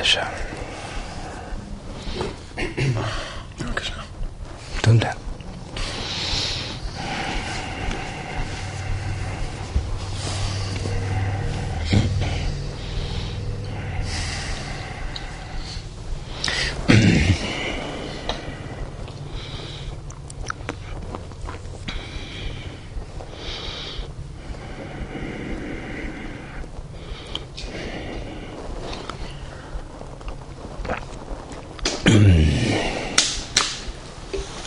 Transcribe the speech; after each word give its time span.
בבקשה. 0.00 0.24
תודה. 0.24 0.69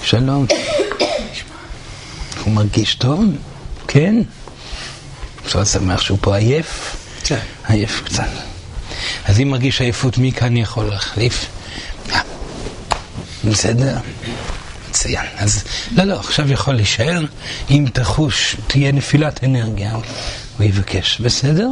שלום. 0.03 0.45
הוא 2.43 2.53
מרגיש 2.53 2.95
טוב? 2.95 3.25
כן? 3.87 4.15
אפשר 5.45 5.65
שמח 5.65 6.01
שהוא 6.01 6.17
פה 6.21 6.35
עייף? 6.35 6.95
כן. 7.23 7.39
עייף 7.67 8.01
קצת. 8.05 8.29
אז 9.25 9.39
אם 9.39 9.49
מרגיש 9.49 9.81
עייפות, 9.81 10.17
מי 10.17 10.31
כאן 10.31 10.57
יכול 10.57 10.85
להחליף? 10.85 11.45
אה, 12.11 12.21
בסדר? 13.45 13.97
מצוין. 14.89 15.25
אז 15.37 15.63
לא, 15.91 16.03
לא, 16.03 16.19
עכשיו 16.19 16.51
יכול 16.51 16.73
להישאר. 16.73 17.21
אם 17.69 17.85
תחוש, 17.93 18.55
תהיה 18.67 18.91
נפילת 18.91 19.43
אנרגיה, 19.43 19.91
הוא 20.57 20.65
יבקש. 20.65 21.21
בסדר? 21.21 21.67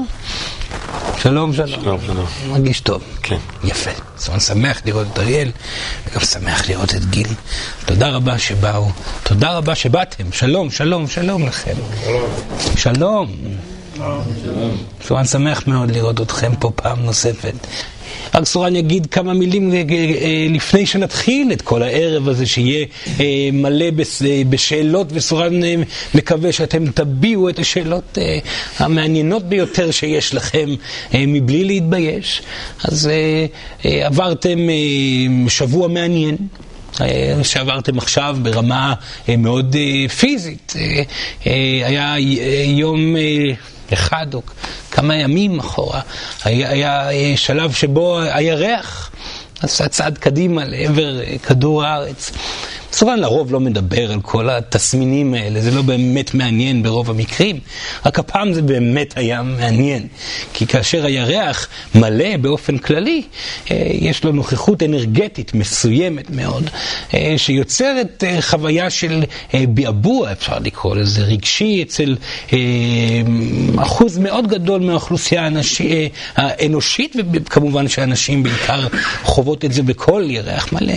שלום, 1.21 1.53
שלום. 1.53 1.81
שלום, 1.83 1.99
שלום. 2.05 2.25
מרגיש 2.47 2.79
טוב. 2.79 3.03
כן. 3.23 3.37
יפה. 3.63 3.91
זאת 4.15 4.27
אומרת, 4.27 4.41
שמח 4.41 4.81
לראות 4.85 5.07
את 5.13 5.19
אריאל, 5.19 5.51
וגם 6.07 6.21
שמח 6.21 6.69
לראות 6.69 6.95
את 6.95 7.05
גיל. 7.05 7.27
תודה 7.93 8.09
רבה 8.09 8.37
שבאו, 8.37 8.85
תודה 9.23 9.51
רבה 9.51 9.75
שבאתם. 9.75 10.31
שלום, 10.31 10.71
שלום, 10.71 11.07
שלום 11.07 11.47
לכם. 11.47 11.73
שלום. 12.77 13.27
שלום. 13.95 14.77
סורן 15.03 15.25
שמח 15.25 15.67
מאוד 15.67 15.91
לראות 15.91 16.21
אתכם 16.21 16.51
פה 16.59 16.71
פעם 16.75 17.05
נוספת. 17.05 17.53
רק 18.33 18.45
סורן 18.45 18.75
יגיד 18.75 19.05
כמה 19.05 19.33
מילים 19.33 19.73
אה, 19.73 19.77
אה, 19.77 20.47
לפני 20.49 20.85
שנתחיל 20.85 21.51
את 21.53 21.61
כל 21.61 21.83
הערב 21.83 22.29
הזה, 22.29 22.45
שיהיה 22.45 22.85
אה, 23.19 23.49
מלא 23.53 23.85
בשאלות, 24.49 25.07
וסורן 25.11 25.53
מקווה 26.15 26.51
שאתם 26.51 26.91
תביעו 26.91 27.49
את 27.49 27.59
השאלות 27.59 28.17
המעניינות 28.77 29.43
ביותר 29.43 29.91
שיש 29.91 30.35
לכם 30.35 30.69
מבלי 31.13 31.63
להתבייש. 31.63 32.41
אז 32.83 33.09
עברתם 33.83 34.59
שבוע 35.47 35.87
מעניין. 35.87 36.37
שעברתם 37.43 37.97
עכשיו 37.97 38.37
ברמה 38.41 38.93
מאוד 39.37 39.75
פיזית. 40.19 40.73
היה 41.85 42.15
יום 42.65 43.15
אחד 43.93 44.33
או 44.33 44.41
כמה 44.91 45.15
ימים 45.15 45.59
אחורה, 45.59 46.01
היה, 46.43 47.07
היה 47.07 47.37
שלב 47.37 47.73
שבו 47.73 48.19
הירח 48.19 49.11
עשה 49.61 49.87
צעד 49.87 50.17
קדימה 50.17 50.65
לעבר 50.65 51.19
כדור 51.43 51.83
הארץ. 51.83 52.31
סורן 52.91 53.19
לרוב 53.19 53.51
לא 53.51 53.59
מדבר 53.59 54.11
על 54.11 54.21
כל 54.21 54.49
התסמינים 54.49 55.33
האלה, 55.33 55.61
זה 55.61 55.71
לא 55.71 55.81
באמת 55.81 56.33
מעניין 56.33 56.83
ברוב 56.83 57.09
המקרים, 57.09 57.59
רק 58.05 58.19
הפעם 58.19 58.53
זה 58.53 58.61
באמת 58.61 59.17
היה 59.17 59.41
מעניין. 59.41 60.07
כי 60.53 60.67
כאשר 60.67 61.05
הירח 61.05 61.67
מלא 61.95 62.37
באופן 62.37 62.77
כללי, 62.77 63.21
אה, 63.71 63.87
יש 63.93 64.23
לו 64.23 64.31
נוכחות 64.31 64.83
אנרגטית 64.83 65.53
מסוימת 65.53 66.29
מאוד, 66.29 66.69
אה, 67.13 67.33
שיוצרת 67.37 68.23
אה, 68.27 68.41
חוויה 68.41 68.89
של 68.89 69.23
ביעבוע, 69.69 70.31
אפשר 70.31 70.59
לקרוא 70.59 70.95
לזה, 70.95 71.21
רגשי 71.21 71.83
אצל 71.83 72.15
אחוז 73.77 74.17
מאוד 74.17 74.47
גדול 74.47 74.81
מהאוכלוסייה 74.81 75.49
האנושית, 76.35 77.15
וכמובן 77.33 77.87
שאנשים 77.87 78.43
בעיקר 78.43 78.87
חוות 79.23 79.65
את 79.65 79.73
זה 79.73 79.83
בכל 79.83 80.23
ירח 80.27 80.73
מלא. 80.73 80.93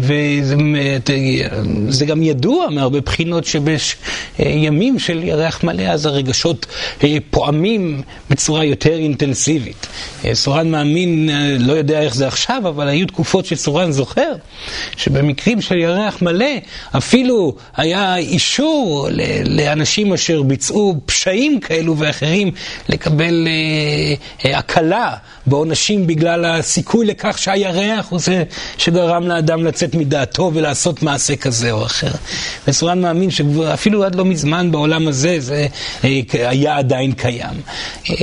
וזה 0.00 0.21
זה 1.88 2.06
גם 2.06 2.22
ידוע 2.22 2.66
מהרבה 2.70 3.00
בחינות 3.00 3.44
שבימים 3.44 4.98
של 4.98 5.24
ירח 5.24 5.64
מלא 5.64 5.82
אז 5.82 6.06
הרגשות 6.06 6.66
אה, 7.04 7.16
פועמים 7.30 8.02
בצורה 8.30 8.64
יותר 8.64 8.92
אינטנסיבית. 8.92 9.86
אה, 10.24 10.34
סורן 10.34 10.70
מאמין, 10.70 11.30
אה, 11.30 11.56
לא 11.58 11.72
יודע 11.72 12.00
איך 12.00 12.14
זה 12.14 12.26
עכשיו, 12.26 12.62
אבל 12.68 12.88
היו 12.88 13.06
תקופות 13.06 13.46
שסורן 13.46 13.92
זוכר, 13.92 14.32
שבמקרים 14.96 15.60
של 15.60 15.78
ירח 15.78 16.22
מלא 16.22 16.50
אפילו 16.96 17.54
היה 17.76 18.16
אישור 18.16 19.08
לאנשים 19.44 20.12
אשר 20.12 20.42
ביצעו 20.42 20.94
פשעים 21.06 21.60
כאלו 21.60 21.98
ואחרים 21.98 22.50
לקבל 22.88 23.48
הקלה 24.44 25.14
בעונשים 25.46 26.06
בגלל 26.06 26.44
הסיכוי 26.44 27.06
לכך 27.06 27.38
שהירח 27.38 28.06
הוא 28.10 28.18
זה 28.20 28.44
שגרם 28.78 29.28
לאדם 29.28 29.64
לצאת 29.64 29.94
מדעתו 30.12 30.50
ולעשות 30.54 31.02
מעשה 31.02 31.36
כזה 31.36 31.70
או 31.70 31.86
אחר. 31.86 32.10
וסורן 32.68 33.00
מאמין 33.00 33.30
שאפילו 33.30 34.04
עד 34.04 34.14
לא 34.14 34.24
מזמן 34.24 34.72
בעולם 34.72 35.08
הזה 35.08 35.40
זה 35.40 35.66
אה, 36.04 36.20
היה 36.32 36.76
עדיין 36.76 37.12
קיים. 37.12 37.60
אה, 38.10 38.14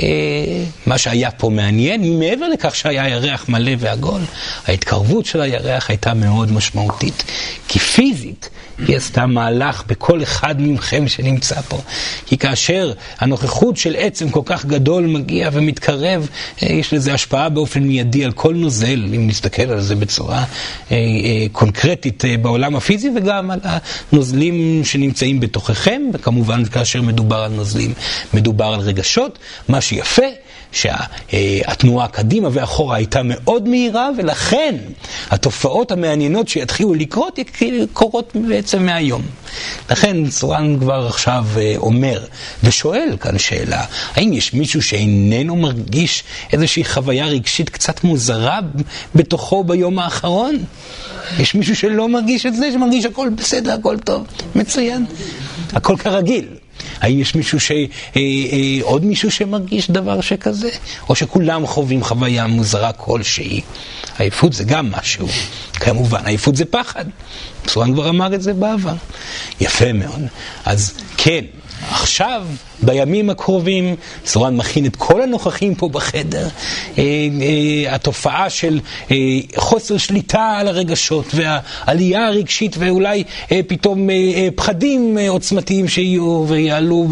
מה 0.86 0.98
שהיה 0.98 1.30
פה 1.30 1.50
מעניין, 1.50 2.18
מעבר 2.18 2.48
לכך 2.48 2.76
שהיה 2.76 3.08
ירח 3.08 3.48
מלא 3.48 3.72
ועגול, 3.78 4.20
ההתקרבות 4.66 5.26
של 5.26 5.40
הירח 5.40 5.90
הייתה 5.90 6.14
מאוד 6.14 6.52
משמעותית. 6.52 7.24
כי 7.68 7.78
פיזית, 7.78 8.48
היא 8.86 8.96
עשתה 8.96 9.26
מהלך 9.26 9.84
בכל 9.86 10.22
אחד 10.22 10.54
מכם 10.58 11.08
שנמצא 11.08 11.60
פה. 11.60 11.78
כי 12.26 12.38
כאשר 12.38 12.92
הנוכחות 13.18 13.76
של 13.76 13.96
עצם 13.98 14.30
כל 14.30 14.40
כך 14.44 14.64
גדול 14.64 15.06
מגיע 15.06 15.50
ומתקרב, 15.52 16.28
אה, 16.62 16.72
יש 16.72 16.92
לזה 16.92 17.14
השפעה 17.14 17.48
באופן 17.48 17.82
מיידי 17.82 18.24
על 18.24 18.32
כל 18.32 18.54
נוזל, 18.54 19.04
אם 19.16 19.26
נסתכל 19.26 19.62
על 19.62 19.80
זה 19.80 19.96
בצורה 19.96 20.38
אה, 20.38 20.96
אה, 20.96 21.46
קונקרטית 21.52 22.24
בעולם 22.42 22.76
הפיזי, 22.76 23.10
וגם 23.16 23.50
על 23.50 23.60
הנוזלים 23.62 24.84
שנמצאים 24.84 25.40
בתוככם, 25.40 26.02
וכמובן 26.12 26.64
כאשר 26.64 27.02
מדובר 27.02 27.36
על 27.36 27.52
נוזלים, 27.52 27.92
מדובר 28.34 28.64
על 28.64 28.80
רגשות. 28.80 29.38
מה 29.68 29.80
שיפה 29.80 30.26
שהתנועה 30.72 32.08
קדימה 32.08 32.48
ואחורה 32.52 32.96
הייתה 32.96 33.20
מאוד 33.24 33.68
מהירה, 33.68 34.10
ולכן 34.18 34.74
התופעות 35.30 35.92
המעניינות 35.92 36.48
שיתחילו 36.48 36.94
לקרות, 36.94 37.38
קורות 37.92 38.32
בעצם 38.48 38.69
מהיום. 38.78 39.22
לכן 39.90 40.30
סורן 40.30 40.78
כבר 40.80 41.06
עכשיו 41.06 41.44
אה, 41.56 41.74
אומר 41.76 42.24
ושואל 42.64 43.16
כאן 43.20 43.38
שאלה, 43.38 43.84
האם 44.14 44.32
יש 44.32 44.54
מישהו 44.54 44.82
שאיננו 44.82 45.56
מרגיש 45.56 46.24
איזושהי 46.52 46.84
חוויה 46.84 47.26
רגשית 47.26 47.68
קצת 47.68 48.04
מוזרה 48.04 48.60
בתוכו 49.14 49.64
ביום 49.64 49.98
האחרון? 49.98 50.56
יש 51.38 51.54
מישהו 51.54 51.76
שלא 51.76 52.08
מרגיש 52.08 52.46
את 52.46 52.56
זה, 52.56 52.72
שמרגיש 52.72 53.04
הכל 53.04 53.28
בסדר, 53.28 53.72
הכל 53.72 53.98
טוב, 53.98 54.26
מצוין, 54.54 55.06
הכל 55.72 55.96
כרגיל. 55.96 56.46
האם 57.00 57.20
יש 57.20 57.34
מישהו 57.34 57.60
ש... 57.60 57.70
אה, 57.70 57.76
אה, 58.16 58.78
עוד 58.82 59.04
מישהו 59.04 59.30
שמרגיש 59.30 59.90
דבר 59.90 60.20
שכזה? 60.20 60.70
או 61.08 61.14
שכולם 61.14 61.66
חווים 61.66 62.04
חוויה 62.04 62.46
מוזרה 62.46 62.92
כלשהי? 62.92 63.60
עייפות 64.18 64.52
זה 64.52 64.64
גם 64.64 64.90
משהו. 64.90 65.28
כמובן, 65.72 66.26
עייפות 66.26 66.56
זה 66.56 66.64
פחד. 66.64 67.04
סורן 67.68 67.92
כבר 67.92 68.08
אמר 68.08 68.34
את 68.34 68.42
זה 68.42 68.52
בעבר. 68.52 68.94
יפה 69.60 69.92
מאוד. 69.92 70.22
אז 70.64 70.94
כן, 71.16 71.44
עכשיו, 71.90 72.42
בימים 72.82 73.30
הקרובים, 73.30 73.96
סורן 74.26 74.56
מכין 74.56 74.86
את 74.86 74.96
כל 74.96 75.22
הנוכחים 75.22 75.74
פה 75.74 75.88
בחדר. 75.88 76.48
אה, 76.98 77.02
אה, 77.02 77.94
התופעה 77.94 78.50
של 78.50 78.80
אה, 79.10 79.16
חוסר 79.56 79.98
שליטה 79.98 80.56
על 80.58 80.68
הרגשות 80.68 81.26
והעלייה 81.34 82.26
הרגשית 82.26 82.76
ואולי 82.78 83.24
פתאום 83.66 84.08
פחדים 84.54 85.18
עוצמתיים 85.28 85.88
שיהיו 85.88 86.44
ויעלו 86.48 87.08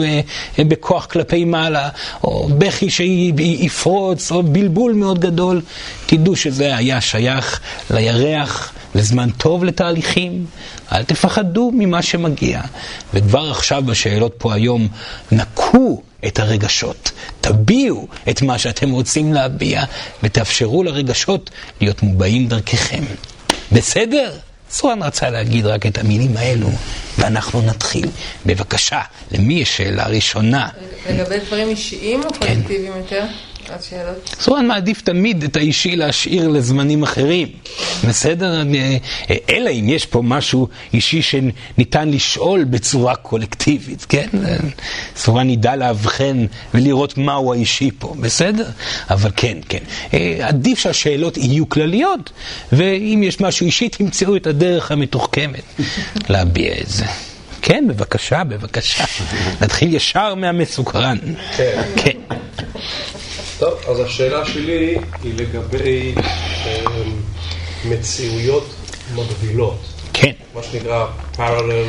בכוח 0.59 1.07
כלפי 1.07 1.45
מעלה, 1.45 1.89
או 2.25 2.49
בכי 2.59 2.91
שיפרוץ, 2.91 4.33
או 4.33 4.43
בלבול 4.43 4.93
מאוד 4.93 5.19
גדול, 5.19 5.61
תדעו 6.07 6.37
שזה 6.37 6.77
היה 6.77 7.01
שייך 7.01 7.61
לירח. 7.91 8.73
לזמן 8.95 9.31
טוב 9.31 9.65
לתהליכים, 9.65 10.47
אל 10.93 11.05
תפחדו 11.05 11.71
ממה 11.75 12.03
שמגיע. 12.03 12.61
וכבר 13.15 13.51
עכשיו 13.51 13.83
בשאלות 13.87 14.35
פה 14.39 14.55
היום, 14.55 14.89
נקו 15.59 16.03
את 16.27 16.39
הרגשות, 16.39 17.11
תביעו 17.41 18.09
את 18.31 18.43
מה 18.43 18.59
שאתם 18.59 18.91
רוצים 18.91 19.33
להביע, 19.33 19.85
ותאפשרו 20.23 20.83
לרגשות 20.83 21.51
להיות 21.81 22.03
מובעים 22.03 22.49
דרככם. 22.49 23.05
בסדר? 23.73 24.33
סורן 24.71 25.03
רצה 25.03 25.31
להגיד 25.31 25.67
רק 25.67 25.87
את 25.87 25.99
המילים 25.99 26.37
האלו, 26.37 26.69
ואנחנו 27.19 27.63
נתחיל. 27.63 28.07
בבקשה, 28.47 29.01
למי 29.33 29.55
יש 29.55 29.77
שאלה 29.77 30.07
ראשונה? 30.07 30.69
לגבי 31.11 31.39
דברים 31.47 31.69
אישיים 31.69 32.21
או 32.25 32.29
כן. 32.41 32.55
קולקטיביים 32.55 32.93
יותר? 32.97 33.25
סורן 34.41 34.67
מעדיף 34.67 35.01
תמיד 35.01 35.43
את 35.43 35.57
האישי 35.57 35.97
להשאיר 35.97 36.49
לזמנים 36.49 37.03
אחרים, 37.03 37.49
בסדר? 38.09 38.63
אלא 39.51 39.71
אם 39.71 39.89
יש 39.89 40.07
פה 40.07 40.23
משהו 40.23 40.69
אישי 40.95 41.23
שניתן 41.23 42.09
לשאול 42.09 42.65
בצורה 42.65 43.17
קולקטיבית, 43.17 44.07
כן? 44.09 44.29
סורן 45.17 45.51
ידע 45.51 45.77
לאבחן 45.77 46.47
ולראות 46.75 47.19
מהו 47.19 47.53
האישי 47.53 47.91
פה, 47.99 48.15
בסדר? 48.21 48.67
אבל 49.11 49.31
כן, 49.37 49.59
כן. 49.69 49.79
עדיף 50.43 50.79
שהשאלות 50.79 51.37
יהיו 51.37 51.69
כלליות, 51.69 52.31
ואם 52.73 53.21
יש 53.25 53.41
משהו 53.41 53.67
אישי, 53.67 53.89
תמצאו 53.89 54.37
את 54.37 54.47
הדרך 54.47 54.93
המתוחכמת 54.93 55.63
להביע 56.31 56.73
את 56.81 56.89
זה. 56.89 57.05
כן, 57.63 57.85
בבקשה, 57.89 58.45
בבקשה. 58.45 59.05
נתחיל 59.61 59.95
ישר 59.95 60.35
מהמסוקרן. 60.35 61.19
כן. 61.97 62.19
טוב, 63.59 63.79
אז 63.89 64.01
השאלה 64.01 64.45
שלי 64.47 64.97
היא 65.23 65.35
לגבי 65.37 66.15
אמ, 66.67 67.23
מציאויות 67.85 68.67
מקבילות. 69.15 69.79
כן. 70.13 70.33
מה 70.55 70.63
שנקרא 70.63 71.07
parallel 71.37 71.89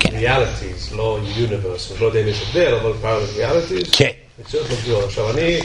כן. 0.00 0.08
realities, 0.08 0.96
לא 0.96 1.18
universe, 1.36 2.00
לא 2.00 2.06
יודע 2.06 2.20
אם 2.20 2.28
יש 2.28 2.42
הבדל, 2.48 2.74
אבל 2.74 2.92
parallel 3.02 3.38
realities. 3.38 3.96
כן. 3.96 4.10
מציאויות 4.40 4.70
מקבילות. 4.70 5.04
עכשיו, 5.04 5.30
אני 5.30 5.60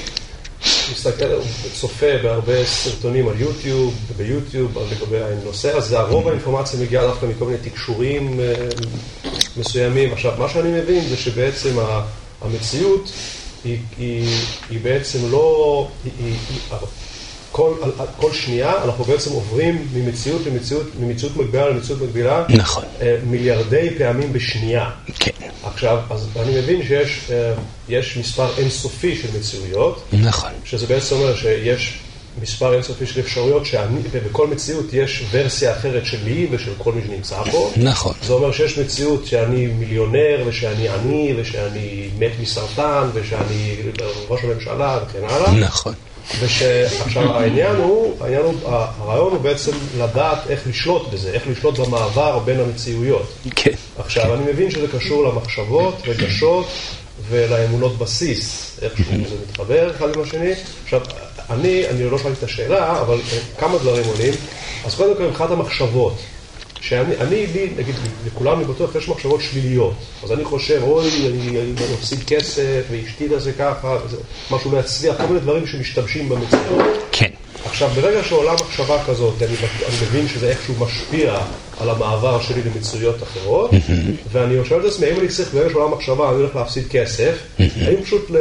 מסתכל, 0.91 1.25
צופה 1.73 2.17
בהרבה 2.23 2.65
סרטונים 2.65 3.27
על 3.27 3.41
יוטיוב, 3.41 3.95
ביוטיוב, 4.17 4.77
לגבי 4.91 5.17
הנושא 5.21 5.77
הזה, 5.77 6.01
רוב 6.01 6.27
האינפורמציה 6.27 6.79
מגיעה 6.79 7.07
דווקא 7.07 7.25
מכל 7.25 7.45
מיני 7.45 7.57
תקשורים 7.57 8.39
אה, 8.39 8.53
מסוימים. 9.57 10.13
עכשיו, 10.13 10.33
מה 10.39 10.49
שאני 10.49 10.69
מבין 10.81 11.07
זה 11.09 11.17
שבעצם 11.17 11.75
המציאות 12.41 13.11
היא, 13.65 13.77
היא, 13.97 14.37
היא 14.69 14.79
בעצם 14.83 15.19
לא, 15.31 15.87
היא, 16.03 16.11
היא, 16.49 16.59
כל, 17.51 17.73
כל 18.17 18.33
שנייה 18.33 18.83
אנחנו 18.83 19.03
בעצם 19.03 19.31
עוברים 19.31 19.87
ממציאות 19.93 20.41
למציאות, 20.45 20.83
ממציאות 20.99 21.37
מקבילה 21.37 21.69
למציאות 21.69 22.01
מקבילה, 22.01 22.45
נכון. 22.49 22.83
אה, 23.01 23.17
מיליארדי 23.25 23.89
פעמים 23.97 24.33
בשנייה. 24.33 24.89
כן. 25.19 25.31
עכשיו, 25.63 25.99
אז 26.09 26.27
אני 26.39 26.59
מבין 26.59 26.81
שיש 26.87 27.31
אה, 27.89 28.19
מספר 28.19 28.47
אינסופי 28.57 29.15
של 29.15 29.27
מציאויות. 29.39 30.03
נכון. 30.13 30.49
שזה 30.65 30.87
בעצם 30.87 31.15
אומר 31.15 31.35
שיש 31.35 31.99
מספר 32.41 32.73
אינסופי 32.73 33.05
של 33.05 33.19
אפשרויות, 33.19 33.65
שאני, 33.65 33.99
ובכל 34.11 34.47
מציאות 34.47 34.93
יש 34.93 35.23
ורסיה 35.31 35.77
אחרת 35.77 36.05
שלי 36.05 36.47
ושל 36.51 36.71
כל 36.77 36.91
מי 36.91 37.01
שנמצא 37.07 37.43
פה. 37.51 37.71
נכון. 37.77 38.13
זה 38.23 38.33
אומר 38.33 38.51
שיש 38.51 38.77
מציאות 38.77 39.25
שאני 39.25 39.67
מיליונר, 39.67 40.43
ושאני 40.45 40.89
עני, 40.89 41.33
ושאני 41.37 42.09
מת 42.19 42.31
מסרטן, 42.41 43.09
ושאני 43.13 43.75
ראש 44.29 44.43
הממשלה 44.43 44.99
וכן 45.03 45.23
הלאה. 45.29 45.51
נכון. 45.51 45.93
ושעכשיו 46.39 47.37
העניין 47.37 47.75
הוא, 47.75 48.15
העניין 48.21 48.41
הוא, 48.41 48.53
הרעיון 48.63 49.31
הוא 49.31 49.41
בעצם 49.41 49.71
לדעת 49.97 50.39
איך 50.49 50.67
לשלוט 50.67 51.13
בזה, 51.13 51.31
איך 51.31 51.43
לשלוט 51.47 51.79
במעבר 51.79 52.39
בין 52.39 52.59
המציאויות. 52.59 53.33
כן. 53.55 53.71
עכשיו, 53.97 54.33
אני 54.33 54.51
מבין 54.51 54.71
שזה 54.71 54.87
קשור 54.87 55.23
למחשבות, 55.23 55.95
רגשות 56.07 56.67
ולאמונות 57.29 57.97
בסיס, 57.97 58.71
איכשהו 58.81 59.05
זה 59.29 59.35
מתחבר 59.49 59.91
אחד 59.91 60.15
עם 60.15 60.21
השני. 60.21 60.51
עכשיו, 60.83 61.01
אני, 61.49 61.89
אני 61.89 62.09
לא 62.09 62.17
שאלתי 62.17 62.37
את 62.37 62.43
השאלה, 62.43 63.01
אבל 63.01 63.17
כמה 63.59 63.77
דברים 63.77 64.05
עולים. 64.07 64.33
אז 64.85 64.95
קודם 64.95 65.15
כל, 65.17 65.23
מבחינת 65.23 65.51
המחשבות. 65.51 66.13
שאני, 66.81 67.15
אני, 67.17 67.47
לי, 67.47 67.69
נגיד, 67.77 67.95
לכולם 68.25 68.59
אני 68.59 68.65
בטוח, 68.65 68.95
יש 68.95 69.09
מחשבות 69.09 69.41
שליליות. 69.41 69.93
אז 70.23 70.31
אני 70.31 70.43
חושב, 70.43 70.81
אוי, 70.83 71.09
אני, 71.27 71.73
מפסיד 71.93 72.23
כסף, 72.27 72.81
ואשתי 72.91 73.29
תעשה 73.29 73.51
ככה, 73.51 73.97
וזה, 74.05 74.17
משהו 74.51 74.71
להצליח, 74.75 75.17
כל 75.17 75.27
מיני 75.27 75.39
דברים 75.39 75.67
שמשתמשים 75.67 76.29
במציאות. 76.29 76.85
כן. 77.11 77.29
עכשיו, 77.65 77.89
ברגע 77.89 78.23
שעולה 78.23 78.53
מחשבה 78.53 79.03
כזאת, 79.07 79.41
אני, 79.41 79.55
אני 79.87 79.95
מבין 80.07 80.27
שזה 80.27 80.49
איכשהו 80.49 80.73
משפיע 80.79 81.37
על 81.79 81.89
המעבר 81.89 82.41
שלי 82.41 82.61
למצויות 82.65 83.23
אחרות, 83.23 83.71
ואני 84.31 84.55
שואל 84.65 84.79
את 84.79 84.85
עצמי, 84.85 85.07
האם 85.07 85.19
אני 85.19 85.27
צריך, 85.27 85.53
ברגע 85.53 85.69
שעולה 85.69 85.95
מחשבה, 85.95 86.29
אני 86.29 86.37
הולך 86.37 86.55
להפסיד 86.55 86.87
כסף, 86.87 87.33
האם 87.59 88.03
פשוט 88.03 88.31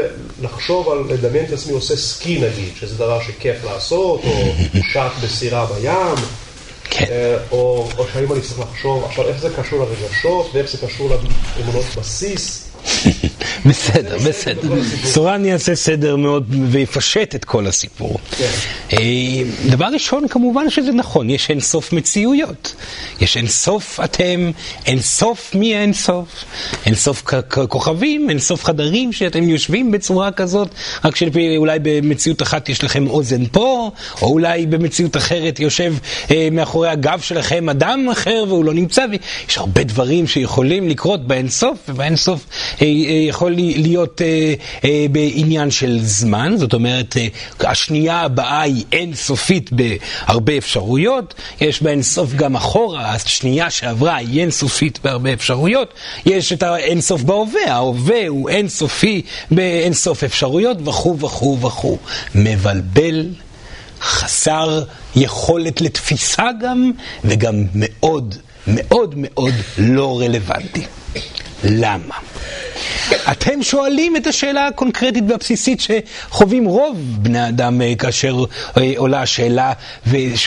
לחשוב 0.42 0.88
על, 0.88 0.98
לדמיין 1.08 1.44
את 1.44 1.52
עצמי 1.52 1.72
עושה 1.72 1.96
סקי 1.96 2.38
נגיד, 2.38 2.72
שזה 2.80 2.94
דבר 2.94 3.20
שכיף 3.22 3.64
לעשות, 3.64 4.20
או 4.24 4.52
שט 4.92 5.22
בסירה 5.22 5.66
בים, 5.66 6.24
כן. 6.90 7.04
אה, 7.10 7.36
או, 7.50 7.88
או 7.98 8.04
שהאם 8.12 8.32
אני 8.32 8.40
צריך 8.40 8.60
לחשוב, 8.60 9.04
עכשיו 9.04 9.28
איך 9.28 9.38
זה 9.38 9.50
קשור 9.56 9.78
לרגשות, 9.84 10.50
ואיך 10.54 10.70
זה 10.70 10.86
קשור 10.86 11.10
לאמונות 11.56 11.84
בסיס. 11.96 12.64
בסדר, 13.68 14.18
בסדר. 14.18 14.82
סורן 15.04 15.44
יעשה 15.44 15.74
סדר 15.74 16.16
מאוד 16.16 16.54
ויפשט 16.70 17.34
את 17.34 17.44
כל 17.44 17.66
הסיפור. 17.66 18.18
כן. 18.38 18.50
אה, 18.92 18.98
דבר 19.70 19.86
ראשון, 19.92 20.28
כמובן 20.28 20.70
שזה 20.70 20.92
נכון, 20.92 21.30
יש 21.30 21.50
אין 21.50 21.60
סוף 21.60 21.92
מציאויות. 21.92 22.74
יש 23.20 23.36
אין 23.36 23.46
סוף 23.46 24.00
אתם, 24.04 24.50
אין 24.86 25.00
סוף 25.00 25.54
מי 25.54 25.76
אין 25.76 25.92
סוף. 25.92 26.44
אין 26.86 26.94
סוף 26.94 27.22
כוכבים, 27.68 28.30
אין 28.30 28.38
סוף 28.38 28.64
חדרים 28.64 29.12
שאתם 29.12 29.48
יושבים 29.48 29.90
בצורה 29.90 30.32
כזאת, 30.32 30.68
רק 31.04 31.16
שאולי 31.16 31.78
במציאות 31.82 32.42
אחת 32.42 32.68
יש 32.68 32.84
לכם 32.84 33.06
אוזן 33.06 33.46
פה, 33.46 33.90
או 34.22 34.28
אולי 34.28 34.66
במציאות 34.66 35.16
אחרת 35.16 35.60
יושב 35.60 35.94
אה, 36.30 36.48
מאחורי 36.52 36.88
הגב 36.88 37.20
שלכם 37.20 37.68
אדם 37.68 38.08
אחר 38.12 38.44
והוא 38.48 38.64
לא 38.64 38.74
נמצא. 38.74 39.04
יש 39.48 39.58
הרבה 39.58 39.84
דברים 39.84 40.26
שיכולים 40.26 40.88
לקרות 40.88 41.26
באין 41.26 41.48
סוף, 41.48 41.78
ובאין 41.88 42.16
סוף 42.16 42.46
אה, 42.82 42.86
יכול 43.34 43.52
להיות 43.56 44.22
אה, 44.22 44.54
אה, 44.84 45.06
בעניין 45.12 45.70
של 45.70 45.98
זמן, 46.02 46.54
זאת 46.56 46.74
אומרת, 46.74 47.16
אה, 47.16 47.26
השנייה 47.70 48.20
הבאה 48.20 48.62
היא 48.62 48.84
אינסופית 48.92 49.70
בהרבה 49.72 50.58
אפשרויות, 50.58 51.34
יש 51.60 51.82
בה 51.82 51.90
אינסוף 51.90 52.34
גם 52.34 52.56
אחורה, 52.56 53.10
השנייה 53.10 53.70
שעברה 53.70 54.16
היא 54.16 54.40
אינסופית 54.40 54.98
בהרבה 55.04 55.32
אפשרויות, 55.32 55.94
יש 56.26 56.52
את 56.52 56.62
האינסוף 56.62 57.22
בהווה, 57.22 57.60
ההווה 57.66 58.26
הוא 58.28 58.48
אינסופי 58.48 59.22
באינסוף 59.50 60.24
אפשרויות 60.24 60.88
וכו' 60.88 61.18
וכו' 61.20 61.58
וכו'. 61.60 61.98
מבלבל, 62.34 63.26
חסר 64.00 64.84
יכולת 65.16 65.80
לתפיסה 65.80 66.48
גם, 66.62 66.90
וגם 67.24 67.64
מאוד 67.74 68.34
מאוד 68.66 69.14
מאוד 69.16 69.54
לא 69.78 70.20
רלוונטי. 70.20 70.86
למה? 71.64 72.14
אתם 73.32 73.62
שואלים 73.62 74.16
את 74.16 74.26
השאלה 74.26 74.66
הקונקרטית 74.66 75.24
והבסיסית 75.28 75.80
שחווים 75.80 76.64
רוב 76.64 76.98
בני 77.18 77.48
אדם 77.48 77.82
אה, 77.82 77.94
כאשר 77.98 78.44
אה, 78.78 78.92
עולה 78.96 79.22
השאלה 79.22 79.72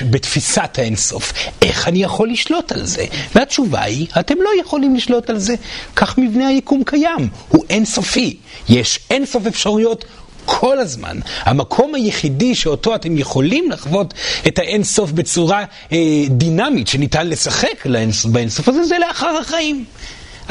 בתפיסת 0.09 0.79
האינסוף. 0.79 1.33
איך 1.61 1.87
אני 1.87 2.03
יכול 2.03 2.29
לשלוט 2.29 2.71
על 2.71 2.85
זה? 2.85 3.05
והתשובה 3.35 3.81
היא, 3.81 4.07
אתם 4.19 4.35
לא 4.41 4.49
יכולים 4.61 4.95
לשלוט 4.95 5.29
על 5.29 5.39
זה. 5.39 5.55
כך 5.95 6.17
מבנה 6.17 6.47
היקום 6.47 6.83
קיים, 6.85 7.29
הוא 7.49 7.65
אינסופי. 7.69 8.37
יש 8.69 8.99
אינסוף 9.09 9.47
אפשרויות. 9.47 10.05
כל 10.49 10.79
הזמן. 10.79 11.19
המקום 11.43 11.95
היחידי 11.95 12.55
שאותו 12.55 12.95
אתם 12.95 13.17
יכולים 13.17 13.71
לחוות 13.71 14.13
את 14.47 14.59
האינסוף 14.59 15.11
בצורה 15.11 15.63
אה, 15.91 15.97
דינמית, 16.29 16.87
שניתן 16.87 17.27
לשחק 17.27 17.85
באינסוף 18.25 18.67
הזה, 18.67 18.83
זה 18.83 18.95
לאחר 19.07 19.37
החיים. 19.41 19.85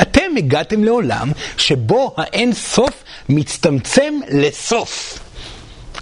אתם 0.03 0.37
הגעתם 0.37 0.85
לעולם 0.85 1.33
שבו 1.57 2.15
האין 2.17 2.53
סוף 2.53 3.05
מצטמצם 3.29 4.15
לסוף. 4.29 5.19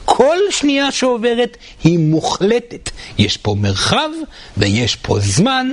כל 0.05 0.37
שנייה 0.51 0.93
שעוברת 0.93 1.57
היא 1.85 1.99
מוחלטת. 1.99 2.91
יש 3.19 3.37
פה 3.37 3.55
מרחב 3.59 4.09
ויש 4.57 4.97
פה 4.97 5.19
זמן, 5.21 5.69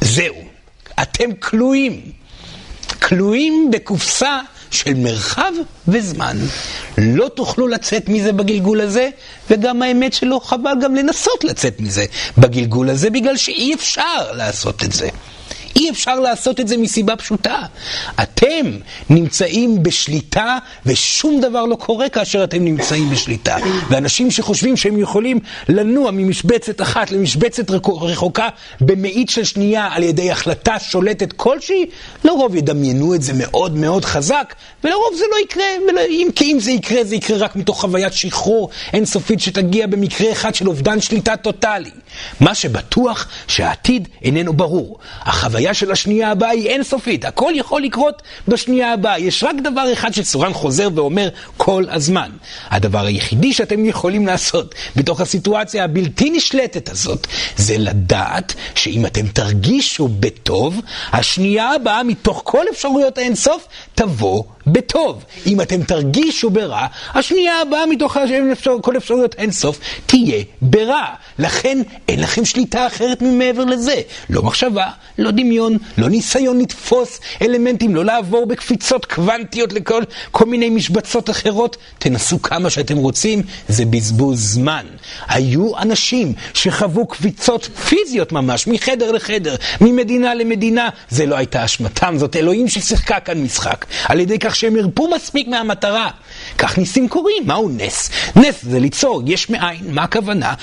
זהו. 0.00 0.36
אתם 1.02 1.32
כלואים. 1.32 2.00
כלואים 3.02 3.70
בקופסה 3.72 4.40
של 4.70 4.94
מרחב 4.94 5.52
וזמן. 5.88 6.36
לא 6.98 7.28
תוכלו 7.28 7.68
לצאת 7.68 8.08
מזה 8.08 8.32
בגלגול 8.32 8.80
הזה, 8.80 9.08
וגם 9.50 9.82
האמת 9.82 10.12
שלא 10.12 10.40
חבל 10.44 10.72
גם 10.82 10.94
לנסות 10.94 11.44
לצאת 11.44 11.80
מזה 11.80 12.04
בגלגול 12.38 12.90
הזה, 12.90 13.10
בגלל 13.10 13.36
שאי 13.36 13.74
אפשר 13.74 14.32
לעשות 14.32 14.84
את 14.84 14.92
זה. 14.92 15.08
אי 15.76 15.90
אפשר 15.90 16.20
לעשות 16.20 16.60
את 16.60 16.68
זה 16.68 16.76
מסיבה 16.76 17.16
פשוטה. 17.16 17.62
אתם 18.22 18.66
נמצאים 19.10 19.82
בשליטה 19.82 20.58
ושום 20.86 21.40
דבר 21.40 21.64
לא 21.64 21.74
קורה 21.76 22.08
כאשר 22.08 22.44
אתם 22.44 22.64
נמצאים 22.64 23.10
בשליטה. 23.10 23.56
ואנשים 23.88 24.30
שחושבים 24.30 24.76
שהם 24.76 24.98
יכולים 24.98 25.38
לנוע 25.68 26.10
ממשבצת 26.10 26.80
אחת 26.80 27.10
למשבצת 27.10 27.70
רחוקה 27.86 28.48
במאית 28.80 29.30
של 29.30 29.44
שנייה 29.44 29.88
על 29.92 30.02
ידי 30.02 30.30
החלטה 30.30 30.78
שולטת 30.78 31.32
כלשהי, 31.32 31.86
לרוב 32.24 32.56
ידמיינו 32.56 33.14
את 33.14 33.22
זה 33.22 33.32
מאוד 33.34 33.76
מאוד 33.76 34.04
חזק, 34.04 34.54
ולרוב 34.84 35.14
זה 35.18 35.24
לא 35.32 35.36
יקרה, 35.44 35.64
ולא, 35.88 36.00
אם, 36.10 36.28
כי 36.34 36.52
אם 36.52 36.60
זה 36.60 36.70
יקרה, 36.70 37.04
זה 37.04 37.16
יקרה 37.16 37.36
רק 37.38 37.56
מתוך 37.56 37.80
חוויית 37.80 38.12
שחרור 38.12 38.70
אינסופית 38.92 39.40
שתגיע 39.40 39.86
במקרה 39.86 40.32
אחד 40.32 40.54
של 40.54 40.68
אובדן 40.68 41.00
שליטה 41.00 41.36
טוטאלי. 41.36 41.90
מה 42.40 42.54
שבטוח 42.54 43.28
שהעתיד 43.48 44.08
איננו 44.22 44.52
ברור. 44.52 44.98
החוויה 45.22 45.65
ההרפאיה 45.66 45.74
של 45.74 45.92
השנייה 45.92 46.30
הבאה 46.30 46.50
היא 46.50 46.68
אינסופית, 46.68 47.24
הכל 47.24 47.52
יכול 47.54 47.82
לקרות 47.82 48.22
בשנייה 48.48 48.92
הבאה. 48.92 49.18
יש 49.18 49.44
רק 49.44 49.56
דבר 49.64 49.92
אחד 49.92 50.14
שסורן 50.14 50.52
חוזר 50.52 50.88
ואומר 50.94 51.28
כל 51.56 51.84
הזמן. 51.90 52.30
הדבר 52.70 53.06
היחידי 53.06 53.52
שאתם 53.52 53.84
יכולים 53.84 54.26
לעשות 54.26 54.74
בתוך 54.96 55.20
הסיטואציה 55.20 55.84
הבלתי 55.84 56.30
נשלטת 56.30 56.88
הזאת, 56.88 57.26
זה 57.56 57.78
לדעת 57.78 58.54
שאם 58.74 59.06
אתם 59.06 59.26
תרגישו 59.26 60.08
בטוב, 60.08 60.80
השנייה 61.12 61.70
הבאה 61.74 62.02
מתוך 62.02 62.42
כל 62.44 62.64
אפשרויות 62.72 63.18
האינסוף 63.18 63.66
תבוא 63.94 64.42
בטוב. 64.66 65.24
אם 65.46 65.60
אתם 65.60 65.82
תרגישו 65.82 66.50
ברע, 66.50 66.86
השנייה 67.14 67.60
הבאה 67.60 67.86
מתוך 67.86 68.16
כל 68.82 68.96
אפשרויות 68.96 69.34
האינסוף 69.38 69.80
תהיה 70.06 70.42
ברע. 70.62 71.04
לכן 71.38 71.78
אין 72.08 72.20
לכם 72.20 72.44
שליטה 72.44 72.86
אחרת 72.86 73.22
ממעבר 73.22 73.64
לזה. 73.64 74.00
לא 74.30 74.42
מחשבה, 74.42 74.86
לא 75.18 75.30
דמיון, 75.30 75.76
לא 75.98 76.08
ניסיון 76.08 76.58
לתפוס 76.58 77.20
אלמנטים, 77.42 77.94
לא 77.94 78.04
לעבור 78.04 78.46
בקפיצות 78.46 79.04
קוונטיות 79.04 79.72
לכל 79.72 80.02
כל 80.30 80.44
מיני 80.44 80.70
משבצות 80.70 81.30
אחרות. 81.30 81.76
תנסו 81.98 82.42
כמה 82.42 82.70
שאתם 82.70 82.96
רוצים, 82.96 83.42
זה 83.68 83.84
בזבוז 83.84 84.52
זמן. 84.52 84.86
היו 85.28 85.78
אנשים 85.78 86.32
שחוו 86.54 87.06
קפיצות 87.06 87.64
פיזיות 87.88 88.32
ממש, 88.32 88.66
מחדר 88.66 89.12
לחדר, 89.12 89.56
ממדינה 89.80 90.34
למדינה. 90.34 90.88
זה 91.10 91.26
לא 91.26 91.36
הייתה 91.36 91.64
אשמתם, 91.64 92.14
זאת 92.18 92.36
אלוהים 92.36 92.68
ששיחקה 92.68 93.20
כאן 93.20 93.42
משחק. 93.42 93.86
על 94.04 94.20
ידי 94.20 94.38
כך 94.38 94.55
שהם 94.56 94.76
הרפו 94.76 95.08
מספיק 95.14 95.48
מהמטרה. 95.48 96.10
כך 96.58 96.78
ניסים 96.78 97.08
קורים, 97.08 97.42
מהו 97.46 97.68
נס? 97.68 98.10
נס 98.36 98.54
זה 98.62 98.78
ליצור 98.78 99.22
יש 99.26 99.50
מאין, 99.50 99.94
מה 99.94 100.02
הכוונה? 100.02 100.54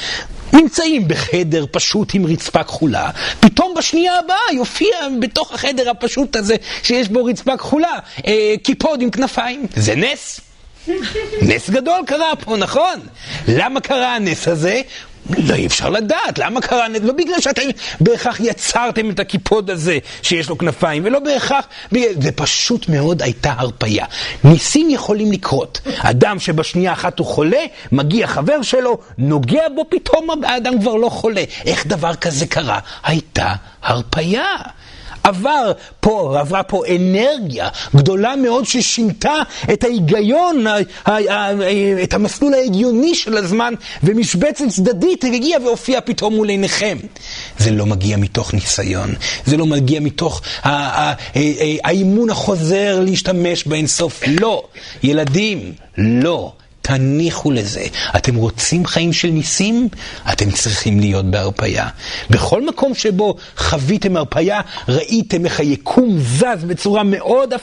נמצאים 0.53 1.07
בחדר 1.07 1.65
פשוט 1.71 2.09
עם 2.13 2.25
רצפה 2.25 2.63
כחולה, 2.63 3.09
פתאום 3.39 3.73
בשנייה 3.77 4.19
הבאה 4.19 4.53
יופיע 4.53 4.97
בתוך 5.19 5.53
החדר 5.53 5.89
הפשוט 5.89 6.35
הזה 6.35 6.55
שיש 6.83 7.09
בו 7.09 7.25
רצפה 7.25 7.57
כחולה 7.57 7.99
אה, 8.27 8.53
קיפוד 8.63 9.01
עם 9.01 9.11
כנפיים. 9.11 9.65
זה 9.75 9.95
נס. 9.95 10.39
נס 11.41 11.69
גדול 11.69 12.01
קרה 12.07 12.35
פה, 12.35 12.57
נכון? 12.57 12.99
למה 13.47 13.79
קרה 13.79 14.15
הנס 14.15 14.47
הזה? 14.47 14.81
לא, 15.29 15.55
אי 15.55 15.65
אפשר 15.65 15.89
לדעת, 15.89 16.39
למה 16.39 16.61
קרה, 16.61 16.87
לא 17.03 17.13
בגלל 17.13 17.41
שאתם 17.41 17.61
בהכרח 17.99 18.39
יצרתם 18.39 19.09
את 19.09 19.19
הקיפוד 19.19 19.69
הזה 19.69 19.97
שיש 20.21 20.49
לו 20.49 20.57
כנפיים, 20.57 21.05
ולא 21.05 21.19
בהכרח, 21.19 21.67
זה 22.19 22.31
פשוט 22.35 22.89
מאוד 22.89 23.21
הייתה 23.21 23.53
הרפייה. 23.57 24.05
ניסים 24.43 24.89
יכולים 24.89 25.31
לקרות. 25.31 25.81
אדם 25.97 26.39
שבשנייה 26.39 26.93
אחת 26.93 27.19
הוא 27.19 27.27
חולה, 27.27 27.65
מגיע 27.91 28.27
חבר 28.27 28.61
שלו, 28.61 28.97
נוגע 29.17 29.63
בו, 29.75 29.85
פתאום 29.89 30.27
האדם 30.43 30.79
כבר 30.81 30.95
לא 30.95 31.09
חולה. 31.09 31.43
איך 31.65 31.87
דבר 31.87 32.15
כזה 32.15 32.45
קרה? 32.45 32.79
הייתה 33.03 33.53
הרפייה. 33.83 34.55
עבר 35.23 35.71
פה, 35.99 36.35
עברה 36.39 36.63
פה 36.63 36.81
אנרגיה 36.95 37.69
גדולה 37.95 38.35
מאוד 38.35 38.65
ששינתה 38.65 39.33
את 39.73 39.83
ההיגיון, 39.83 40.65
את 42.03 42.13
המסלול 42.13 42.53
ההגיוני 42.53 43.15
של 43.15 43.37
הזמן, 43.37 43.73
ומשבצת 44.03 44.65
צדדית 44.69 45.23
הגיעה 45.23 45.61
והופיעה 45.61 46.01
פתאום 46.01 46.35
מול 46.35 46.49
עיניכם. 46.49 46.97
זה 47.59 47.71
לא 47.71 47.85
מגיע 47.85 48.17
מתוך 48.17 48.53
ניסיון, 48.53 49.13
זה 49.45 49.57
לא 49.57 49.65
מגיע 49.65 49.99
מתוך 49.99 50.41
האימון 51.83 52.29
החוזר 52.29 52.99
להשתמש 52.99 53.67
באינסוף. 53.67 54.23
לא. 54.27 54.63
ילדים, 55.03 55.73
לא. 55.97 56.51
תניחו 56.83 57.51
לזה. 57.51 57.85
אתם 58.15 58.35
רוצים 58.35 58.85
חיים 58.85 59.13
של 59.13 59.27
ניסים? 59.27 59.87
אתם 60.33 60.51
צריכים 60.51 60.99
להיות 60.99 61.25
בהרפייה. 61.25 61.87
בכל 62.29 62.65
מקום 62.65 62.95
שבו 62.95 63.35
חוויתם 63.57 64.17
הרפייה, 64.17 64.61
ראיתם 64.87 65.45
איך 65.45 65.59
היקום 65.59 66.19
זז 66.19 66.63
בצורה 66.67 67.03
מאוד 67.03 67.53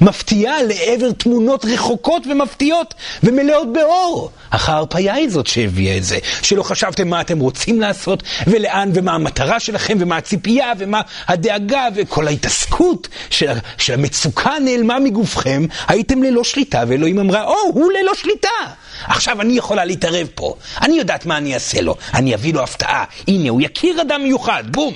מפתיעה 0.00 0.62
לעבר 0.62 1.12
תמונות 1.12 1.64
רחוקות 1.64 2.26
ומפתיעות 2.26 2.94
ומלאות 3.22 3.72
באור. 3.72 4.30
אך 4.50 4.68
ההרפייה 4.68 5.14
היא 5.14 5.30
זאת 5.30 5.46
שהביאה 5.46 5.96
את 5.96 6.04
זה, 6.04 6.18
שלא 6.42 6.62
חשבתם 6.62 7.08
מה 7.08 7.20
אתם 7.20 7.38
רוצים 7.38 7.80
לעשות 7.80 8.22
ולאן 8.46 8.90
ומה 8.94 9.12
המטרה 9.12 9.60
שלכם 9.60 9.98
ומה 10.00 10.16
הציפייה 10.16 10.72
ומה 10.78 11.00
הדאגה 11.28 11.86
וכל 11.94 12.26
ההתעסקות 12.26 13.08
של, 13.30 13.52
של 13.78 13.94
המצוקה 13.94 14.52
נעלמה 14.64 14.98
מגופכם, 14.98 15.66
הייתם 15.88 16.22
ללא 16.22 16.44
שליטה 16.44 16.84
ואלוהים 16.88 17.18
אמרה, 17.18 17.44
או, 17.44 17.52
oh, 17.52 17.74
הוא 17.74 17.92
ללא 17.92 18.14
שליטה. 18.14 18.59
עכשיו 19.04 19.40
אני 19.40 19.52
יכולה 19.52 19.84
להתערב 19.84 20.26
פה. 20.34 20.54
אני 20.82 20.94
יודעת 20.94 21.26
מה 21.26 21.36
אני 21.36 21.54
אעשה 21.54 21.80
לו. 21.80 21.96
אני 22.14 22.34
אביא 22.34 22.54
לו 22.54 22.62
הפתעה. 22.62 23.04
הנה, 23.28 23.50
הוא 23.50 23.60
יכיר 23.60 24.00
אדם 24.00 24.22
מיוחד. 24.22 24.64
בום. 24.70 24.94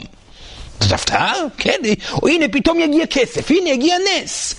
זאת 0.81 0.93
הפתעה? 0.93 1.33
כן. 1.59 1.79
או 2.23 2.29
הנה, 2.29 2.49
פתאום 2.53 2.81
יגיע 2.81 3.07
כסף. 3.07 3.51
הנה, 3.51 3.71
יגיע 3.71 3.97
נס. 3.99 4.55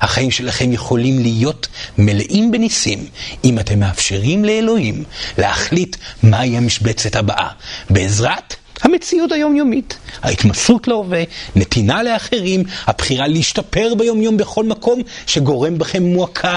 החיים 0.00 0.30
שלכם 0.30 0.72
יכולים 0.72 1.18
להיות 1.18 1.68
מלאים 1.98 2.50
בניסים 2.50 3.06
אם 3.44 3.58
אתם 3.58 3.78
מאפשרים 3.78 4.44
לאלוהים 4.44 5.04
להחליט 5.38 5.96
מהי 6.22 6.56
המשבצת 6.56 7.16
הבאה. 7.16 7.48
בעזרת 7.90 8.54
המציאות 8.82 9.32
היומיומית, 9.32 9.96
ההתמסרות 10.22 10.88
להווה, 10.88 11.22
נתינה 11.56 12.02
לאחרים, 12.02 12.62
הבחירה 12.86 13.28
להשתפר 13.28 13.94
ביומיום 13.98 14.36
בכל 14.36 14.64
מקום 14.64 15.02
שגורם 15.26 15.78
בכם 15.78 16.02
מועקה, 16.02 16.56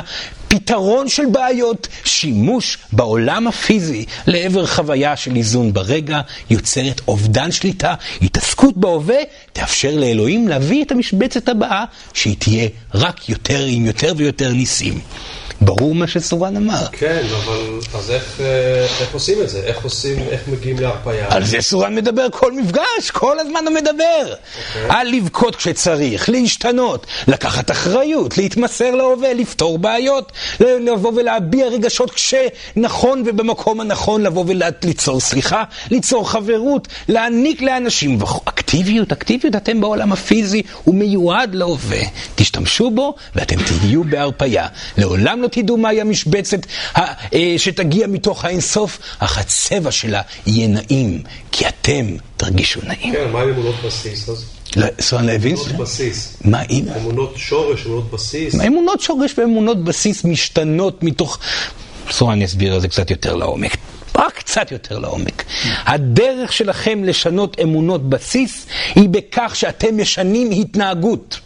פתרון 0.50 1.10
של 1.10 1.26
בעיות, 1.26 1.88
שימוש 2.04 2.78
בעולם 2.92 3.48
הפיזי 3.48 4.06
לעבר 4.28 4.66
חוויה 4.66 5.16
של 5.16 5.36
איזון 5.36 5.74
ברגע, 5.74 6.22
יוצרת 6.50 7.02
אובדן 7.08 7.52
שליטה, 7.52 7.94
התעסקות 8.22 8.78
בהווה, 8.78 9.18
תאפשר 9.54 9.96
לאלוהים 9.96 10.48
להביא 10.48 10.84
את 10.84 10.92
המשבצת 10.92 11.50
הבאה, 11.50 11.86
שהיא 12.14 12.36
תהיה 12.40 12.68
רק 12.94 13.30
יותר 13.30 13.66
עם 13.66 13.86
יותר 13.86 14.14
ויותר 14.18 14.54
ניסים. 14.54 15.00
ברור 15.62 15.96
מה 15.96 16.08
שסורן 16.08 16.58
אמר. 16.58 16.86
כן, 16.92 17.22
אבל 17.46 17.80
אז 17.94 18.12
איך, 18.12 18.42
אה, 18.42 18.86
איך 19.02 19.14
עושים 19.14 19.42
את 19.42 19.50
זה? 19.50 19.60
איך 19.60 19.84
עושים, 19.84 20.20
איך 20.30 20.42
מגיעים 20.48 20.80
להרפאיה? 20.80 21.28
על 21.30 21.46
זה 21.46 21.62
סורן 21.62 21.96
מדבר 21.96 22.28
כל 22.32 22.54
מפגש, 22.54 23.12
כל 23.12 23.40
הזמן 23.40 23.64
הוא 23.66 23.76
מדבר. 23.76 24.34
Okay. 24.34 24.78
אוקיי. 24.78 25.00
על 25.00 25.08
לבכות 25.08 25.56
כשצריך, 25.56 26.30
להשתנות, 26.30 27.06
לקחת 27.28 27.72
אחריות, 27.72 28.38
להתמסר 28.38 28.92
להווה, 28.96 29.34
לפתור 29.34 29.78
בעיות, 29.78 30.32
לבוא 30.60 31.12
ולהביע 31.16 31.68
רגשות 31.68 32.12
כשנכון 32.12 33.24
ובמקום 33.26 33.80
הנכון, 33.80 34.24
לבוא 34.24 34.46
וליצור 34.48 35.20
סליחה, 35.20 35.64
ליצור 35.92 36.30
חברות, 36.30 36.88
להעניק 37.10 37.62
לאנשים. 37.62 38.20
אקטיביות, 38.46 39.12
אקטיביות, 39.12 39.56
אתם 39.56 39.82
בעולם 39.82 40.12
הפיזי, 40.12 40.64
הוא 40.84 40.96
מיועד 40.96 41.56
להווה. 41.56 42.02
תשתמשו 42.36 42.92
בו 42.92 43.16
ואתם 43.36 43.56
תהיו 43.64 44.04
בהרפאיה. 44.04 44.68
לעולם 44.98 45.42
לא 45.42 45.49
תדעו 45.52 45.78
מהי 45.78 46.02
המשבצת 46.02 46.60
אה, 46.98 47.56
שתגיע 47.58 48.08
מתוך 48.08 48.46
האינסוף, 48.46 49.00
אך 49.20 49.38
הצבע 49.38 49.92
שלה 49.92 50.22
יהיה 50.48 50.68
נעים, 50.68 51.24
כי 51.52 51.68
אתם 51.68 52.06
תרגישו 52.38 52.80
נעים. 52.84 53.14
כן, 53.14 53.32
מה 53.32 53.42
עם 53.42 53.50
אמונות 53.50 53.76
בסיס 53.86 54.30
אז? 54.30 54.46
סורן 55.02 55.26
להבין? 55.26 55.56
אמונות 55.56 55.76
בסיס. 55.78 56.38
מה 56.46 56.62
אם? 56.70 56.86
אמונות 56.98 57.34
שורש, 57.38 57.86
אמונות 57.86 58.12
בסיס. 58.12 58.56
אמונות 58.68 59.02
שורש 59.02 59.38
ואמונות 59.38 59.84
בסיס 59.84 60.24
משתנות 60.24 61.04
מתוך... 61.04 61.40
סורן 62.12 62.42
יסביר 62.42 62.76
את 62.76 62.82
זה 62.82 62.88
קצת 62.88 63.12
יותר 63.12 63.36
לעומק. 63.36 63.78
רק 64.16 64.34
קצת 64.38 64.72
יותר 64.72 65.00
לעומק. 65.00 65.44
הדרך 65.86 66.54
שלכם 66.54 67.04
לשנות 67.04 67.58
אמונות 67.64 68.10
בסיס 68.10 68.66
היא 68.96 69.10
בכך 69.10 69.56
שאתם 69.56 70.02
משנים 70.02 70.52
התנהגות. 70.52 71.40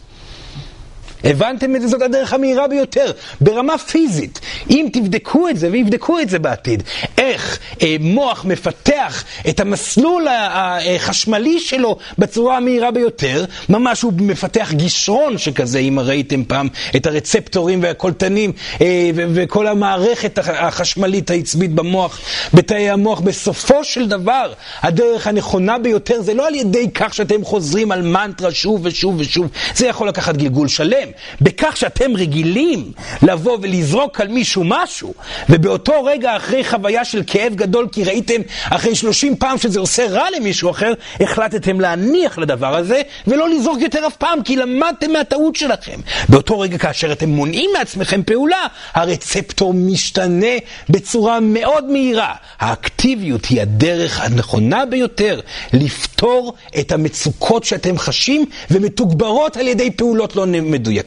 הבנתם 1.24 1.76
את 1.76 1.82
זה? 1.82 1.88
זאת 1.88 2.02
הדרך 2.02 2.32
המהירה 2.32 2.68
ביותר, 2.68 3.10
ברמה 3.40 3.78
פיזית. 3.78 4.40
אם 4.70 4.86
תבדקו 4.92 5.48
את 5.48 5.56
זה, 5.56 5.68
ויבדקו 5.72 6.20
את 6.20 6.28
זה 6.28 6.38
בעתיד, 6.38 6.82
איך 7.18 7.58
אה, 7.82 7.96
מוח 8.00 8.44
מפתח 8.44 9.24
את 9.48 9.60
המסלול 9.60 10.26
החשמלי 10.30 11.60
שלו 11.60 11.96
בצורה 12.18 12.56
המהירה 12.56 12.90
ביותר, 12.90 13.44
ממש 13.68 14.02
הוא 14.02 14.12
מפתח 14.16 14.72
גישרון 14.72 15.38
שכזה, 15.38 15.78
אם 15.78 15.98
ראיתם 16.00 16.44
פעם 16.44 16.68
את 16.96 17.06
הרצפטורים 17.06 17.82
והקולטנים 17.82 18.52
אה, 18.80 19.10
וכל 19.14 19.66
המערכת 19.66 20.38
החשמלית 20.38 21.30
העצבית 21.30 21.74
במוח, 21.74 22.20
בתאי 22.54 22.90
המוח, 22.90 23.20
בסופו 23.20 23.84
של 23.84 24.08
דבר, 24.08 24.52
הדרך 24.82 25.26
הנכונה 25.26 25.78
ביותר 25.78 26.22
זה 26.22 26.34
לא 26.34 26.46
על 26.46 26.54
ידי 26.54 26.90
כך 26.94 27.14
שאתם 27.14 27.44
חוזרים 27.44 27.92
על 27.92 28.02
מנטרה 28.02 28.50
שוב 28.50 28.80
ושוב 28.84 29.14
ושוב, 29.18 29.48
זה 29.74 29.86
יכול 29.86 30.08
לקחת 30.08 30.36
גלגול 30.36 30.68
שלם. 30.68 31.08
בכך 31.40 31.76
שאתם 31.76 32.16
רגילים 32.16 32.92
לבוא 33.22 33.58
ולזרוק 33.62 34.20
על 34.20 34.28
מישהו 34.28 34.62
משהו, 34.64 35.14
ובאותו 35.48 36.04
רגע 36.04 36.36
אחרי 36.36 36.64
חוויה 36.64 37.04
של 37.04 37.22
כאב 37.26 37.54
גדול 37.54 37.88
כי 37.92 38.04
ראיתם 38.04 38.40
אחרי 38.70 38.94
30 38.94 39.36
פעם 39.36 39.58
שזה 39.58 39.80
עושה 39.80 40.06
רע 40.10 40.26
למישהו 40.36 40.70
אחר, 40.70 40.92
החלטתם 41.20 41.80
להניח 41.80 42.38
לדבר 42.38 42.76
הזה 42.76 43.02
ולא 43.26 43.48
לזרוק 43.48 43.80
יותר 43.80 44.06
אף 44.06 44.16
פעם 44.16 44.42
כי 44.42 44.56
למדתם 44.56 45.12
מהטעות 45.12 45.56
שלכם. 45.56 46.00
באותו 46.28 46.60
רגע 46.60 46.78
כאשר 46.78 47.12
אתם 47.12 47.28
מונעים 47.28 47.70
מעצמכם 47.78 48.22
פעולה, 48.22 48.66
הרצפטור 48.94 49.74
משתנה 49.74 50.56
בצורה 50.88 51.40
מאוד 51.40 51.84
מהירה. 51.84 52.34
האקטיביות 52.60 53.44
היא 53.44 53.62
הדרך 53.62 54.20
הנכונה 54.20 54.86
ביותר 54.86 55.40
לפתור 55.72 56.54
את 56.80 56.92
המצוקות 56.92 57.64
שאתם 57.64 57.98
חשים 57.98 58.44
ומתוגברות 58.70 59.56
על 59.56 59.68
ידי 59.68 59.90
פעולות 59.90 60.36
לא 60.36 60.46
מדויקות. 60.46 61.03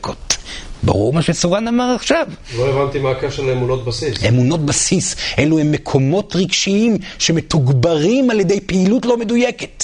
ברור 0.83 1.13
מה 1.13 1.21
שסורן 1.21 1.67
אמר 1.67 1.95
עכשיו. 1.95 2.27
לא 2.57 2.67
הבנתי 2.67 2.99
מה 2.99 3.11
הקשר 3.11 3.43
לאמונות 3.43 3.85
בסיס. 3.85 4.25
אמונות 4.27 4.65
בסיס, 4.65 5.15
אלו 5.39 5.59
הם 5.59 5.71
מקומות 5.71 6.35
רגשיים 6.35 6.97
שמתוגברים 7.19 8.29
על 8.29 8.39
ידי 8.39 8.59
פעילות 8.61 9.05
לא 9.05 9.17
מדויקת. 9.17 9.83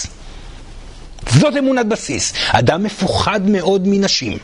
זאת 1.30 1.56
אמונת 1.60 1.86
בסיס. 1.86 2.34
אדם 2.48 2.84
מפוחד 2.84 3.50
מאוד 3.50 3.88
מנשים. 3.88 4.38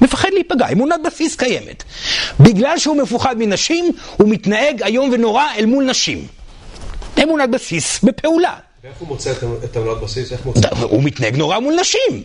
מפחד 0.00 0.28
להיפגע, 0.32 0.68
אמונת 0.72 1.00
בסיס 1.04 1.36
קיימת. 1.36 1.84
בגלל 2.40 2.78
שהוא 2.78 2.96
מפוחד 2.96 3.36
מנשים, 3.38 3.92
הוא 4.16 4.28
מתנהג 4.28 4.82
איום 4.82 5.10
ונורא 5.12 5.44
אל 5.58 5.66
מול 5.66 5.84
נשים. 5.84 6.26
אמונת 7.22 7.50
בסיס 7.50 8.00
בפעולה. 8.02 8.54
ואיך 8.84 8.96
הוא 8.98 9.08
מוצא 9.08 9.32
את 9.64 9.76
אמונת 9.76 10.02
בסיס? 10.02 10.32
הוא 10.82 11.02
מתנהג 11.02 11.36
נורא 11.36 11.58
מול 11.58 11.74
נשים. 11.80 12.22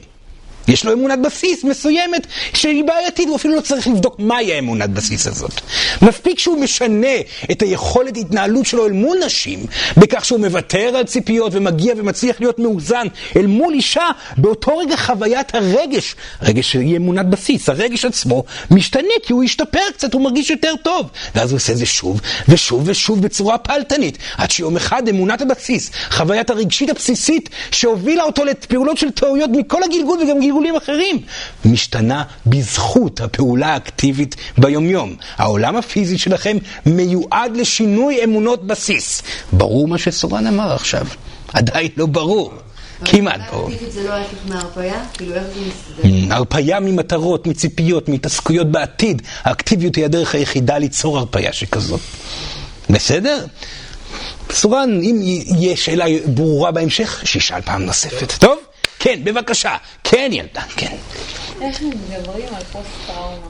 יש 0.68 0.86
לו 0.86 0.94
אמונת 0.94 1.20
בסיס 1.20 1.64
מסוימת 1.64 2.28
שהיא 2.54 2.84
בעייתית, 2.84 3.28
הוא 3.28 3.36
אפילו 3.36 3.56
לא 3.56 3.62
צריך 3.62 3.88
לבדוק 3.88 4.16
מהי 4.20 4.54
האמונת 4.54 4.90
בסיס 4.90 5.28
הזאת. 5.28 5.62
מספיק 6.02 6.40
שהוא 6.40 6.62
משנה 6.62 7.18
את 7.52 7.62
היכולת 7.62 8.18
התנהלות 8.18 8.66
שלו 8.66 8.86
אל 8.86 8.92
מול 8.92 9.18
נשים, 9.26 9.66
בכך 9.98 10.26
שהוא 10.26 10.40
מוותר 10.40 10.94
על 10.98 11.04
ציפיות 11.04 11.52
ומגיע 11.56 11.94
ומצליח 11.98 12.36
להיות 12.40 12.60
מאוזן 12.60 13.08
אל 13.36 13.46
מול 13.46 13.74
אישה, 13.74 14.08
באותו 14.38 14.78
רגע 14.78 14.98
חוויית 14.98 15.56
הרגש, 15.56 16.16
רגש 16.42 16.72
שהיא 16.72 16.98
אמונת 16.98 17.30
בסיס, 17.30 17.70
הרגש 17.70 18.06
עצמו 18.06 18.44
משתנה 18.72 19.14
כי 19.24 19.34
הוא 19.34 19.44
השתפר 19.44 19.80
קצת, 19.94 20.14
הוא 20.14 20.22
מרגיש 20.22 20.50
יותר 20.50 20.74
טוב. 20.84 21.10
ואז 21.36 21.52
הוא 21.52 21.58
עושה 21.58 21.74
את 21.74 21.78
זה 21.78 21.86
שוב 21.86 22.22
ושוב 22.50 22.84
ושוב 22.86 23.22
בצורה 23.22 23.58
פעלתנית, 23.58 24.18
עד 24.38 24.52
שיום 24.52 24.76
אחד 24.76 25.08
אמונת 25.08 25.42
הבסיס, 25.42 25.92
חוויית 26.12 26.50
הרגשית 26.50 26.90
הבסיסית 26.90 27.50
שהובילה 27.72 28.24
אותו 28.24 28.46
לפעולות 28.46 28.98
של 28.98 29.12
טעויות 29.12 29.50
מכל 29.54 29.84
הגלגול 29.84 30.20
וגם 30.24 30.40
גלגול 30.40 30.53
גלגולים 30.54 30.76
אחרים, 30.76 31.20
משתנה 31.66 32.24
בזכות 32.46 33.22
הפעולה 33.22 33.68
האקטיבית 33.74 34.36
ביומיום. 34.58 35.16
העולם 35.38 35.76
הפיזי 35.76 36.18
שלכם 36.18 36.58
מיועד 36.86 37.58
לשינוי 37.58 38.24
אמונות 38.24 38.68
בסיס. 38.68 39.22
ברור 39.54 39.88
מה 39.88 39.98
שסורן 39.98 40.48
אמר 40.48 40.74
עכשיו? 40.74 41.08
עדיין 41.54 41.88
לא 41.98 42.06
ברור. 42.06 42.54
כמעט 43.06 43.42
ברור. 43.52 43.70
זה 43.90 44.04
לא 44.04 44.14
ההפך 44.14 44.38
מהרפאיה? 44.48 45.04
כאילו 45.14 45.36
איך 45.36 45.44
זה 45.44 45.62
מסתדר? 45.62 46.36
הרפאיה 46.36 46.80
ממטרות, 46.80 47.48
מציפיות, 47.48 48.10
מהתעסקויות 48.10 48.72
בעתיד. 48.72 49.22
האקטיביות 49.44 49.96
היא 49.96 50.06
הדרך 50.06 50.36
היחידה 50.36 50.78
ליצור 50.78 51.18
הרפאיה 51.18 51.54
שכזאת. 51.54 52.02
בסדר? 52.90 53.46
סורן, 54.52 54.90
אם 55.04 55.20
יהיה 55.24 55.78
שאלה 55.78 56.06
ברורה 56.26 56.72
בהמשך, 56.72 57.22
שישאל 57.26 57.62
פעם 57.62 57.86
נוספת. 57.86 58.34
טוב? 58.40 58.60
כן, 59.04 59.20
בבקשה. 59.24 59.76
כן, 60.04 60.30
ילדה, 60.34 60.62
כן. 60.78 60.96
איך 61.62 61.82
מדברים 61.82 62.48
על 62.56 62.64
פוסט-טראומה? 62.72 63.48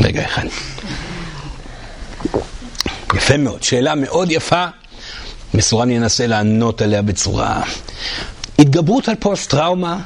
רגע 0.00 0.24
אחד. 0.24 0.44
יפה 3.14 3.36
מאוד, 3.36 3.62
שאלה 3.62 3.94
מאוד 3.94 4.30
יפה. 4.30 4.66
מסורן 5.54 5.90
ינסה 5.90 6.26
לענות 6.26 6.82
עליה 6.82 7.02
בצורה... 7.02 7.62
התגברות 8.58 9.08
על 9.08 9.14
פוסט-טראומה 9.14 9.98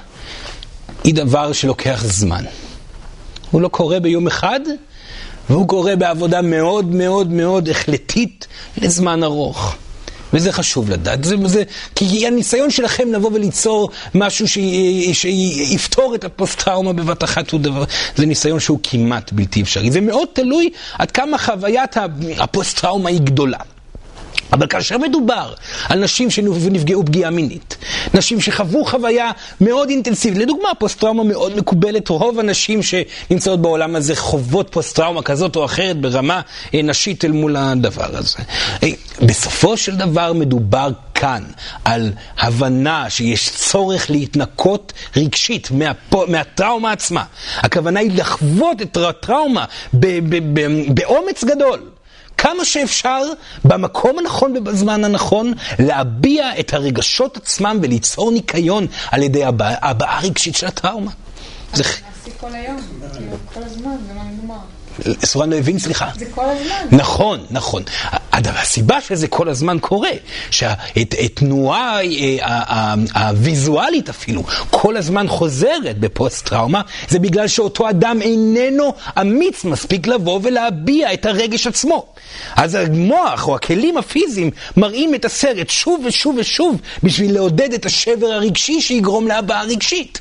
היא 1.05 1.15
דבר 1.15 1.53
שלוקח 1.53 2.05
זמן. 2.05 2.45
הוא 3.51 3.61
לא 3.61 3.69
קורה 3.69 4.01
ביום 4.01 4.27
אחד, 4.27 4.61
והוא 5.51 5.69
קורה 5.69 5.97
בעבודה 5.97 6.43
מאוד 6.43 6.95
מאוד 6.95 7.31
מאוד 7.31 7.69
החלטית 7.69 8.47
לזמן 8.77 9.23
ארוך. 9.23 9.77
וזה 10.35 10.53
חשוב 10.53 10.91
לדעת. 10.91 11.25
זה, 11.25 11.37
זה, 11.45 11.63
כי 11.95 12.27
הניסיון 12.27 12.71
שלכם 12.71 13.13
לבוא 13.13 13.31
וליצור 13.35 13.91
משהו 14.15 14.47
שיפתור 15.13 16.15
את 16.15 16.25
הפוסט-טראומה 16.25 16.93
בבת 16.93 17.25
אחת 17.25 17.55
דבר, 17.59 17.85
זה 18.17 18.27
ניסיון 18.27 18.61
שהוא 18.61 18.79
כמעט 18.83 19.33
בלתי 19.33 19.63
אפשרי. 19.63 19.91
זה 19.91 20.01
מאוד 20.01 20.29
תלוי 20.33 20.71
עד 20.99 21.11
כמה 21.11 21.39
חוויית 21.39 21.97
הפוסט-טראומה 22.39 23.11
היא 23.11 23.21
גדולה. 23.21 23.59
אבל 24.55 24.67
כאשר 24.67 24.99
מדובר 24.99 25.53
על 25.89 25.99
נשים 25.99 26.31
שנפגעו 26.31 27.05
פגיעה 27.05 27.31
מינית, 27.31 27.77
נשים 28.15 28.41
שחוו 28.41 28.85
חוויה 28.85 29.31
מאוד 29.61 29.89
אינטנסיבית, 29.89 30.39
לדוגמה 30.39 30.69
פוסט-טראומה 30.79 31.25
מאוד 31.25 31.57
מקובלת, 31.57 32.09
רוב 32.09 32.41
הנשים 32.41 32.81
שנמצאות 32.83 33.63
בעולם 33.63 33.97
הזה 33.97 34.17
חוות 34.17 34.69
פוסט-טראומה 34.71 35.23
כזאת 35.23 35.57
או 35.57 35.65
אחרת 35.65 36.01
ברמה 36.01 36.41
אה, 36.75 36.83
נשית 36.83 37.25
אל 37.25 37.33
מול 37.33 37.57
הדבר 37.57 38.17
הזה. 38.17 38.39
אה, 38.83 38.89
בסופו 39.23 39.77
של 39.77 39.97
דבר 39.97 40.33
מדובר 40.33 40.91
כאן 41.15 41.43
על 41.85 42.13
הבנה 42.39 43.11
שיש 43.11 43.51
צורך 43.51 44.11
להתנקות 44.11 44.93
רגשית 45.17 45.71
מהפו, 45.71 46.25
מהטראומה 46.29 46.93
עצמה. 46.93 47.25
הכוונה 47.57 48.01
היא 48.01 48.11
לחוות 48.15 48.83
את 48.83 48.97
הטראומה 48.97 49.65
באומץ 50.89 51.45
גדול. 51.45 51.94
כמה 52.39 52.65
שאפשר, 52.65 53.23
במקום 53.65 54.19
הנכון 54.19 54.57
ובזמן 54.57 55.05
הנכון, 55.05 55.53
להביע 55.79 56.61
את 56.61 56.75
הרגשות 56.75 57.37
עצמם 57.37 57.79
וליצור 57.83 58.31
ניקיון 58.33 58.87
על 59.11 59.23
ידי 59.23 59.45
הבעה 59.45 60.21
רגשית 60.23 60.57
של 60.57 60.67
הטראומה. 60.67 61.11
זה... 61.75 61.85
כל 62.41 62.55
היום, 62.55 62.81
כל 63.55 63.63
הזמן, 63.63 63.97
זה 64.09 64.15
מה 64.15 64.25
מדובר. 64.25 64.55
סורן 65.25 65.51
לא 65.51 65.57
הבין, 65.57 65.79
סליחה. 65.79 66.11
זה 66.19 66.27
כל 66.35 66.45
הזמן. 66.45 66.97
נכון, 66.97 67.45
נכון. 67.51 67.83
הסיבה 68.33 69.01
שזה 69.01 69.29
כל 69.29 69.49
הזמן 69.49 69.79
קורה, 69.81 70.11
שהתנועה 70.51 72.01
אה, 72.03 72.95
הוויזואלית 73.15 74.09
אפילו, 74.09 74.43
כל 74.71 74.97
הזמן 74.97 75.29
חוזרת 75.29 75.99
בפוסט-טראומה, 75.99 76.81
זה 77.09 77.19
בגלל 77.19 77.49
שאותו 77.49 77.91
אדם 77.91 78.23
איננו 78.23 78.95
אמיץ 79.21 79.65
מספיק 79.65 80.07
לבוא 80.07 80.41
ולהביע 80.43 81.13
את 81.13 81.27
הרגש 81.27 81.67
עצמו. 81.67 82.07
אז 82.57 82.75
המוח 82.75 83.49
או 83.49 83.55
הכלים 83.55 83.97
הפיזיים 83.97 84.51
מראים 84.77 85.15
את 85.15 85.25
הסרט 85.25 85.71
שוב 85.71 86.03
ושוב 86.07 86.37
ושוב 86.39 86.81
בשביל 87.03 87.35
לעודד 87.35 87.73
את 87.73 87.87
השבר 87.87 88.27
הרגשי 88.27 88.81
שיגרום 88.81 89.27
להבעה 89.29 89.63
רגשית. 89.63 90.21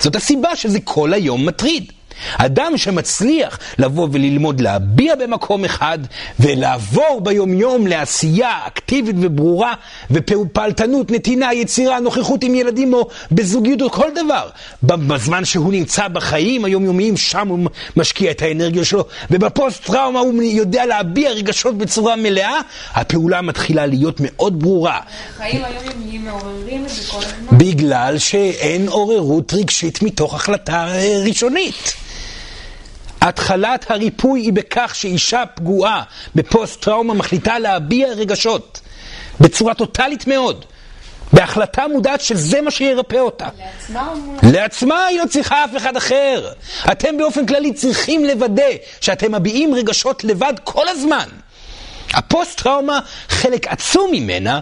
זאת 0.00 0.16
הסיבה 0.16 0.56
שזה 0.56 0.78
כל 0.84 1.12
היום 1.12 1.46
מטריד. 1.46 1.92
אדם 2.38 2.76
שמצליח 2.76 3.58
לבוא 3.78 4.08
וללמוד 4.12 4.60
להביע 4.60 5.14
במקום 5.14 5.64
אחד 5.64 5.98
ולעבור 6.40 7.20
ביומיום 7.22 7.86
לעשייה 7.86 8.58
אקטיבית 8.66 9.16
וברורה 9.20 9.74
ופעלתנות, 10.10 11.10
נתינה, 11.10 11.54
יצירה, 11.54 12.00
נוכחות 12.00 12.44
עם 12.44 12.54
ילדים 12.54 12.94
או 12.94 13.08
בזוגיות 13.32 13.82
או 13.82 13.90
כל 13.90 14.08
דבר. 14.14 14.48
בזמן 14.82 15.44
שהוא 15.44 15.72
נמצא 15.72 16.08
בחיים 16.08 16.64
היומיומיים, 16.64 17.16
שם 17.16 17.48
הוא 17.48 17.58
משקיע 17.96 18.30
את 18.30 18.42
האנרגיה 18.42 18.84
שלו 18.84 19.04
ובפוסט 19.30 19.84
טראומה 19.84 20.20
הוא 20.20 20.42
יודע 20.42 20.86
להביע 20.86 21.30
רגשות 21.30 21.78
בצורה 21.78 22.16
מלאה, 22.16 22.60
הפעולה 22.94 23.42
מתחילה 23.42 23.86
להיות 23.86 24.16
מאוד 24.20 24.60
ברורה. 24.60 25.00
החיים 25.36 25.62
היומיומיים 25.64 26.24
מעוררים 26.24 26.84
את 26.84 26.90
זה 26.90 27.10
כל 27.10 27.18
הזמן? 27.18 27.58
בגלל 27.58 28.18
שאין 28.18 28.88
עוררות 28.88 29.54
רגשית 29.54 30.02
מתוך 30.02 30.34
החלטה 30.34 30.86
ראשונית. 31.24 32.05
התחלת 33.28 33.90
הריפוי 33.90 34.40
היא 34.40 34.52
בכך 34.52 34.94
שאישה 34.94 35.42
פגועה 35.54 36.02
בפוסט-טראומה 36.34 37.14
מחליטה 37.14 37.58
להביע 37.58 38.08
רגשות 38.08 38.80
בצורה 39.40 39.74
טוטאלית 39.74 40.26
מאוד. 40.26 40.64
בהחלטה 41.32 41.88
מודעת 41.88 42.20
שזה 42.20 42.60
מה 42.60 42.70
שירפא 42.70 43.16
אותה. 43.16 43.48
לעצמה. 43.58 44.12
לעצמה 44.42 45.04
היא 45.04 45.18
לא 45.18 45.26
צריכה 45.26 45.64
אף 45.64 45.76
אחד 45.76 45.96
אחר. 45.96 46.52
אתם 46.92 47.16
באופן 47.18 47.46
כללי 47.46 47.72
צריכים 47.72 48.24
לוודא 48.24 48.62
שאתם 49.00 49.34
מביעים 49.34 49.74
רגשות 49.74 50.24
לבד 50.24 50.54
כל 50.64 50.88
הזמן. 50.88 51.28
הפוסט-טראומה, 52.14 53.00
חלק 53.28 53.66
עצום 53.68 54.10
ממנה, 54.12 54.60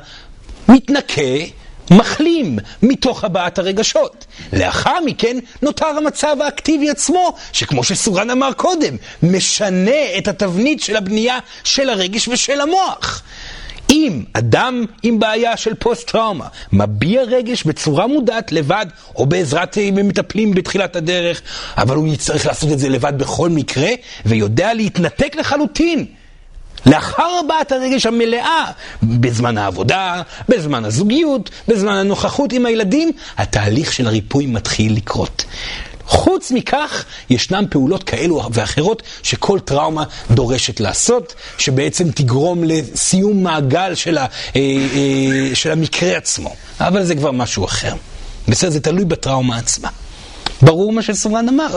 מתנקה 0.68 1.22
מחלים 1.90 2.58
מתוך 2.82 3.24
הבעת 3.24 3.58
הרגשות. 3.58 4.26
לאחר 4.52 5.00
מכן 5.04 5.38
נותר 5.62 5.86
המצב 5.86 6.36
האקטיבי 6.40 6.90
עצמו, 6.90 7.34
שכמו 7.52 7.84
שסורן 7.84 8.30
אמר 8.30 8.52
קודם, 8.52 8.96
משנה 9.22 10.18
את 10.18 10.28
התבנית 10.28 10.80
של 10.80 10.96
הבנייה 10.96 11.38
של 11.64 11.90
הרגש 11.90 12.28
ושל 12.28 12.60
המוח. 12.60 13.22
אם 13.90 14.24
אדם 14.32 14.84
עם 15.02 15.18
בעיה 15.18 15.56
של 15.56 15.74
פוסט-טראומה 15.74 16.46
מביע 16.72 17.22
רגש 17.22 17.64
בצורה 17.64 18.06
מודעת 18.06 18.52
לבד, 18.52 18.86
או 19.16 19.26
בעזרת 19.26 19.78
אה, 19.78 19.88
מטפלים 19.92 20.54
בתחילת 20.54 20.96
הדרך, 20.96 21.42
אבל 21.76 21.96
הוא 21.96 22.08
יצטרך 22.08 22.46
לעשות 22.46 22.72
את 22.72 22.78
זה 22.78 22.88
לבד 22.88 23.18
בכל 23.18 23.48
מקרה, 23.50 23.88
ויודע 24.26 24.74
להתנתק 24.74 25.36
לחלוטין. 25.36 26.06
לאחר 26.86 27.40
הבעת 27.44 27.72
הרגש 27.72 28.06
המלאה, 28.06 28.64
בזמן 29.02 29.58
העבודה, 29.58 30.22
בזמן 30.48 30.84
הזוגיות, 30.84 31.50
בזמן 31.68 31.92
הנוכחות 31.92 32.52
עם 32.52 32.66
הילדים, 32.66 33.12
התהליך 33.36 33.92
של 33.92 34.06
הריפוי 34.06 34.46
מתחיל 34.46 34.96
לקרות. 34.96 35.44
חוץ 36.06 36.50
מכך, 36.50 37.04
ישנן 37.30 37.64
פעולות 37.70 38.02
כאלו 38.02 38.42
ואחרות 38.52 39.02
שכל 39.22 39.60
טראומה 39.60 40.04
דורשת 40.30 40.80
לעשות, 40.80 41.34
שבעצם 41.58 42.10
תגרום 42.10 42.64
לסיום 42.64 43.42
מעגל 43.42 43.94
של, 43.94 44.18
ה, 44.18 44.26
אה, 44.56 44.60
אה, 44.60 45.54
של 45.54 45.70
המקרה 45.70 46.16
עצמו. 46.16 46.54
אבל 46.80 47.04
זה 47.04 47.14
כבר 47.14 47.30
משהו 47.32 47.64
אחר. 47.64 47.94
בסדר, 48.48 48.70
זה 48.70 48.80
תלוי 48.80 49.04
בטראומה 49.04 49.56
עצמה. 49.56 49.88
ברור 50.62 50.92
מה 50.92 51.02
שסורן 51.02 51.48
אמר. 51.48 51.76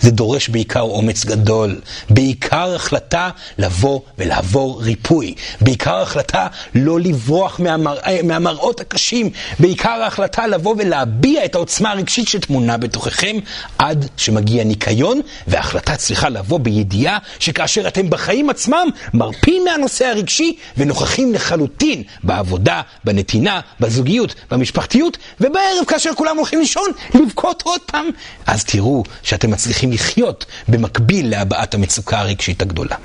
זה 0.00 0.10
דורש 0.10 0.48
בעיקר 0.48 0.80
אומץ 0.80 1.24
גדול, 1.24 1.80
בעיקר 2.10 2.74
החלטה 2.74 3.30
לבוא 3.58 4.00
ולעבור 4.18 4.82
ריפוי, 4.82 5.34
בעיקר 5.60 6.00
החלטה 6.02 6.46
לא 6.74 7.00
לברוח 7.00 7.60
מהמר... 7.60 7.98
מהמראות 8.24 8.80
הקשים, 8.80 9.30
בעיקר 9.58 10.02
ההחלטה 10.02 10.46
לבוא 10.46 10.74
ולהביע 10.78 11.44
את 11.44 11.54
העוצמה 11.54 11.90
הרגשית 11.90 12.28
שטמונה 12.28 12.76
בתוככם 12.76 13.36
עד 13.78 14.08
שמגיע 14.16 14.64
ניקיון, 14.64 15.20
וההחלטה 15.46 15.96
צריכה 15.96 16.28
לבוא 16.28 16.58
בידיעה 16.60 17.18
שכאשר 17.38 17.88
אתם 17.88 18.10
בחיים 18.10 18.50
עצמם 18.50 18.88
מרפים 19.14 19.64
מהנושא 19.64 20.06
הרגשי 20.06 20.56
ונוכחים 20.76 21.32
לחלוטין 21.32 22.02
בעבודה, 22.22 22.80
בנתינה, 23.04 23.60
בזוגיות, 23.80 24.34
במשפחתיות, 24.50 25.18
ובערב 25.40 25.84
כאשר 25.86 26.10
כולם 26.16 26.36
הולכים 26.36 26.58
לישון, 26.58 26.90
לבכות 27.14 27.62
עוד 27.62 27.80
פעם 27.80 28.06
אז 28.46 28.64
תראו 28.64 29.04
שאתם 29.22 29.50
מצליחים 29.50 29.92
לחיות 29.92 30.46
במקביל 30.68 31.30
להבעת 31.30 31.74
המצוקה 31.74 32.20
הרגשית 32.20 32.62
הגדולה. 32.62 32.96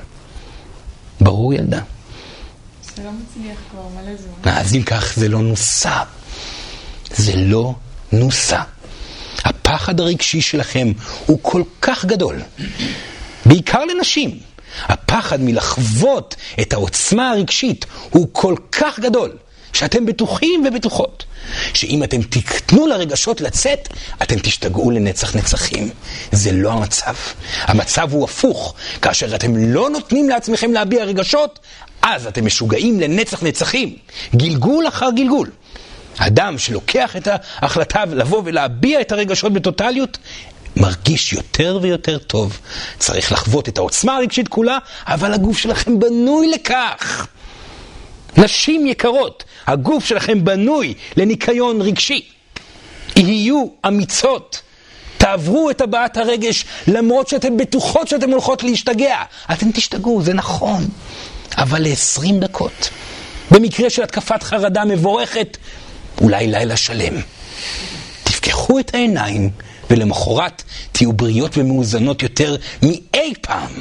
ברור, 1.22 1.54
ילדה? 1.54 1.82
זה 2.96 3.04
לא 3.04 3.12
מצליח 3.12 3.58
כבר 3.72 3.82
מלא 3.96 4.16
זמן. 4.16 4.52
אז 4.52 4.76
אם 4.76 4.84
כך, 4.84 5.14
זה 5.16 5.28
לא 5.28 5.40
נוסע. 5.40 6.04
זה 7.16 7.36
לא 7.36 7.74
נוסע. 8.12 8.62
הפחד 9.46 10.00
הרגשי 10.00 10.42
שלכם 10.42 10.92
הוא 11.26 11.40
כל 11.42 11.64
כך 11.82 12.06
גדול, 12.06 12.42
בעיקר 13.46 13.86
לנשים. 13.86 14.40
הפחד 14.84 15.42
מלחוות 15.42 16.36
את 16.62 16.74
העוצמה 16.74 17.32
הרגשית 17.32 17.86
הוא 18.10 18.28
כל 18.32 18.56
כך 18.72 19.00
גדול, 19.00 19.32
שאתם 19.74 20.06
בטוחים 20.06 20.66
ובטוחות 20.68 21.26
שאם 21.74 22.04
אתם 22.04 22.22
תקטנו 22.22 22.88
לרגשות 22.88 23.42
לצאת, 23.42 23.90
אתם 24.22 24.40
תשתגעו 24.40 24.92
לנצח 24.92 25.36
נצחים. 25.36 25.90
זה 26.32 26.52
לא 26.52 26.72
המצב. 26.72 27.14
המצב 27.62 28.14
הוא 28.14 28.24
הפוך. 28.24 28.74
כאשר 29.02 29.36
אתם 29.36 29.74
לא 29.74 29.90
נותנים 29.90 30.30
לעצמכם 30.30 30.74
להביע 30.74 31.04
רגשות, 31.04 31.60
אז 32.02 32.28
אתם 32.28 32.46
משוגעים 32.46 33.00
לנצח 33.00 33.44
נצחים. 33.44 33.96
גלגול 34.36 34.88
אחר 34.88 35.10
גלגול. 35.16 35.50
אדם 36.18 36.58
שלוקח 36.58 37.16
את 37.16 37.28
ההחלטה 37.62 38.06
לבוא 38.06 38.42
ולהביע 38.46 39.02
את 39.02 39.12
הרגשות 39.12 39.54
בטוטליות, 39.54 40.18
מרגיש 40.76 41.34
יותר 41.34 41.80
ויותר 41.82 42.18
טוב. 42.18 42.60
צריך 43.00 43.32
לחוות 43.32 43.70
את 43.70 43.78
העוצמה 43.78 44.16
הרגשית 44.18 44.48
כולה, 44.48 44.78
אבל 45.06 45.34
הגוף 45.34 45.58
שלכם 45.58 46.00
בנוי 46.00 46.48
לכך. 46.48 47.28
נשים 48.40 48.88
יקרות, 48.88 49.44
הגוף 49.68 50.06
שלכם 50.06 50.46
בנוי 50.46 50.94
לניקיון 51.18 51.82
רגשי. 51.82 52.26
יהיו 53.16 53.66
אמיצות. 53.88 54.62
תעברו 55.18 55.70
את 55.70 55.82
הבעת 55.82 56.18
הרגש 56.18 56.66
למרות 56.88 57.28
שאתן 57.28 57.58
בטוחות 57.58 58.08
שאתן 58.08 58.32
הולכות 58.32 58.64
להשתגע. 58.64 59.18
אתן 59.54 59.72
תשתגעו, 59.72 60.22
זה 60.22 60.34
נכון, 60.34 60.88
אבל 61.58 61.82
ל-20 61.82 62.34
דקות. 62.40 62.90
במקרה 63.52 63.90
של 63.90 64.04
התקפת 64.04 64.44
חרדה 64.44 64.86
מבורכת, 64.86 65.58
אולי 66.22 66.48
לילה 66.48 66.78
שלם. 66.78 67.14
תפקחו 68.24 68.80
את 68.80 68.94
העיניים, 68.94 69.50
ולמחרת 69.90 70.64
תהיו 70.92 71.14
בריאות 71.14 71.58
ומאוזנות 71.58 72.24
יותר 72.24 72.56
מאי 72.84 73.34
פעם. 73.42 73.72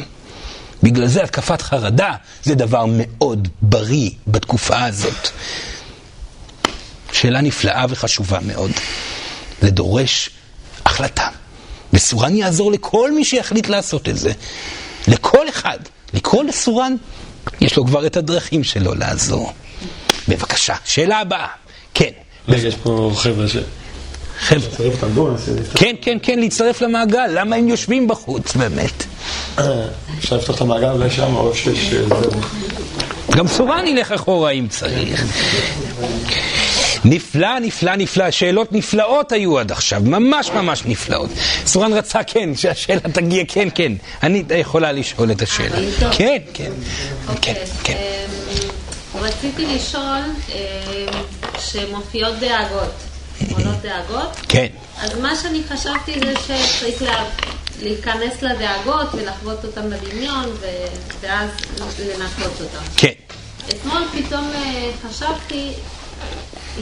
בגלל 0.83 1.07
זה 1.07 1.23
התקפת 1.23 1.62
חרדה 1.62 2.12
זה 2.43 2.55
דבר 2.55 2.85
מאוד 2.88 3.49
בריא 3.62 4.11
בתקופה 4.27 4.85
הזאת. 4.85 5.29
שאלה 7.12 7.41
נפלאה 7.41 7.87
וחשובה 7.88 8.38
מאוד. 8.47 8.71
זה 9.61 9.71
דורש 9.71 10.31
החלטה. 10.87 11.29
וסורן 11.93 12.37
יעזור 12.37 12.73
לכל 12.73 13.12
מי 13.12 13.25
שיחליט 13.25 13.69
לעשות 13.69 14.09
את 14.09 14.19
זה. 14.19 14.33
לכל 15.09 15.49
אחד. 15.49 15.79
לקרוא 16.14 16.45
לסורן, 16.45 16.95
יש 17.61 17.77
לו 17.77 17.87
כבר 17.87 18.07
את 18.07 18.17
הדרכים 18.17 18.64
שלו 18.64 18.95
לעזור. 18.95 19.53
בבקשה, 20.29 20.75
שאלה 20.85 21.19
הבאה. 21.19 21.47
כן. 21.95 22.11
רגע, 22.49 22.69
יש 22.69 22.75
פה 22.75 23.12
חבר'ה 23.17 23.49
ש... 23.49 23.57
כן, 25.74 25.94
כן, 26.01 26.18
כן, 26.22 26.38
להצטרף 26.38 26.83
למעגל. 26.83 27.27
למה 27.31 27.57
הם 27.57 27.68
יושבים 27.68 28.09
בחוץ, 28.09 28.57
באמת? 28.57 29.05
אפשר 30.18 30.37
לפתוח 30.37 30.57
את 30.57 30.61
המעגל 30.61 30.90
אולי 30.90 31.11
שם, 31.11 31.37
או 31.37 31.55
שיש... 31.55 31.92
אה, 31.92 31.98
גם 33.37 33.48
סורן 33.48 33.87
ילך 33.87 34.12
אחורה 34.12 34.51
אם 34.51 34.66
צריך. 34.68 35.24
נפלא, 37.05 37.59
נפלא, 37.59 37.96
נפלא. 37.96 38.31
שאלות 38.31 38.72
נפלאות 38.72 39.33
היו 39.33 39.59
עד 39.59 39.72
עכשיו, 39.72 40.01
ממש 40.05 40.51
ממש 40.51 40.83
נפלאות. 40.87 41.31
סורן 41.66 41.92
רצה, 41.92 42.24
כן, 42.24 42.55
שהשאלה 42.55 43.01
תגיע, 43.01 43.44
כן, 43.48 43.68
כן. 43.74 43.92
אני 44.22 44.44
יכולה 44.57 44.92
לשאול 44.92 45.31
את 45.31 45.42
השאלה. 45.42 45.77
כן, 46.12 46.38
כן. 46.55 46.72
אוקיי. 47.29 47.55
כן, 47.55 47.64
כן. 47.85 47.96
אמ, 49.14 49.20
רציתי 49.20 49.66
לשאול, 49.66 50.20
אמ, 50.48 50.55
שמופיעות 51.59 52.35
דאגות, 52.38 53.08
עולות 53.53 53.77
דאגות, 53.83 54.37
כן. 54.48 54.66
אז 55.01 55.18
מה 55.18 55.37
שאני 55.37 55.62
חשבתי 55.68 56.20
זה 56.24 56.35
שצריך 56.46 57.03
לה- 57.03 57.24
להיכנס 57.83 58.42
לדאגות 58.42 59.07
ולחוות 59.14 59.64
אותן 59.64 59.90
בדמיון, 59.90 60.44
ו- 60.61 60.66
ואז 61.20 61.51
לנקות 61.98 62.61
אותן. 62.61 62.85
כן. 62.96 63.12
אתמול 63.70 64.03
פתאום 64.12 64.51
אה, 64.55 64.90
חשבתי, 65.09 65.72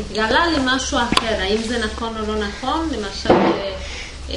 התגלה 0.01 0.47
לי 0.47 0.57
משהו 0.65 0.99
אחר, 0.99 1.35
האם 1.41 1.63
זה 1.63 1.79
נכון 1.79 2.17
או 2.17 2.35
לא 2.35 2.47
נכון, 2.49 2.89
למשל, 2.93 3.31
אה, 3.33 3.73
אה, 4.31 4.35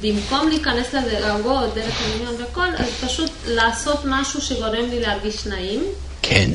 במקום 0.00 0.48
להיכנס 0.48 0.86
לדאגות, 0.94 1.74
דרך 1.74 1.94
הדמיון 2.00 2.34
והכל, 2.40 2.66
אז 2.78 2.86
פשוט 3.08 3.30
לעשות 3.46 4.00
משהו 4.04 4.40
שגורם 4.40 4.90
לי 4.90 5.00
להרגיש 5.00 5.46
נעים, 5.46 5.84
כן. 6.22 6.50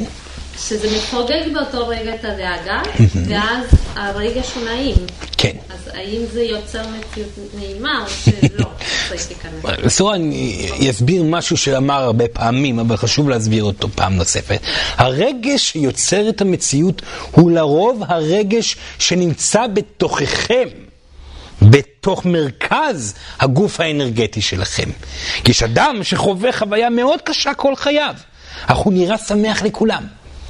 שזה 0.59 0.97
מפוגג 0.97 1.53
באותו 1.53 1.87
רגע 1.87 2.15
את 2.15 2.25
הדאגה, 2.25 2.81
ואז 3.29 3.65
הרגש 3.95 4.51
הוא 4.55 4.63
נעים. 4.63 4.95
כן. 5.37 5.57
אז 5.69 5.89
האם 5.93 6.21
זה 6.33 6.41
יוצר 6.41 6.81
מציאות 6.87 7.29
נעימה 7.53 8.03
או 8.03 8.09
שלא 8.09 8.69
להיכנס? 9.11 9.93
סורן 9.93 10.31
יסביר 10.79 11.23
משהו 11.23 11.57
שאמר 11.57 12.03
הרבה 12.03 12.27
פעמים, 12.27 12.79
אבל 12.79 12.97
חשוב 12.97 13.29
להסביר 13.29 13.63
אותו 13.63 13.87
פעם 13.95 14.15
נוספת. 14.15 14.59
הרגש 14.97 15.71
שיוצר 15.71 16.29
את 16.29 16.41
המציאות 16.41 17.01
הוא 17.31 17.51
לרוב 17.51 18.03
הרגש 18.07 18.75
שנמצא 18.99 19.67
בתוככם. 19.67 20.67
בתוך 21.61 22.25
מרכז 22.25 23.15
הגוף 23.39 23.79
האנרגטי 23.79 24.41
שלכם. 24.41 24.89
יש 25.47 25.63
אדם 25.63 25.99
שחווה 26.03 26.51
חוויה 26.51 26.89
מאוד 26.89 27.21
קשה 27.21 27.53
כל 27.53 27.75
חייו, 27.75 28.15
אך 28.65 28.77
הוא 28.77 28.93
נראה 28.93 29.17
שמח 29.17 29.63
לכולם. 29.63 30.03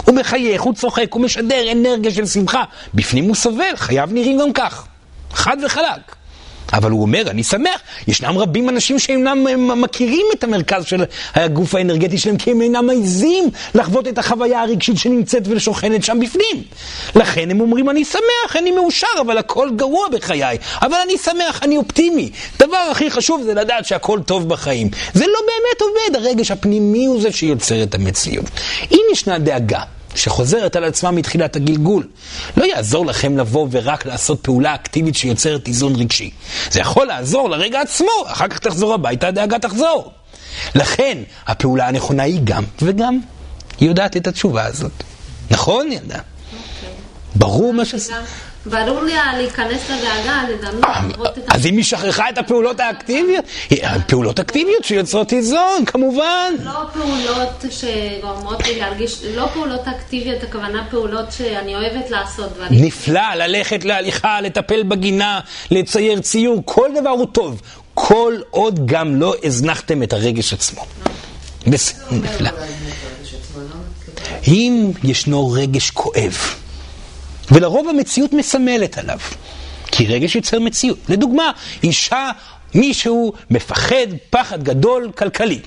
הוא 0.05 0.15
מחייך, 0.15 0.61
הוא 0.61 0.73
צוחק, 0.73 1.13
הוא 1.13 1.21
משדר 1.21 1.71
אנרגיה 1.71 2.11
של 2.11 2.25
שמחה. 2.25 2.63
בפנים 2.93 3.23
הוא 3.23 3.35
סובל, 3.35 3.75
חייו 3.75 4.09
נראים 4.11 4.37
גם 4.37 4.53
כך. 4.53 4.85
חד 5.33 5.57
וחלק. 5.65 6.15
אבל 6.73 6.91
הוא 6.91 7.01
אומר, 7.01 7.21
אני 7.27 7.43
שמח, 7.43 7.79
ישנם 8.07 8.37
רבים 8.37 8.69
אנשים 8.69 8.99
שאינם 8.99 9.47
מכירים 9.81 10.25
את 10.33 10.43
המרכז 10.43 10.85
של 10.85 11.03
הגוף 11.35 11.75
האנרגטי 11.75 12.17
שלהם, 12.17 12.37
כי 12.37 12.51
הם 12.51 12.61
אינם 12.61 12.87
מעזים 12.87 13.49
לחוות 13.75 14.07
את 14.07 14.17
החוויה 14.17 14.61
הרגשית 14.61 14.97
שנמצאת 14.97 15.43
ושוכנת 15.45 16.03
שם 16.03 16.19
בפנים. 16.19 16.63
לכן 17.15 17.51
הם 17.51 17.61
אומרים, 17.61 17.89
אני 17.89 18.05
שמח, 18.05 18.55
אני 18.55 18.71
מאושר, 18.71 19.07
אבל 19.21 19.37
הכל 19.37 19.69
גרוע 19.75 20.07
בחיי. 20.11 20.57
אבל 20.81 20.97
אני 21.03 21.17
שמח, 21.17 21.59
אני 21.63 21.77
אופטימי. 21.77 22.29
דבר 22.59 22.87
הכי 22.91 23.11
חשוב 23.11 23.41
זה 23.43 23.53
לדעת 23.53 23.85
שהכל 23.85 24.19
טוב 24.25 24.49
בחיים. 24.49 24.89
זה 25.13 25.25
לא 25.27 25.39
באמת 25.39 25.81
עובד, 25.81 26.25
הרגש 26.25 26.51
הפנימי 26.51 27.05
הוא 27.05 27.21
זה 27.21 27.31
שיוצר 27.31 27.83
את 27.83 27.95
המציאות. 27.95 28.45
אם 28.91 29.01
ישנה 29.11 29.39
דאגה, 29.39 29.81
שחוזרת 30.15 30.75
על 30.75 30.84
עצמה 30.84 31.12
מתחילת 31.12 31.56
הגלגול. 31.56 32.08
לא 32.58 32.65
יעזור 32.65 33.06
לכם 33.06 33.38
לבוא 33.38 33.67
ורק 33.71 34.06
לעשות 34.06 34.39
פעולה 34.41 34.75
אקטיבית 34.75 35.15
שיוצרת 35.15 35.67
איזון 35.67 35.95
רגשי. 35.95 36.32
זה 36.71 36.80
יכול 36.80 37.08
לעזור 37.08 37.49
לרגע 37.49 37.82
עצמו, 37.82 38.12
אחר 38.28 38.47
כך 38.47 38.60
תחזור 38.60 38.93
הביתה, 38.93 39.28
הדאגה 39.28 39.60
תחזור. 39.60 40.12
לכן, 40.75 41.17
הפעולה 41.47 41.88
הנכונה 41.88 42.23
היא 42.23 42.41
גם 42.43 42.63
וגם. 42.82 43.19
היא 43.80 43.89
יודעת 43.89 44.17
את 44.17 44.28
התשובה 44.28 44.65
הזאת. 44.65 44.91
נכון, 45.51 45.91
ילדה? 45.91 46.19
ברור 47.36 47.73
מה 47.73 47.86
ש... 47.86 47.95
ברור 48.65 49.04
לי 49.04 49.13
להיכנס 49.38 49.89
לדאגה, 49.89 50.43
לדמיין, 50.49 51.12
לראות 51.12 51.38
את 51.38 51.49
ה... 51.49 51.56
אז 51.56 51.65
אם 51.65 51.78
היא 51.78 51.84
שכחה 51.84 52.30
את 52.30 52.38
הפעולות 52.38 52.80
האקטיביות, 52.80 53.45
הפעולות 53.71 54.39
האקטיביות 54.39 54.84
שיוצרות 54.84 55.34
איזון, 55.34 55.86
כמובן. 55.86 56.54
לא 56.63 56.71
פעולות 56.93 57.65
שגורמות 57.69 58.67
לי 58.67 58.80
להרגיש, 58.80 59.17
לא 59.36 59.47
פעולות 59.54 59.88
אקטיביות, 59.88 60.43
הכוונה 60.43 60.88
פעולות 60.89 61.32
שאני 61.32 61.75
אוהבת 61.75 62.10
לעשות 62.10 62.54
דברים. 62.54 62.86
נפלא, 62.86 63.34
ללכת 63.36 63.86
להליכה, 63.86 64.41
לטפל 64.41 64.84
בגינה, 64.84 65.39
לצייר 65.71 66.19
ציור, 66.19 66.62
כל 66.65 66.89
דבר 66.99 67.10
הוא 67.10 67.28
טוב. 67.32 67.62
כל 67.93 68.36
עוד 68.49 68.86
גם 68.86 69.15
לא 69.15 69.36
הזנחתם 69.43 70.04
את 70.04 70.13
הרגש 70.13 70.54
עצמו. 70.54 70.86
בסדר, 71.67 72.06
נפלא. 72.12 72.49
אם 74.47 74.91
ישנו 75.04 75.51
רגש 75.51 75.89
כואב, 75.89 76.38
ולרוב 77.51 77.89
המציאות 77.89 78.34
מסמלת 78.34 78.97
עליו, 78.97 79.19
כי 79.91 80.05
רגש 80.05 80.36
יוצר 80.36 80.60
מציאות. 80.60 80.97
לדוגמה, 81.10 81.51
אישה, 81.84 82.31
מישהו 82.75 83.34
מפחד 83.49 84.08
פחד 84.29 84.63
גדול 84.63 85.12
כלכלי. 85.17 85.60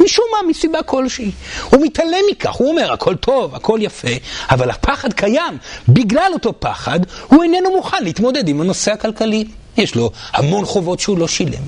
משום 0.00 0.24
מה, 0.32 0.48
מסיבה 0.48 0.82
כלשהי. 0.82 1.30
הוא 1.70 1.82
מתעלם 1.84 2.22
מכך, 2.30 2.52
הוא 2.52 2.70
אומר, 2.70 2.92
הכל 2.92 3.16
טוב, 3.16 3.54
הכל 3.54 3.78
יפה, 3.82 4.08
אבל 4.50 4.70
הפחד 4.70 5.12
קיים. 5.12 5.58
בגלל 5.88 6.30
אותו 6.32 6.60
פחד, 6.60 7.00
הוא 7.26 7.42
איננו 7.42 7.70
מוכן 7.70 8.04
להתמודד 8.04 8.48
עם 8.48 8.60
הנושא 8.60 8.92
הכלכלי. 8.92 9.44
יש 9.76 9.94
לו 9.94 10.10
המון 10.32 10.64
חובות 10.64 11.00
שהוא 11.00 11.18
לא 11.18 11.28
שילם. 11.28 11.62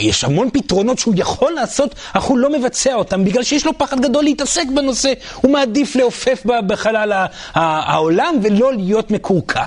יש 0.00 0.24
המון 0.24 0.48
פתרונות 0.52 0.98
שהוא 0.98 1.14
יכול 1.16 1.52
לעשות, 1.52 1.94
אך 2.12 2.22
הוא 2.22 2.38
לא 2.38 2.58
מבצע 2.58 2.94
אותם, 2.94 3.24
בגלל 3.24 3.42
שיש 3.42 3.66
לו 3.66 3.78
פחד 3.78 4.00
גדול 4.00 4.24
להתעסק 4.24 4.64
בנושא. 4.74 5.12
הוא 5.34 5.52
מעדיף 5.52 5.96
לעופף 5.96 6.42
בחלל 6.66 7.26
העולם 7.54 8.34
ולא 8.42 8.74
להיות 8.74 9.10
מקורקע. 9.10 9.64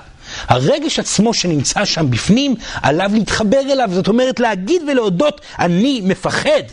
הרגש 0.48 1.00
עצמו 1.00 1.34
שנמצא 1.34 1.86
שם 1.86 2.12
בפנים, 2.12 2.56
עליו 2.82 3.12
להתחבר 3.14 3.60
אליו, 3.60 3.90
זאת 3.94 4.08
אומרת 4.08 4.40
להגיד 4.40 4.82
ולהודות, 4.88 5.42
אני 5.60 6.02
מפחד. 6.04 6.64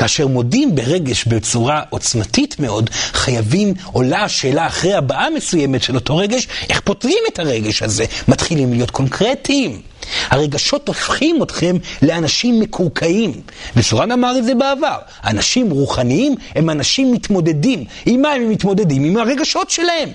כאשר 0.00 0.26
מודים 0.26 0.74
ברגש 0.74 1.24
בצורה 1.24 1.82
עוצמתית 1.90 2.56
מאוד, 2.58 2.90
חייבים, 3.12 3.74
עולה 3.92 4.24
השאלה 4.24 4.66
אחרי 4.66 4.94
הבעה 4.94 5.30
מסוימת 5.30 5.82
של 5.82 5.94
אותו 5.94 6.16
רגש, 6.16 6.48
איך 6.70 6.80
פותרים 6.80 7.18
את 7.32 7.38
הרגש 7.38 7.82
הזה? 7.82 8.04
מתחילים 8.28 8.72
להיות 8.72 8.90
קונקרטיים. 8.90 9.80
הרגשות 10.28 10.88
הופכים 10.88 11.42
אתכם 11.42 11.76
לאנשים 12.02 12.60
מקורקעים. 12.60 13.32
וסורן 13.76 14.12
אמר 14.12 14.38
את 14.38 14.44
זה 14.44 14.54
בעבר. 14.54 14.98
אנשים 15.24 15.70
רוחניים 15.70 16.34
הם 16.54 16.70
אנשים 16.70 17.12
מתמודדים. 17.12 17.84
עם 18.06 18.22
מה 18.22 18.32
הם 18.32 18.50
מתמודדים? 18.50 19.04
עם 19.04 19.16
הרגשות 19.16 19.70
שלהם. 19.70 20.08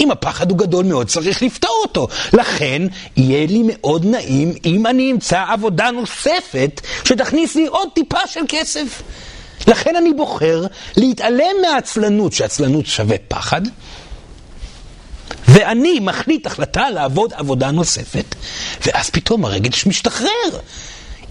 אם 0.00 0.10
הפחד 0.10 0.50
הוא 0.50 0.58
גדול 0.58 0.84
מאוד, 0.84 1.06
צריך 1.06 1.42
לפתור 1.42 1.80
אותו. 1.82 2.08
לכן, 2.32 2.82
יהיה 3.16 3.46
לי 3.46 3.62
מאוד 3.66 4.06
נעים 4.06 4.54
אם 4.64 4.86
אני 4.86 5.12
אמצא 5.12 5.44
עבודה 5.48 5.90
נוספת 5.90 6.80
שתכניס 7.04 7.54
לי 7.54 7.66
עוד 7.66 7.88
טיפה 7.94 8.26
של 8.26 8.40
כסף. 8.48 9.02
לכן 9.66 9.96
אני 9.96 10.12
בוחר 10.14 10.66
להתעלם 10.96 11.56
מהעצלנות, 11.62 12.32
שעצלנות 12.32 12.86
שווה 12.86 13.16
פחד, 13.28 13.62
ואני 15.48 16.00
מחליט 16.00 16.46
החלטה 16.46 16.90
לעבוד 16.90 17.32
עבודה 17.32 17.70
נוספת, 17.70 18.34
ואז 18.86 19.10
פתאום 19.10 19.44
הרגש 19.44 19.86
משתחרר. 19.86 20.60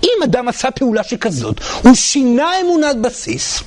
אם 0.04 0.23
אדם 0.23 0.47
עשה 0.47 0.71
פעולה 0.71 1.04
שכזאת, 1.04 1.60
הוא 1.84 1.95
שינה 1.95 2.52
אמונת 2.62 3.02
בסיס. 3.02 3.63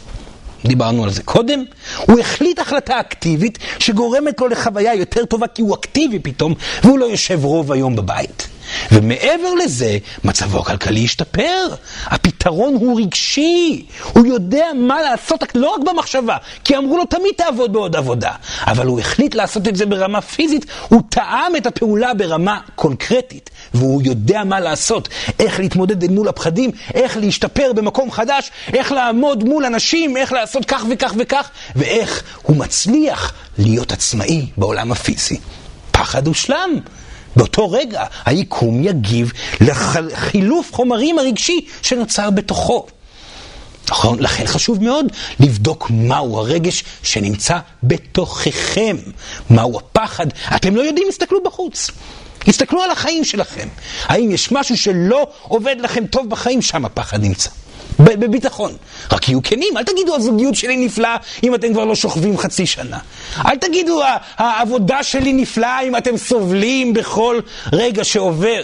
דיברנו 0.66 1.04
על 1.04 1.10
זה 1.10 1.22
קודם, 1.22 1.64
הוא 2.06 2.20
החליט 2.20 2.58
החלטה 2.58 3.00
אקטיבית 3.00 3.58
שגורמת 3.78 4.40
לו 4.40 4.48
לחוויה 4.48 4.94
יותר 4.94 5.24
טובה 5.24 5.46
כי 5.46 5.62
הוא 5.62 5.74
אקטיבי 5.74 6.18
פתאום 6.18 6.54
והוא 6.82 6.98
לא 6.98 7.04
יושב 7.04 7.44
רוב 7.44 7.72
היום 7.72 7.96
בבית. 7.96 8.55
ומעבר 8.92 9.54
לזה, 9.64 9.98
מצבו 10.24 10.60
הכלכלי 10.60 11.04
השתפר. 11.04 11.74
הפתרון 12.04 12.74
הוא 12.74 13.00
רגשי. 13.00 13.86
הוא 14.12 14.26
יודע 14.26 14.66
מה 14.74 15.02
לעשות, 15.02 15.44
לא 15.54 15.70
רק 15.70 15.80
במחשבה, 15.80 16.36
כי 16.64 16.76
אמרו 16.76 16.96
לו 16.96 17.04
תמיד 17.04 17.32
תעבוד 17.36 17.72
בעוד 17.72 17.96
עבודה. 17.96 18.32
אבל 18.66 18.86
הוא 18.86 19.00
החליט 19.00 19.34
לעשות 19.34 19.68
את 19.68 19.76
זה 19.76 19.86
ברמה 19.86 20.20
פיזית, 20.20 20.66
הוא 20.88 21.02
טעם 21.08 21.56
את 21.56 21.66
הפעולה 21.66 22.14
ברמה 22.14 22.60
קונקרטית. 22.74 23.50
והוא 23.74 24.02
יודע 24.04 24.44
מה 24.44 24.60
לעשות, 24.60 25.08
איך 25.38 25.60
להתמודד 25.60 26.02
אל 26.02 26.10
מול 26.10 26.28
הפחדים, 26.28 26.70
איך 26.94 27.16
להשתפר 27.16 27.72
במקום 27.72 28.10
חדש, 28.10 28.50
איך 28.72 28.92
לעמוד 28.92 29.44
מול 29.44 29.64
אנשים, 29.64 30.16
איך 30.16 30.32
לעשות 30.32 30.64
כך 30.64 30.84
וכך 30.90 31.14
וכך, 31.18 31.50
ואיך 31.76 32.22
הוא 32.42 32.56
מצליח 32.56 33.32
להיות 33.58 33.92
עצמאי 33.92 34.46
בעולם 34.56 34.92
הפיזי. 34.92 35.38
פחד 35.90 36.28
ושלם. 36.28 36.80
באותו 37.36 37.70
רגע 37.70 38.04
היקום 38.24 38.84
יגיב 38.84 39.32
לחילוף 39.60 40.74
חומרים 40.74 41.18
הרגשי 41.18 41.66
שנוצר 41.82 42.30
בתוכו. 42.30 42.86
נכון? 43.88 44.18
לכן 44.20 44.46
חשוב 44.46 44.82
מאוד 44.82 45.06
לבדוק 45.40 45.90
מהו 45.90 46.38
הרגש 46.38 46.84
שנמצא 47.02 47.58
בתוככם, 47.82 48.96
מהו 49.50 49.78
הפחד. 49.78 50.26
אתם 50.56 50.76
לא 50.76 50.82
יודעים, 50.82 51.06
הסתכלו 51.08 51.42
בחוץ. 51.42 51.90
הסתכלו 52.46 52.82
על 52.82 52.90
החיים 52.90 53.24
שלכם. 53.24 53.68
האם 54.04 54.30
יש 54.30 54.52
משהו 54.52 54.76
שלא 54.76 55.26
עובד 55.42 55.76
לכם 55.80 56.06
טוב 56.06 56.30
בחיים? 56.30 56.62
שם 56.62 56.84
הפחד 56.84 57.20
נמצא. 57.20 57.50
בביטחון. 57.98 58.76
רק 59.12 59.28
יהיו 59.28 59.42
כנים, 59.42 59.76
אל 59.76 59.82
תגידו 59.82 60.14
הזוגיות 60.14 60.54
שלי 60.54 60.76
נפלאה 60.76 61.16
אם 61.42 61.54
אתם 61.54 61.72
כבר 61.72 61.84
לא 61.84 61.94
שוכבים 61.94 62.38
חצי 62.38 62.66
שנה. 62.66 62.98
אל 63.46 63.56
תגידו 63.56 64.00
העבודה 64.36 65.02
שלי 65.02 65.32
נפלאה 65.32 65.80
אם 65.82 65.96
אתם 65.96 66.16
סובלים 66.16 66.92
בכל 66.94 67.40
רגע 67.72 68.04
שעובר. 68.04 68.60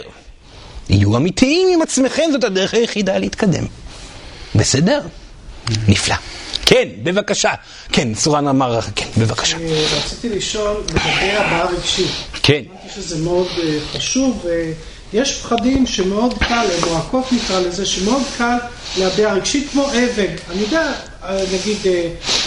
יהיו 0.89 1.17
אמיתיים 1.17 1.69
עם 1.73 1.83
עצמכם, 1.83 2.23
זאת 2.33 2.45
הדרך 2.45 2.75
היחידה 2.75 3.19
להתקדם. 3.19 3.65
בסדר? 4.55 5.01
נפלא. 5.89 6.17
כן, 6.67 6.89
בבקשה. 7.03 7.51
כן, 7.93 8.15
סורן 8.15 8.49
אמר, 8.49 8.81
כן, 8.97 9.07
בבקשה. 9.19 9.57
אה, 9.57 9.87
רציתי 9.97 10.29
לשאול 10.29 10.83
לגבי 10.89 11.33
הבעה 11.33 11.67
רגשית. 11.67 12.11
כן. 12.43 12.63
אמרתי 12.73 12.89
שזה 12.95 13.19
מאוד 13.25 13.47
אה, 13.63 13.79
חשוב. 13.93 14.47
יש 15.13 15.41
פחדים 15.41 15.87
שמאוד 15.87 16.35
קל, 16.39 16.67
מועקות 16.89 17.33
נקרא 17.33 17.61
לזה, 17.61 17.87
שמאוד 17.87 18.23
קל 18.39 18.57
להביע 18.99 19.33
רגשית 19.33 19.69
כמו 19.73 19.87
אבן. 19.87 20.35
אני 20.51 20.61
יודע, 20.61 20.93
נגיד, 21.31 21.77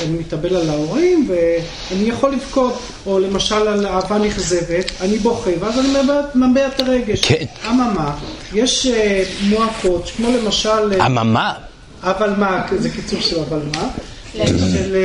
אני 0.04 0.18
מתאבל 0.18 0.56
על 0.56 0.70
ההורים 0.70 1.30
ואני 1.30 2.10
יכול 2.10 2.32
לבכות, 2.32 2.80
או 3.06 3.20
למשל 3.20 3.68
על 3.68 3.86
אהבה 3.86 4.18
נכזבת, 4.18 4.92
אני 5.02 5.18
בוכה, 5.18 5.52
ואז 5.60 5.80
אני 5.80 5.90
מביע 6.36 6.68
את 6.68 6.80
הרגש. 6.80 7.22
כן. 7.26 7.46
אממה, 7.70 8.16
יש 8.54 8.88
מועקות, 9.42 10.12
כמו 10.18 10.28
למשל... 10.32 11.02
אממה? 11.02 11.54
אבל 12.04 12.30
מה, 12.38 12.62
זה 12.78 12.90
קיצור 12.90 13.22
של 13.22 13.40
אבל 13.40 13.60
מה? 13.76 13.88
של... 14.74 14.96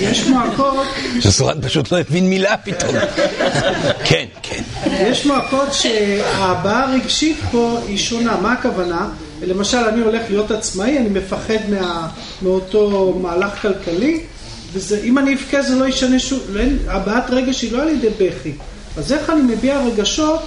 יש 0.00 0.26
מועקות... 0.26 0.86
שסורן 1.20 1.60
פשוט 1.62 1.92
לא 1.92 1.98
הבין 1.98 2.28
מילה 2.28 2.56
פתאום. 2.56 2.94
כן, 4.08 4.24
כן. 4.42 4.62
יש 4.84 5.26
מועקות 5.26 5.68
שההבעה 5.72 6.84
הרגשית 6.84 7.36
פה 7.50 7.78
היא 7.88 7.98
שונה. 7.98 8.36
מה 8.42 8.52
הכוונה? 8.52 9.08
למשל, 9.42 9.76
אני 9.78 10.00
הולך 10.00 10.22
להיות 10.28 10.50
עצמאי, 10.50 10.98
אני 10.98 11.08
מפחד 11.08 11.58
מאותו 12.42 13.18
מהלך 13.22 13.62
כלכלי, 13.62 14.20
ואם 14.72 15.18
אני 15.18 15.34
אבכה 15.34 15.62
זה 15.62 15.74
לא 15.74 15.88
ישנה 15.88 16.18
שוב, 16.18 16.56
הבעת 16.86 17.30
רגש 17.30 17.62
היא 17.62 17.72
לא 17.72 17.82
על 17.82 17.88
ידי 17.88 18.08
בכי. 18.18 18.52
אז 18.96 19.12
איך 19.12 19.30
אני 19.30 19.42
מביע 19.42 19.80
רגשות 19.80 20.40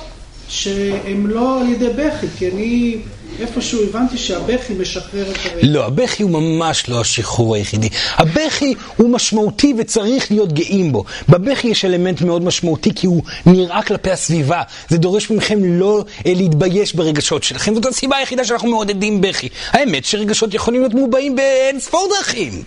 שהם 0.47 1.27
לא 1.27 1.61
על 1.61 1.69
ידי 1.69 1.89
בכי? 1.95 2.27
כי 2.37 2.51
אני... 2.51 2.97
איפשהו 3.39 3.83
הבנתי 3.83 4.17
שהבכי 4.17 4.73
משחרר 4.73 5.31
את 5.31 5.37
הרגע. 5.45 5.67
לא, 5.67 5.85
הבכי 5.85 6.23
הוא 6.23 6.31
ממש 6.31 6.89
לא 6.89 7.01
השחרור 7.01 7.55
היחידי. 7.55 7.89
הבכי 8.13 8.73
הוא 8.97 9.09
משמעותי 9.09 9.73
וצריך 9.77 10.31
להיות 10.31 10.53
גאים 10.53 10.91
בו. 10.91 11.03
בבכי 11.29 11.67
יש 11.67 11.85
אלמנט 11.85 12.21
מאוד 12.21 12.43
משמעותי 12.43 12.91
כי 12.95 13.07
הוא 13.07 13.23
נראה 13.45 13.83
כלפי 13.83 14.11
הסביבה. 14.11 14.61
זה 14.89 14.97
דורש 14.97 15.31
מכם 15.31 15.59
לא 15.63 16.03
אה, 16.25 16.33
להתבייש 16.35 16.95
ברגשות 16.95 17.43
שלכם. 17.43 17.75
זאת 17.75 17.85
הסיבה 17.85 18.17
היחידה 18.17 18.45
שאנחנו 18.45 18.69
מעודדים 18.69 19.21
בכי. 19.21 19.49
האמת 19.71 20.05
שרגשות 20.05 20.53
יכולים 20.53 20.81
להיות 20.81 20.93
מובעים 20.93 21.35
באין 21.35 21.79
ספור 21.79 22.09
דרכים. 22.17 22.63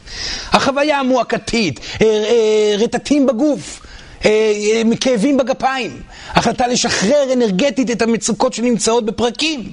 החוויה 0.53 0.99
המועקתית, 0.99 1.81
אה, 2.03 2.07
אה, 2.07 2.75
רטטים 2.79 3.27
בגוף. 3.27 3.81
כאבים 5.01 5.37
בגפיים, 5.37 6.03
החלטה 6.29 6.67
לשחרר 6.67 7.33
אנרגטית 7.33 7.91
את 7.91 8.03
המצוקות 8.03 8.53
שנמצאות 8.53 9.07
בפרקים. 9.07 9.73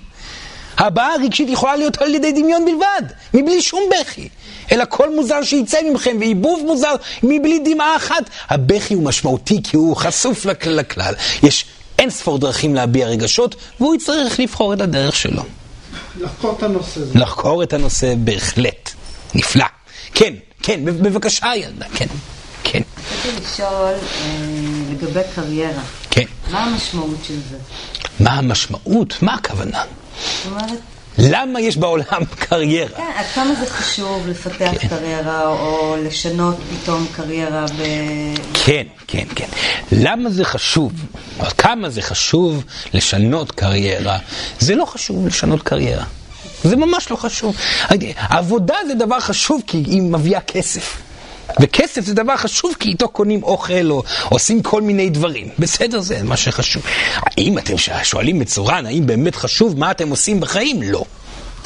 הבעה 0.78 1.14
הרגשית 1.14 1.50
יכולה 1.50 1.76
להיות 1.76 2.02
על 2.02 2.16
ידי 2.16 2.32
דמיון 2.32 2.66
בלבד, 2.66 3.02
מבלי 3.34 3.62
שום 3.62 3.84
בכי. 4.02 4.30
אלא 4.72 4.84
כל 4.90 5.16
מוזר 5.16 5.44
שיצא 5.44 5.78
ממכם, 5.90 6.18
ועיבוב 6.20 6.64
מוזר 6.66 6.96
מבלי 7.24 7.60
דמעה 7.66 7.96
אחת. 7.96 8.30
הבכי 8.50 8.94
הוא 8.94 9.04
משמעותי 9.04 9.60
כי 9.64 9.78
הוא 9.78 9.96
חשוף 9.96 10.46
לכלל. 10.46 10.80
לכלל. 10.80 11.14
יש 11.44 11.66
אין 12.00 12.10
ספור 12.10 12.38
דרכים 12.38 12.76
להביע 12.76 13.08
רגשות, 13.08 13.56
והוא 13.80 13.96
יצטרך 13.96 14.40
לבחור 14.40 14.74
את 14.74 14.82
הדרך 14.82 15.16
שלו. 15.16 15.44
לחקור 16.20 16.56
את 16.58 16.64
הנושא 16.64 17.00
הזה. 17.02 17.20
לחקור 17.20 17.64
את 17.64 17.74
הנושא 17.74 18.14
בהחלט. 18.18 18.92
נפלא. 19.36 19.66
כן, 20.14 20.34
כן, 20.62 20.86
בבקשה 20.86 21.56
ילדה, 21.56 21.86
כן, 21.96 22.06
כן. 22.64 22.82
רציתי 23.12 23.46
לשאול 23.46 23.68
אה, 23.68 24.36
לגבי 24.92 25.20
קריירה. 25.36 25.84
כן. 26.10 26.26
מה 26.52 26.64
המשמעות 26.64 27.18
של 27.28 27.40
זה? 27.50 27.58
מה 28.20 28.32
המשמעות? 28.32 29.18
מה 29.22 29.34
הכוונה? 29.34 29.84
זאת 30.24 30.52
אומרת, 30.52 30.80
למה 31.18 31.62
יש 31.62 31.78
בעולם 31.78 32.26
קריירה? 32.50 32.98
כן, 32.98 33.12
עד 33.16 33.26
כמה 33.36 33.56
זה 33.56 33.66
חשוב 33.66 34.28
לפתח 34.28 34.72
כן. 34.80 34.88
קריירה 34.88 35.48
או 35.48 35.96
לשנות 36.06 36.56
פתאום 36.84 37.08
קריירה 37.16 37.66
ב... 37.66 37.84
כן, 38.66 38.84
כן, 39.08 39.26
כן. 39.36 39.48
למה 39.92 40.30
זה 40.30 40.46
חשוב? 40.46 40.92
או 41.40 41.46
כמה 41.58 41.90
זה 41.90 42.02
חשוב 42.02 42.64
לשנות 42.94 43.52
קריירה? 43.52 44.18
זה 44.60 44.76
לא 44.76 44.86
חשוב 44.86 45.28
לשנות 45.28 45.62
קריירה. 45.64 46.04
זה 46.64 46.76
ממש 46.76 47.12
לא 47.12 47.16
חשוב. 47.16 47.56
עבודה 48.16 48.76
זה 48.88 48.94
דבר 48.94 49.20
חשוב 49.20 49.62
כי 49.68 49.78
היא 49.78 50.02
מביאה 50.02 50.42
כסף. 50.42 50.98
וכסף 51.62 52.02
זה 52.02 52.14
דבר 52.14 52.38
חשוב 52.38 52.74
כי 52.80 52.90
איתו 52.90 53.10
קונים 53.10 53.44
אוכל 53.44 53.92
או 53.92 54.04
עושים 54.30 54.62
כל 54.62 54.82
מיני 54.82 55.10
דברים. 55.10 55.48
בסדר, 55.60 56.00
זה 56.00 56.24
מה 56.24 56.38
שחשוב. 56.38 56.84
האם 57.16 57.58
אתם 57.58 57.74
שואלים 58.04 58.40
מצורן, 58.40 58.86
האם 58.86 59.08
באמת 59.08 59.36
חשוב 59.36 59.80
מה 59.80 59.92
אתם 59.92 60.10
עושים 60.10 60.40
בחיים? 60.40 60.84
לא. 60.84 61.06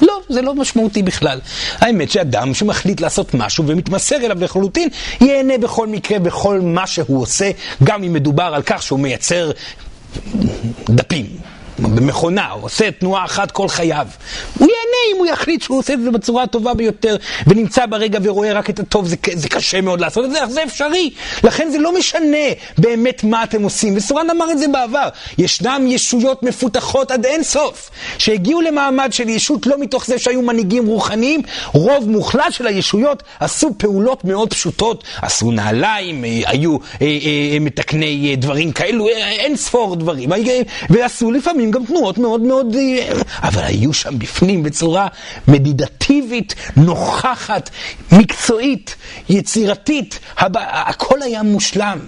לא, 0.01 0.19
זה 0.29 0.41
לא 0.41 0.55
משמעותי 0.55 1.03
בכלל. 1.03 1.39
האמת 1.79 2.11
שאדם 2.11 2.53
שמחליט 2.53 3.01
לעשות 3.01 3.33
משהו 3.33 3.67
ומתמסר 3.67 4.15
אליו 4.15 4.43
לחלוטין, 4.43 4.89
ייהנה 5.21 5.57
בכל 5.57 5.87
מקרה 5.87 6.19
בכל 6.19 6.59
מה 6.61 6.87
שהוא 6.87 7.21
עושה, 7.21 7.51
גם 7.83 8.03
אם 8.03 8.13
מדובר 8.13 8.51
על 8.55 8.61
כך 8.65 8.83
שהוא 8.83 8.99
מייצר 8.99 9.51
דפים. 10.89 11.25
במכונה, 11.81 12.51
הוא 12.51 12.63
עושה 12.63 12.91
תנועה 12.91 13.25
אחת 13.25 13.51
כל 13.51 13.67
חייו. 13.67 14.07
הוא 14.57 14.67
ייהנה 14.67 15.13
אם 15.13 15.17
הוא 15.17 15.25
יחליט 15.25 15.61
שהוא 15.61 15.79
עושה 15.79 15.93
את 15.93 16.01
זה 16.01 16.11
בצורה 16.11 16.43
הטובה 16.43 16.73
ביותר, 16.73 17.15
ונמצא 17.47 17.85
ברגע 17.85 18.19
ורואה 18.23 18.53
רק 18.53 18.69
את 18.69 18.79
הטוב, 18.79 19.07
זה, 19.07 19.15
זה 19.33 19.49
קשה 19.49 19.81
מאוד 19.81 20.01
לעשות 20.01 20.25
את 20.25 20.31
זה, 20.31 20.43
אך 20.43 20.49
זה 20.49 20.63
אפשרי. 20.63 21.11
לכן 21.43 21.69
זה 21.71 21.77
לא 21.77 21.93
משנה 21.93 22.47
באמת 22.77 23.23
מה 23.23 23.43
אתם 23.43 23.63
עושים, 23.63 23.97
וסורן 23.97 24.29
אמר 24.29 24.51
את 24.51 24.57
זה 24.57 24.67
בעבר. 24.67 25.09
ישנם 25.37 25.85
ישויות 25.87 26.43
מפותחות 26.43 27.11
עד 27.11 27.25
אין 27.25 27.43
סוף, 27.43 27.89
שהגיעו 28.17 28.61
למעמד 28.61 29.13
של 29.13 29.29
ישות 29.29 29.67
לא 29.67 29.79
מתוך 29.79 30.05
זה 30.05 30.19
שהיו 30.19 30.41
מנהיגים 30.41 30.87
רוחניים, 30.87 31.41
רוב 31.73 32.09
מוחלט 32.09 32.53
של 32.53 32.67
הישויות 32.67 33.23
עשו 33.39 33.69
פעולות 33.77 34.25
מאוד 34.25 34.53
פשוטות, 34.53 35.03
עשו 35.21 35.51
נעליים, 35.51 36.25
אה, 36.25 36.41
היו 36.45 36.77
אה, 37.01 37.07
אה, 37.07 37.57
מתקני 37.61 38.35
דברים 38.35 38.71
כאלו, 38.71 39.07
אין 39.09 39.55
ספור 39.55 39.95
דברים, 39.95 40.29
ועשו 40.89 41.31
לפעמים 41.31 41.68
גם 41.71 41.85
תנועות 41.85 42.17
מאוד 42.17 42.41
מאוד, 42.41 42.75
אה, 42.75 43.11
אבל 43.43 43.63
היו 43.63 43.93
שם 43.93 44.19
בפנים 44.19 44.63
בצורה 44.63 45.07
מדידטיבית, 45.47 46.55
נוכחת, 46.75 47.69
מקצועית, 48.11 48.95
יצירתית, 49.29 50.19
הבא, 50.37 50.61
הכל 50.71 51.21
היה 51.21 51.43
מושלם. 51.43 51.99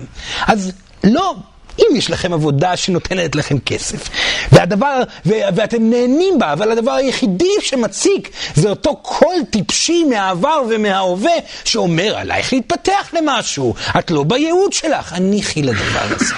אז 0.48 0.72
לא, 1.04 1.36
אם 1.80 1.96
יש 1.96 2.10
לכם 2.10 2.34
עבודה 2.34 2.78
שנותנת 2.78 3.36
לכם 3.36 3.60
כסף, 3.60 4.10
והדבר, 4.52 5.04
ו- 5.26 5.32
ואתם 5.56 5.90
נהנים 5.90 6.40
בה, 6.40 6.54
אבל 6.54 6.72
הדבר 6.72 6.92
היחידי 6.92 7.54
שמציק 7.62 8.30
זה 8.56 8.70
אותו 8.70 8.96
קול 8.96 9.36
טיפשי 9.50 10.04
מהעבר 10.04 10.62
ומההווה 10.70 11.34
שאומר 11.64 12.18
עלייך 12.18 12.54
להתפתח 12.54 13.14
למשהו, 13.14 13.74
את 14.00 14.12
לא 14.12 14.24
בייעוד 14.24 14.74
שלך, 14.74 15.14
הניחי 15.14 15.62
לדבר 15.62 16.08
הזה. 16.16 16.36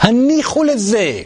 הניחו 0.00 0.64
לזה. 0.64 1.22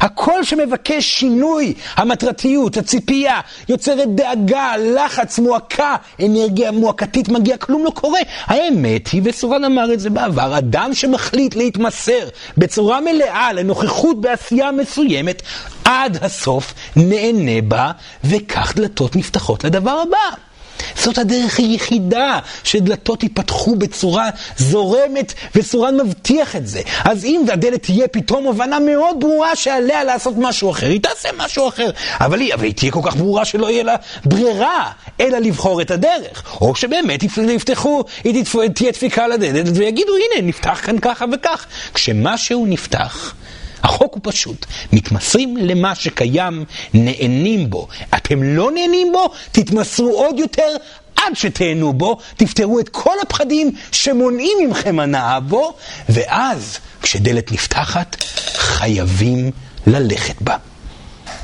הקול 0.00 0.44
שמבקש 0.44 1.04
שינוי, 1.04 1.74
המטרתיות, 1.96 2.76
הציפייה, 2.76 3.40
יוצרת 3.68 4.14
דאגה, 4.14 4.72
לחץ, 4.78 5.38
מועקה, 5.38 5.96
אנרגיה 6.24 6.70
מועקתית 6.70 7.28
מגיעה, 7.28 7.58
כלום 7.58 7.84
לא 7.84 7.90
קורה. 7.90 8.20
האמת 8.46 9.08
היא, 9.08 9.22
וסורן 9.24 9.64
אמר 9.64 9.92
את 9.92 10.00
זה 10.00 10.10
בעבר, 10.10 10.58
אדם 10.58 10.94
שמחליט 10.94 11.56
להתמסר 11.56 12.28
בצורה 12.58 13.00
מלאה 13.00 13.52
לנוכחות 13.52 14.20
בעשייה 14.20 14.72
מסוימת, 14.72 15.42
עד 15.84 16.18
הסוף 16.22 16.74
נהנה 16.96 17.62
בה, 17.68 17.90
וכך 18.24 18.72
דלתות 18.76 19.16
נפתחות 19.16 19.64
לדבר 19.64 20.02
הבא. 20.08 20.49
זאת 20.96 21.18
הדרך 21.18 21.58
היחידה 21.58 22.38
שדלתות 22.64 23.22
ייפתחו 23.22 23.76
בצורה 23.76 24.30
זורמת 24.56 25.34
וסורן 25.54 26.00
מבטיח 26.00 26.56
את 26.56 26.66
זה. 26.66 26.80
אז 27.04 27.24
אם 27.24 27.42
הדלת 27.52 27.82
תהיה 27.82 28.08
פתאום 28.08 28.48
הבנה 28.48 28.78
מאוד 28.78 29.16
ברורה 29.20 29.56
שעליה 29.56 30.04
לעשות 30.04 30.34
משהו 30.38 30.70
אחר, 30.70 30.86
היא 30.86 31.02
תעשה 31.02 31.28
משהו 31.38 31.68
אחר. 31.68 31.90
אבל 32.20 32.40
היא, 32.40 32.54
אבל 32.54 32.64
היא 32.64 32.74
תהיה 32.74 32.92
כל 32.92 33.00
כך 33.04 33.16
ברורה 33.16 33.44
שלא 33.44 33.70
יהיה 33.70 33.82
לה 33.82 33.96
ברירה 34.24 34.90
אלא 35.20 35.38
לבחור 35.38 35.80
את 35.82 35.90
הדרך. 35.90 36.44
או 36.60 36.74
שבאמת 36.74 37.22
יפתחו, 37.48 38.04
היא. 38.24 38.44
תהיה 38.74 38.92
דפיקה 38.92 39.24
על 39.24 39.32
הדלת 39.32 39.66
ויגידו 39.74 40.12
הנה 40.14 40.46
נפתח 40.48 40.80
כאן 40.84 40.98
ככה 40.98 41.24
וכך. 41.32 41.66
כשמשהו 41.94 42.66
נפתח 42.66 43.34
החוק 43.82 44.14
הוא 44.14 44.20
פשוט, 44.24 44.66
מתמסרים 44.92 45.56
למה 45.56 45.94
שקיים, 45.94 46.64
נהנים 46.94 47.70
בו. 47.70 47.88
אתם 48.16 48.42
לא 48.42 48.70
נהנים 48.74 49.12
בו, 49.12 49.30
תתמסרו 49.52 50.10
עוד 50.10 50.38
יותר 50.38 50.76
עד 51.16 51.34
שתהנו 51.34 51.92
בו, 51.92 52.18
תפתרו 52.36 52.80
את 52.80 52.88
כל 52.88 53.14
הפחדים 53.22 53.72
שמונעים 53.92 54.70
מכם 54.70 55.00
הנאה 55.00 55.40
בו, 55.40 55.74
ואז, 56.08 56.78
כשדלת 57.02 57.52
נפתחת, 57.52 58.16
חייבים 58.54 59.50
ללכת 59.86 60.42
בה. 60.42 60.56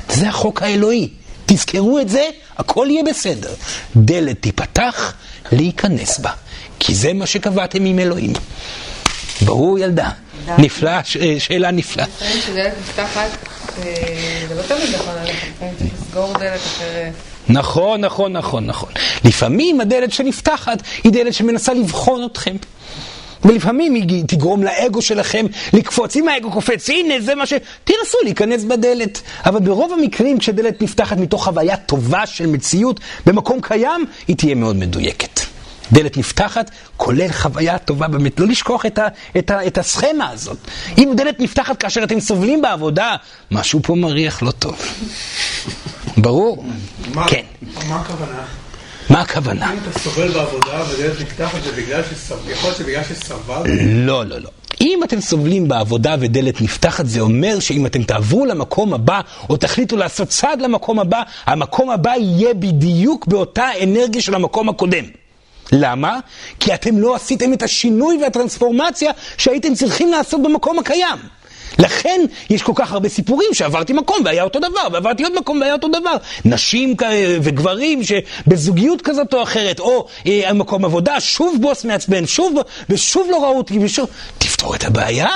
זה 0.09 0.29
החוק 0.29 0.61
האלוהי. 0.61 1.09
תזכרו 1.45 1.99
את 1.99 2.09
זה, 2.09 2.29
הכל 2.57 2.87
יהיה 2.89 3.03
בסדר. 3.03 3.53
דלת 3.95 4.41
תיפתח, 4.41 5.13
להיכנס 5.51 6.19
בה. 6.19 6.31
כי 6.79 6.95
זה 6.95 7.13
מה 7.13 7.25
שקבעתם 7.25 7.85
עם 7.85 7.99
אלוהים. 7.99 8.33
ברור 9.41 9.79
ילדה. 9.79 10.09
נפלא, 10.57 11.03
שאלה 11.39 11.71
נפלאה. 11.71 12.05
לפעמים 12.05 12.41
כשדלת 12.41 12.73
נפתחת, 12.79 13.29
אה, 13.79 14.45
זה 14.47 14.55
לא 14.55 14.61
תמיד 14.61 14.95
נכון 14.95 15.15
ללכת, 15.15 15.47
לפעמים 15.47 15.73
צריך 15.77 15.91
לסגור 16.01 16.33
דלת 16.33 16.61
אחרת. 16.61 17.13
נכון, 17.49 18.01
נכון, 18.01 18.33
נכון, 18.33 18.65
נכון. 18.65 18.89
לפעמים 19.23 19.81
הדלת 19.81 20.13
שנפתחת 20.13 20.81
היא 21.03 21.11
דלת 21.11 21.33
שמנסה 21.33 21.73
לבחון 21.73 22.27
אתכם. 22.31 22.55
ולפעמים 23.45 23.93
היא 23.93 24.23
תגרום 24.27 24.63
לאגו 24.63 25.01
שלכם 25.01 25.45
לקפוץ. 25.73 26.15
אם 26.15 26.27
האגו 26.27 26.51
קופץ, 26.51 26.89
הנה 26.89 27.13
זה 27.19 27.35
מה 27.35 27.45
ש... 27.45 27.53
תנסו 27.83 28.17
להיכנס 28.23 28.63
בדלת. 28.63 29.21
אבל 29.45 29.59
ברוב 29.59 29.93
המקרים 29.93 30.37
כשדלת 30.37 30.81
נפתחת 30.81 31.17
מתוך 31.17 31.43
חוויה 31.43 31.77
טובה 31.77 32.25
של 32.25 32.47
מציאות 32.47 32.99
במקום 33.25 33.61
קיים, 33.61 34.05
היא 34.27 34.35
תהיה 34.35 34.55
מאוד 34.55 34.75
מדויקת. 34.75 35.56
דלת 35.91 36.17
נפתחת, 36.17 36.71
כולל 36.97 37.31
חוויה 37.31 37.77
טובה 37.77 38.07
באמת. 38.07 38.39
לא 38.39 38.47
לשכוח 38.47 38.85
את, 38.85 38.97
ה, 38.99 39.07
את, 39.37 39.51
ה, 39.51 39.67
את 39.67 39.77
הסכמה 39.77 40.29
הזאת. 40.29 40.57
אם 40.97 41.13
דלת 41.17 41.39
נפתחת 41.39 41.77
כאשר 41.77 42.03
אתם 42.03 42.19
סובלים 42.19 42.61
בעבודה, 42.61 43.15
משהו 43.51 43.79
פה 43.83 43.95
מריח 43.95 44.43
לא 44.43 44.51
טוב. 44.51 44.75
ברור? 46.17 46.65
מה- 47.13 47.27
כן. 47.27 47.41
מה 47.89 47.95
הכוונה? 48.01 48.41
מה 49.09 49.21
הכוונה? 49.21 49.73
אם 49.73 49.77
אתה 49.89 49.99
סובל 49.99 50.31
בעבודה 50.31 50.83
ודלת 50.89 51.21
נפתחת 51.21 51.63
זה 51.63 51.71
בגלל 51.71 52.01
שסבלת, 52.03 52.39
יכול 52.49 52.69
להיות 52.69 52.77
שבגלל 52.77 53.03
שסבלת, 53.03 53.65
לא, 54.05 54.25
לא, 54.25 54.37
לא. 54.39 54.49
אם 54.81 54.99
אתם 55.03 55.21
סובלים 55.21 55.67
בעבודה 55.67 56.15
ודלת 56.19 56.61
נפתחת, 56.61 57.05
זה 57.05 57.19
אומר 57.19 57.59
שאם 57.59 57.85
אתם 57.85 58.03
תעברו 58.03 58.45
למקום 58.45 58.93
הבא, 58.93 59.21
או 59.49 59.57
תחליטו 59.57 59.97
לעשות 59.97 60.27
צעד 60.29 60.61
למקום 60.61 60.99
הבא, 60.99 61.21
המקום 61.45 61.89
הבא 61.89 62.11
יהיה 62.19 62.53
בדיוק 62.53 63.27
באותה 63.27 63.67
אנרגיה 63.83 64.21
של 64.21 64.35
המקום 64.35 64.69
הקודם. 64.69 65.03
למה? 65.71 66.19
כי 66.59 66.73
אתם 66.73 66.97
לא 66.97 67.15
עשיתם 67.15 67.53
את 67.53 67.63
השינוי 67.63 68.17
והטרנספורמציה 68.21 69.11
שהייתם 69.37 69.73
צריכים 69.73 70.11
לעשות 70.11 70.43
במקום 70.43 70.79
הקיים. 70.79 71.17
לכן 71.79 72.21
יש 72.49 72.61
כל 72.61 72.71
כך 72.75 72.91
הרבה 72.91 73.09
סיפורים 73.09 73.53
שעברתי 73.53 73.93
מקום 73.93 74.17
והיה 74.25 74.43
אותו 74.43 74.59
דבר, 74.59 74.87
ועברתי 74.91 75.23
עוד 75.23 75.33
מקום 75.37 75.61
והיה 75.61 75.73
אותו 75.73 75.87
דבר. 75.87 76.15
נשים 76.45 76.95
וגברים 77.41 78.01
שבזוגיות 78.03 79.01
כזאת 79.01 79.33
או 79.33 79.43
אחרת, 79.43 79.79
או 79.79 80.07
אה, 80.27 80.53
מקום 80.53 80.85
עבודה, 80.85 81.19
שוב 81.19 81.57
בוס 81.61 81.85
מעצבן, 81.85 82.25
שוב, 82.27 82.55
ושוב 82.89 83.27
לא 83.31 83.43
ראו 83.43 83.57
אותי, 83.57 83.79
ושוב... 83.81 84.09
תפתור 84.37 84.75
את 84.75 84.83
הבעיה, 84.83 85.27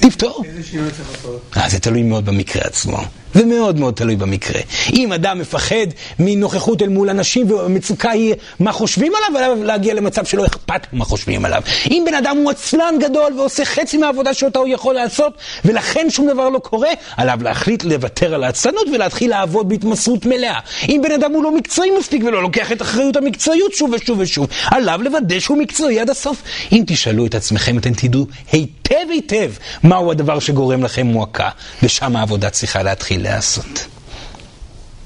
תפתור. 0.00 0.44
איזה 0.44 0.68
שינוי 0.70 0.90
צריך 0.90 1.10
לעשות? 1.10 1.40
אה, 1.56 1.68
זה 1.68 1.80
תלוי 1.80 2.02
מאוד 2.02 2.24
במקרה 2.26 2.62
עצמו. 2.62 2.98
זה 3.34 3.46
מאוד 3.46 3.78
מאוד 3.78 3.94
תלוי 3.94 4.16
במקרה. 4.16 4.60
אם 4.92 5.12
אדם 5.12 5.38
מפחד 5.38 5.86
מנוכחות 6.18 6.82
אל 6.82 6.88
מול 6.88 7.10
אנשים 7.10 7.50
והמצוקה 7.50 8.10
היא 8.10 8.34
מה 8.60 8.72
חושבים 8.72 9.12
עליו, 9.16 9.42
עליו 9.42 9.64
להגיע 9.64 9.94
למצב 9.94 10.24
שלא 10.24 10.46
אכפת 10.46 10.86
מה 10.92 11.04
חושבים 11.04 11.44
עליו. 11.44 11.62
אם 11.90 12.02
בן 12.06 12.14
אדם 12.14 12.36
הוא 12.36 12.50
עצלן 12.50 12.94
גדול 13.00 13.32
ועושה 13.38 13.64
חצי 13.64 13.96
מהעבודה 13.96 14.34
שאותה 14.34 14.58
הוא 14.58 14.68
יכול 14.68 14.94
לעשות, 14.94 15.32
ולכן 15.64 16.06
שום 16.10 16.28
דבר 16.28 16.48
לא 16.48 16.58
קורה, 16.58 16.90
עליו 17.16 17.38
להחליט 17.42 17.84
לוותר 17.84 18.34
על 18.34 18.44
העצלנות 18.44 18.86
ולהתחיל 18.94 19.30
לעבוד 19.30 19.68
בהתמסרות 19.68 20.26
מלאה. 20.26 20.58
אם 20.88 21.00
בן 21.02 21.12
אדם 21.12 21.32
הוא 21.32 21.42
לא 21.42 21.56
מקצועי 21.56 21.90
מספיק 21.98 22.22
ולא 22.24 22.42
לוקח 22.42 22.72
את 22.72 22.82
אחריות 22.82 23.16
המקצועיות 23.16 23.72
שוב 23.74 23.90
ושוב 23.92 24.18
ושוב, 24.18 24.46
עליו 24.66 25.00
לוודא 25.02 25.40
שהוא 25.40 25.58
מקצועי 25.58 26.00
עד 26.00 26.10
הסוף. 26.10 26.42
אם 26.72 26.82
תשאלו 26.86 27.26
את 27.26 27.34
עצמכם, 27.34 27.78
אתם 27.78 27.92
תדעו 27.92 28.26
היטב 28.52 29.10
היטב 29.10 29.52
מהו 29.82 30.10
הדבר 30.10 30.38
שגורם 30.38 30.84
לכם 30.84 31.06
מועקה, 31.06 31.48
ושם 31.82 32.16
העבודה 32.16 32.50
צריכה 32.50 32.82
להתחיל 32.82 33.19
להיעשות. 33.20 33.86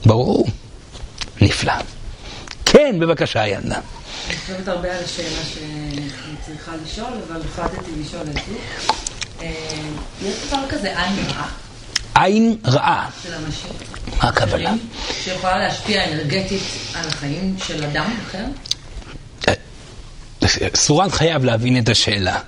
ברור. 0.07 0.47
נפלא. 1.41 1.73
כן, 2.65 2.97
בבקשה, 3.01 3.47
ילדה. 3.47 3.81
אני 4.29 4.37
חושבת 4.37 4.69
הרבה 4.69 4.97
על 4.97 5.05
השאלה 5.05 5.45
שאני 5.55 6.37
צריכה 6.47 6.73
לשאול, 6.85 7.12
אבל 7.29 7.41
החלטתי 7.53 7.91
לשאול 8.01 8.23
את 8.23 8.35
זה. 8.35 8.41
אה, 9.43 9.51
יש 10.23 10.35
דבר 10.47 10.69
כזה 10.71 11.01
עין 11.01 11.27
רעה 11.29 11.49
עין 12.15 12.57
רעה, 12.67 13.11
של 13.23 13.35
אנשים. 13.35 13.71
מה 14.23 14.29
הכוונה? 14.29 14.75
שיכולה 15.23 15.59
להשפיע 15.59 16.05
אנרגטית 16.05 16.62
על 16.95 17.09
החיים 17.09 17.57
של 17.67 17.85
אדם 17.85 18.17
אחר? 18.27 18.45
סורן 20.74 21.11
חייב 21.11 21.45
להבין 21.45 21.78
את 21.78 21.88
השאלה. 21.88 22.38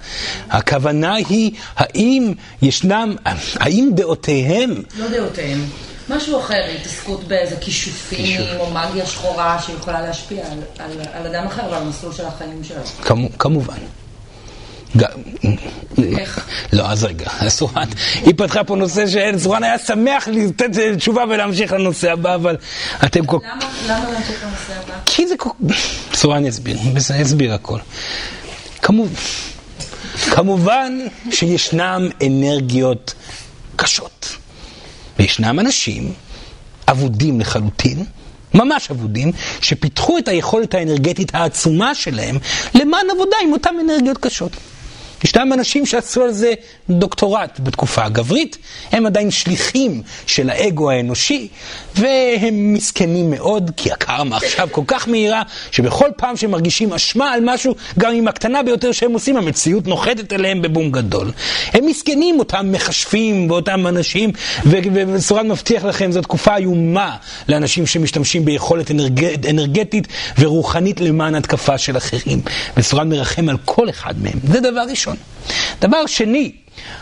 הכוונה 0.51 1.15
היא, 1.15 1.53
האם 1.77 2.33
ישנם, 2.63 3.17
האם 3.61 3.91
דעותיהם 3.95 4.83
לא 4.97 5.09
דעותיהם. 5.09 5.65
משהו 6.09 6.41
אחר, 6.41 6.65
התעסקות 6.81 7.25
באיזה 7.25 7.57
כישופים 7.61 8.41
או 8.59 8.71
מגיה 8.71 9.07
שחורה 9.07 9.59
שיכולה 9.67 10.03
להשפיע 10.03 10.47
על, 10.47 10.59
על, 10.79 10.91
על 11.13 11.27
אדם 11.27 11.47
אחר 11.47 11.63
ועל 11.71 11.83
המסלול 11.83 12.13
של 12.13 12.27
החיים 12.27 12.65
שלו. 12.65 12.85
כמו, 13.03 13.29
כמובן. 13.39 13.79
איך? 16.19 16.49
לא, 16.73 16.91
אז 16.91 17.05
רגע, 17.05 17.29
סורן, 17.49 17.89
היא 18.15 18.35
פתחה 18.37 18.65
פה 18.65 18.77
נושא 18.77 19.05
שסורן 19.07 19.65
היה 19.65 19.79
שמח 19.79 20.29
לתת 20.29 20.71
תשובה 20.97 21.25
ולהמשיך 21.29 21.73
לנושא 21.73 22.13
הבא, 22.13 22.35
אבל 22.35 22.57
אתם 23.05 23.27
כל... 23.27 23.39
למה, 23.45 23.71
למה 23.89 24.11
להמשיך 24.13 24.45
לנושא 24.45 24.83
הבא? 24.85 24.95
כי 25.05 25.27
זה 25.27 25.35
כל... 25.37 25.51
סורן 26.15 26.47
יסביר, 26.47 26.79
יסביר 27.21 27.55
הכל. 27.55 27.79
כמו... 28.83 29.07
כמובן 30.31 30.99
שישנם 31.31 32.09
אנרגיות 32.27 33.15
קשות. 33.77 34.37
וישנם 35.19 35.61
אנשים 35.61 36.13
אבודים 36.89 37.41
לחלוטין, 37.41 38.05
ממש 38.55 38.91
אבודים, 38.91 39.33
שפיתחו 39.61 40.19
את 40.19 40.29
היכולת 40.29 40.75
האנרגטית 40.75 41.35
העצומה 41.35 41.95
שלהם 41.95 42.39
למען 42.75 43.07
עבודה 43.15 43.37
עם 43.43 43.53
אותן 43.53 43.75
אנרגיות 43.85 44.19
קשות. 44.19 44.53
ישנם 45.25 45.53
אנשים 45.53 45.87
שעשו 45.87 46.23
על 46.23 46.33
זה 46.33 46.53
דוקטורט 46.91 47.61
בתקופה 47.63 48.05
הגברית, 48.05 48.59
הם 48.93 49.07
עדיין 49.07 49.31
שליחים 49.31 50.03
של 50.27 50.51
האגו 50.51 50.91
האנושי, 50.91 51.49
והם 51.95 52.75
מסכנים 52.75 53.31
מאוד, 53.31 53.71
כי 53.77 53.93
הקרמה 53.93 54.37
עכשיו 54.37 54.69
כל 54.71 54.83
כך 54.87 55.09
מהירה, 55.09 55.43
שבכל 55.71 56.09
פעם 56.17 56.37
שהם 56.37 56.51
מרגישים 56.51 56.93
אשמה 56.93 57.33
על 57.33 57.41
משהו, 57.45 57.75
גם 57.99 58.13
עם 58.13 58.29
הקטנה 58.29 58.63
ביותר 58.63 58.93
שהם 58.93 59.13
עושים, 59.13 59.37
המציאות 59.37 59.87
נוחתת 59.87 60.33
אליהם 60.33 60.63
בבום 60.63 60.91
גדול. 60.91 61.33
הם 61.73 61.87
מסכנים, 61.87 62.39
אותם 62.39 62.73
מכשפים 62.73 63.51
ואותם 63.51 63.87
אנשים, 63.87 64.33
וסורן 65.15 65.49
מבטיח 65.49 65.85
לכם, 65.85 66.13
זו 66.13 66.23
תקופה 66.23 66.57
איומה 66.57 67.17
לאנשים 67.49 67.87
שמשתמשים 67.87 68.45
ביכולת 68.45 68.91
אנרג... 68.91 69.47
אנרגטית 69.51 70.09
ורוחנית 70.39 71.01
למען 71.01 71.35
התקפה 71.35 71.79
של 71.79 71.97
אחרים. 71.97 72.41
וסורן 72.77 73.09
מרחם 73.09 73.49
על 73.49 73.57
כל 73.65 73.91
אחד 73.91 74.15
מהם. 74.23 74.39
זה 74.53 74.61
דבר 74.61 74.85
ראשון. 74.91 75.06
דבר 75.81 76.07
שני, 76.07 76.53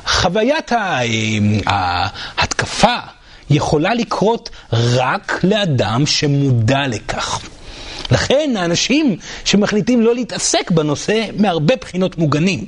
חוויית 0.07 0.73
ההתקפה 1.67 2.97
יכולה 3.51 3.95
לקרות 3.95 4.51
רק 4.73 5.41
לאדם 5.45 6.07
שמודע 6.07 6.87
לכך. 6.87 7.41
לכן 8.11 8.55
האנשים 8.57 9.17
שמחליטים 9.45 10.01
לא 10.01 10.15
להתעסק 10.15 10.71
בנושא 10.71 11.27
מהרבה 11.39 11.77
בחינות 11.77 12.19
מוגנים. 12.19 12.65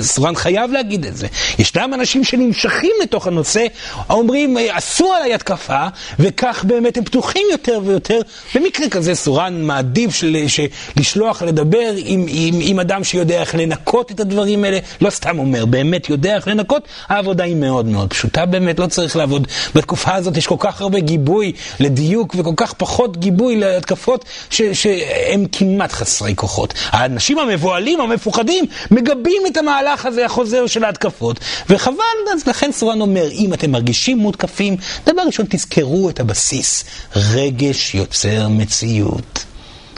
סורן 0.00 0.34
חייב 0.34 0.72
להגיד 0.72 1.06
את 1.06 1.16
זה. 1.16 1.26
ישנם 1.58 1.94
אנשים 1.94 2.24
שנמשכים 2.24 2.92
לתוך 3.02 3.26
הנושא, 3.26 3.66
אומרים, 4.10 4.56
עשו 4.72 5.12
עליי 5.12 5.34
התקפה, 5.34 5.86
וכך 6.18 6.64
באמת 6.68 6.96
הם 6.96 7.04
פתוחים 7.04 7.46
יותר 7.52 7.80
ויותר. 7.84 8.20
במקרה 8.54 8.88
כזה 8.88 9.14
סורן 9.14 9.62
מעדיף 9.62 10.14
של, 10.14 10.36
ש, 10.48 10.60
לשלוח 10.96 11.42
לדבר 11.42 11.92
עם, 11.96 12.26
עם, 12.28 12.54
עם 12.60 12.80
אדם 12.80 13.04
שיודע 13.04 13.40
איך 13.40 13.54
לנקות 13.54 14.10
את 14.10 14.20
הדברים 14.20 14.64
האלה, 14.64 14.78
לא 15.00 15.10
סתם 15.10 15.38
אומר, 15.38 15.66
באמת 15.66 16.08
יודע 16.08 16.34
איך 16.34 16.48
לנקות, 16.48 16.88
העבודה 17.08 17.44
היא 17.44 17.56
מאוד 17.56 17.86
מאוד 17.86 18.10
פשוטה, 18.10 18.46
באמת 18.46 18.78
לא 18.78 18.86
צריך 18.86 19.16
לעבוד. 19.16 19.48
בתקופה 19.74 20.14
הזאת 20.14 20.36
יש 20.36 20.46
כל 20.46 20.56
כך 20.58 20.80
הרבה 20.80 21.00
גיבוי 21.00 21.52
לדיוק 21.80 22.34
וכל 22.38 22.52
כך 22.56 22.72
פחות 22.72 23.16
גיבוי 23.16 23.56
להתקפות 23.56 24.24
ש, 24.50 24.62
שהם 24.62 25.46
כמעט 25.52 25.92
חסרי 25.92 26.34
כוחות. 26.36 26.74
האנשים 26.90 27.38
המבוהלים, 27.38 28.00
המפוחדים, 28.00 28.64
מגבים 28.90 29.42
את 29.46 29.56
המהלך 29.62 30.06
הזה 30.06 30.26
החוזר 30.26 30.66
של 30.66 30.84
ההתקפות, 30.84 31.40
וחבל, 31.68 31.96
אז 32.34 32.46
לכן 32.46 32.72
סורן 32.72 33.00
אומר, 33.00 33.30
אם 33.30 33.54
אתם 33.54 33.70
מרגישים 33.70 34.18
מותקפים, 34.18 34.76
דבר 35.06 35.22
ראשון 35.26 35.46
תזכרו 35.48 36.08
את 36.10 36.20
הבסיס, 36.20 36.84
רגש 37.16 37.94
יוצר 37.94 38.48
מציאות. 38.48 39.44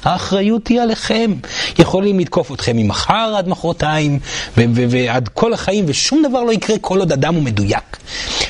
האחריות 0.04 0.68
היא 0.68 0.80
עליכם. 0.80 1.34
יכולים 1.78 2.20
לתקוף 2.20 2.52
אתכם 2.52 2.76
ממחר 2.76 3.34
עד 3.36 3.48
מחרתיים, 3.48 4.18
ועד 4.56 5.28
כל 5.28 5.52
החיים, 5.52 5.84
ושום 5.88 6.22
דבר 6.28 6.42
לא 6.42 6.52
יקרה 6.52 6.78
כל 6.78 6.98
עוד 6.98 7.12
אדם 7.12 7.34
הוא 7.34 7.42
מדויק. 7.42 7.96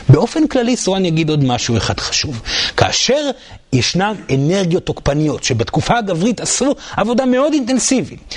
באופן 0.09 0.47
כללי, 0.47 0.77
סורן 0.77 1.05
יגיד 1.05 1.31
עוד 1.31 1.45
משהו 1.45 1.77
אחד 1.77 2.01
חשוב. 2.01 2.43
כאשר 2.77 3.31
ישנן 3.75 4.15
אנרגיות 4.35 4.87
תוקפניות, 4.87 5.45
שבתקופה 5.45 5.99
הגברית 5.99 6.41
עשו 6.41 6.75
עבודה 6.97 7.27
מאוד 7.27 7.53
אינטנסיבית, 7.53 8.35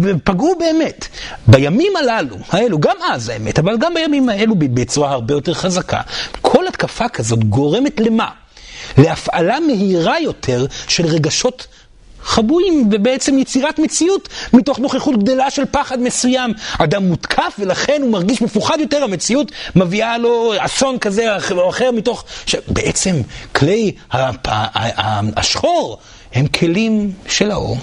ופגעו 0.00 0.54
באמת. 0.58 1.08
בימים 1.46 1.92
הללו, 1.96 2.36
האלו, 2.50 2.80
גם 2.80 2.96
אז 3.12 3.28
האמת, 3.28 3.58
אבל 3.58 3.76
גם 3.78 3.94
בימים 3.94 4.28
האלו 4.28 4.54
בצורה 4.58 5.10
הרבה 5.10 5.34
יותר 5.34 5.54
חזקה, 5.54 6.00
כל 6.40 6.66
התקפה 6.66 7.08
כזאת 7.08 7.44
גורמת 7.44 8.00
למה? 8.00 8.28
להפעלה 8.98 9.60
מהירה 9.60 10.20
יותר 10.20 10.66
של 10.88 11.06
רגשות 11.06 11.66
חבויים, 12.24 12.88
ובעצם 12.92 13.38
יצירת 13.38 13.78
מציאות 13.78 14.28
מתוך 14.52 14.78
נוכחות 14.78 15.22
גדלה 15.22 15.50
של 15.50 15.64
פחד 15.70 16.00
מסוים. 16.00 16.52
אדם 16.78 17.08
מותקף 17.08 17.56
ולכן 17.58 18.02
הוא 18.02 18.10
מרגיש 18.10 18.42
מפוחד 18.42 18.78
יותר, 18.80 19.04
המציאות 19.04 19.52
מביאה 19.76 20.18
לו 20.18 20.52
אסון 20.58 20.98
כזה 20.98 21.36
או 21.50 21.70
אחר 21.70 21.90
מתוך... 21.90 22.24
בעצם 22.68 23.16
כלי 23.52 23.92
השחור 25.36 25.98
הם 26.34 26.46
כלים 26.46 27.12
של 27.28 27.50
האור. 27.50 27.76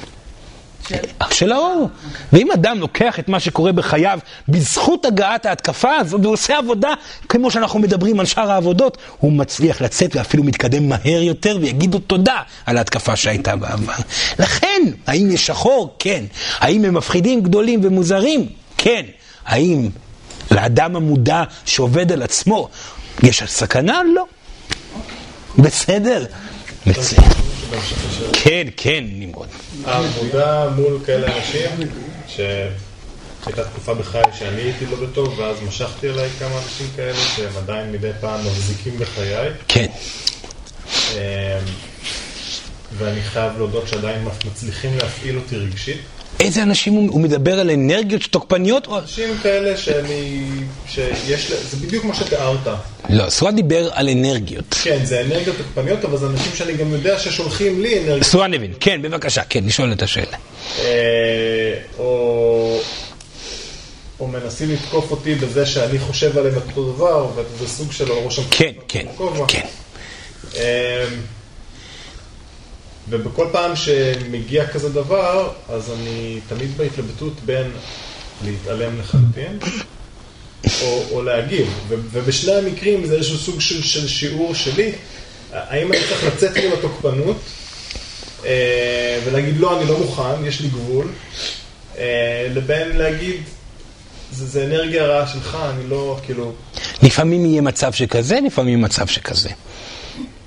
של 1.31 1.51
האור. 1.51 1.89
ואם 2.33 2.51
אדם 2.51 2.79
לוקח 2.79 3.19
את 3.19 3.29
מה 3.29 3.39
שקורה 3.39 3.71
בחייו 3.71 4.19
בזכות 4.47 5.05
הגעת 5.05 5.45
ההתקפה 5.45 5.95
הזאת, 5.95 6.21
והוא 6.21 6.33
עושה 6.33 6.57
עבודה 6.57 6.93
כמו 7.29 7.51
שאנחנו 7.51 7.79
מדברים 7.79 8.19
על 8.19 8.25
שאר 8.25 8.51
העבודות, 8.51 8.97
הוא 9.19 9.31
מצליח 9.31 9.81
לצאת 9.81 10.15
ואפילו 10.15 10.43
מתקדם 10.43 10.89
מהר 10.89 11.21
יותר 11.21 11.57
ויגיד 11.61 11.93
לו 11.93 11.99
תודה 11.99 12.39
על 12.65 12.77
ההתקפה 12.77 13.15
שהייתה 13.15 13.55
בעבר. 13.55 13.93
לכן, 14.39 14.81
האם 15.07 15.31
יש 15.31 15.47
שחור? 15.47 15.95
כן. 15.99 16.23
האם 16.59 16.85
הם 16.85 16.93
מפחידים 16.93 17.41
גדולים 17.41 17.79
ומוזרים? 17.83 18.49
כן. 18.77 19.01
האם 19.45 19.89
לאדם 20.51 20.95
המודע 20.95 21.43
שעובד 21.65 22.11
על 22.11 22.21
עצמו 22.21 22.69
יש 23.23 23.43
סכנה? 23.43 24.01
לא. 24.15 24.25
בסדר? 25.57 26.25
בסדר. 26.87 27.50
כן, 28.43 28.67
כן, 28.77 29.03
נמרוד. 29.07 29.47
העבודה 29.85 30.69
מול 30.75 30.99
כאלה 31.05 31.37
אנשים, 31.37 31.69
שהייתה 32.27 33.63
תקופה 33.63 33.93
בחיי 33.93 34.23
שאני 34.39 34.61
הייתי 34.61 34.85
לא 34.85 34.97
בטוב, 34.97 35.39
ואז 35.39 35.57
משכתי 35.67 36.09
אליי 36.09 36.29
כמה 36.39 36.57
אנשים 36.63 36.87
כאלה, 36.95 37.17
שהם 37.35 37.57
עדיין 37.57 37.91
מדי 37.91 38.11
פעם 38.19 38.39
מחזיקים 38.45 38.97
בחיי. 38.99 39.49
כן. 39.67 39.87
אמ, 41.13 41.17
ואני 42.97 43.21
חייב 43.21 43.57
להודות 43.57 43.87
שעדיין 43.87 44.27
מצליחים 44.45 44.97
להפעיל 44.97 45.37
אותי 45.37 45.57
רגשית. 45.57 46.01
איזה 46.41 46.63
אנשים 46.63 46.93
הוא, 46.93 47.11
הוא 47.11 47.21
מדבר 47.21 47.59
על 47.59 47.69
אנרגיות 47.69 48.21
תוקפניות? 48.21 48.87
אנשים 48.87 49.37
כאלה 49.43 49.77
שאני, 49.77 50.43
שיש, 50.87 51.51
זה 51.51 51.77
בדיוק 51.77 52.05
מה 52.05 52.15
שתיארת. 52.15 52.67
לא, 53.09 53.29
סורן 53.29 53.55
דיבר 53.55 53.89
על 53.93 54.09
אנרגיות. 54.09 54.75
כן, 54.83 55.05
זה 55.05 55.21
אנרגיות 55.21 55.55
תוקפניות, 55.57 56.05
אבל 56.05 56.17
זה 56.17 56.27
אנשים 56.27 56.51
שאני 56.55 56.73
גם 56.73 56.91
יודע 56.91 57.19
ששולחים 57.19 57.81
לי 57.81 57.99
אנרגיות. 57.99 58.23
סורן 58.23 58.53
הבין, 58.53 58.73
כן, 58.79 59.01
בבקשה, 59.01 59.43
כן, 59.43 59.63
לשאול 59.63 59.93
את 59.93 60.01
השאלה. 60.01 60.37
אה, 60.79 61.73
או, 61.97 62.79
או 64.19 64.27
מנסים 64.27 64.71
לתקוף 64.71 65.11
אותי 65.11 65.35
בזה 65.35 65.65
שאני 65.65 65.99
חושב 65.99 66.37
עליהם 66.37 66.57
את 66.57 66.63
אותו 66.67 66.91
דבר, 66.93 67.27
וזה 67.35 67.67
סוג 67.67 67.91
של 67.91 68.11
ראש 68.11 68.39
המפקד. 68.39 68.57
כן, 68.57 68.71
כן, 68.87 69.05
כן. 69.47 69.65
ובכל 73.09 73.47
פעם 73.51 73.75
שמגיע 73.75 74.67
כזה 74.67 74.89
דבר, 74.89 75.49
אז 75.69 75.91
אני 75.91 76.39
תמיד 76.49 76.77
בהתלבטות 76.77 77.33
בין 77.45 77.71
להתעלם 78.45 78.99
לחלוטין, 78.99 79.59
או, 80.81 81.03
או 81.11 81.23
להגיב. 81.23 81.67
ו, 81.87 81.95
ובשני 82.11 82.53
המקרים 82.53 83.05
זה 83.05 83.15
איזשהו 83.15 83.37
סוג 83.37 83.61
של, 83.61 83.83
של 83.83 84.07
שיעור 84.07 84.55
שלי, 84.55 84.91
האם 85.53 85.93
אני 85.93 86.01
צריך 86.09 86.23
לצאת 86.23 86.57
מול 86.57 86.73
התוקפנות, 86.73 87.37
אה, 88.45 89.19
ולהגיד 89.25 89.57
לא, 89.57 89.79
אני 89.79 89.89
לא 89.89 89.99
מוכן, 89.99 90.45
יש 90.45 90.61
לי 90.61 90.67
גבול, 90.67 91.07
אה, 91.97 92.47
לבין 92.53 92.97
להגיד, 92.97 93.41
זה, 94.31 94.45
זה 94.45 94.65
אנרגיה 94.65 95.05
רעה 95.05 95.27
שלך, 95.27 95.57
אני 95.69 95.89
לא, 95.89 96.19
כאילו... 96.25 96.53
לפעמים 97.03 97.45
יהיה 97.45 97.61
מצב 97.61 97.93
שכזה, 97.93 98.39
לפעמים 98.45 98.81
מצב 98.81 99.07
שכזה. 99.07 99.49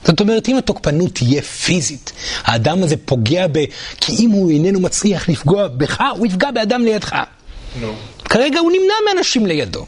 זאת 0.05 0.21
אומרת, 0.21 0.49
אם 0.49 0.57
התוקפנות 0.57 1.15
תהיה 1.15 1.43
פיזית, 1.43 2.13
האדם 2.43 2.83
הזה 2.83 2.97
פוגע 3.05 3.47
ב... 3.53 3.65
כי 4.01 4.17
אם 4.19 4.31
הוא 4.31 4.51
איננו 4.51 4.81
מצליח 4.81 5.29
לפגוע 5.29 5.69
בך, 5.69 6.03
הוא 6.17 6.27
יפגע 6.27 6.51
באדם 6.51 6.85
לידך. 6.85 7.17
נו. 7.81 7.93
כרגע 8.25 8.61
הוא 8.61 8.73
נמנע 8.73 8.95
מאנשים 9.15 9.47
לידו. 9.47 9.87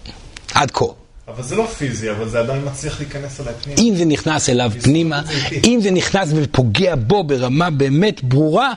עד 0.55 0.71
כה. 0.71 1.06
אבל 1.29 1.43
זה 1.43 1.57
לא 1.57 1.67
פיזי, 1.67 2.11
אבל 2.11 2.29
זה 2.29 2.41
עדיין 2.41 2.63
מצליח 2.65 3.01
להיכנס 3.01 3.41
אליי 3.41 3.55
פנימה. 3.63 3.81
אם 3.81 3.95
זה 3.97 4.05
נכנס 4.05 4.49
אליו 4.49 4.73
פנימה, 4.83 5.23
אם 5.65 5.79
זה 5.83 5.91
נכנס 5.91 6.29
ופוגע 6.35 6.95
בו 6.97 7.25
ברמה 7.25 7.71
באמת 7.71 8.25
ברורה, 8.25 8.73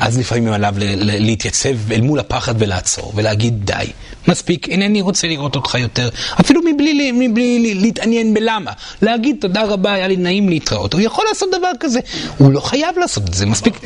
אז 0.00 0.18
לפעמים 0.18 0.52
עליו 0.52 0.74
להתייצב 0.98 1.92
אל 1.92 2.00
מול 2.00 2.18
הפחד 2.18 2.54
ולעצור, 2.58 3.12
ולהגיד 3.14 3.66
די, 3.66 3.86
מספיק, 4.28 4.68
אינני 4.68 5.00
רוצה 5.00 5.26
לראות 5.26 5.56
אותך 5.56 5.74
יותר, 5.74 6.08
אפילו 6.40 6.60
מבלי, 6.64 7.74
להתעניין 7.74 8.34
בלמה. 8.34 8.72
להגיד 9.02 9.36
תודה 9.40 9.64
רבה, 9.64 9.92
היה 9.92 10.08
לי 10.08 10.16
נעים 10.16 10.48
להתראות. 10.48 10.92
הוא 10.92 11.00
יכול 11.00 11.24
לעשות 11.28 11.48
דבר 11.58 11.70
כזה, 11.80 12.00
הוא 12.38 12.52
לא 12.52 12.60
חייב 12.60 12.98
לעשות 12.98 13.28
את 13.28 13.34
זה, 13.34 13.46
מספיק. 13.46 13.80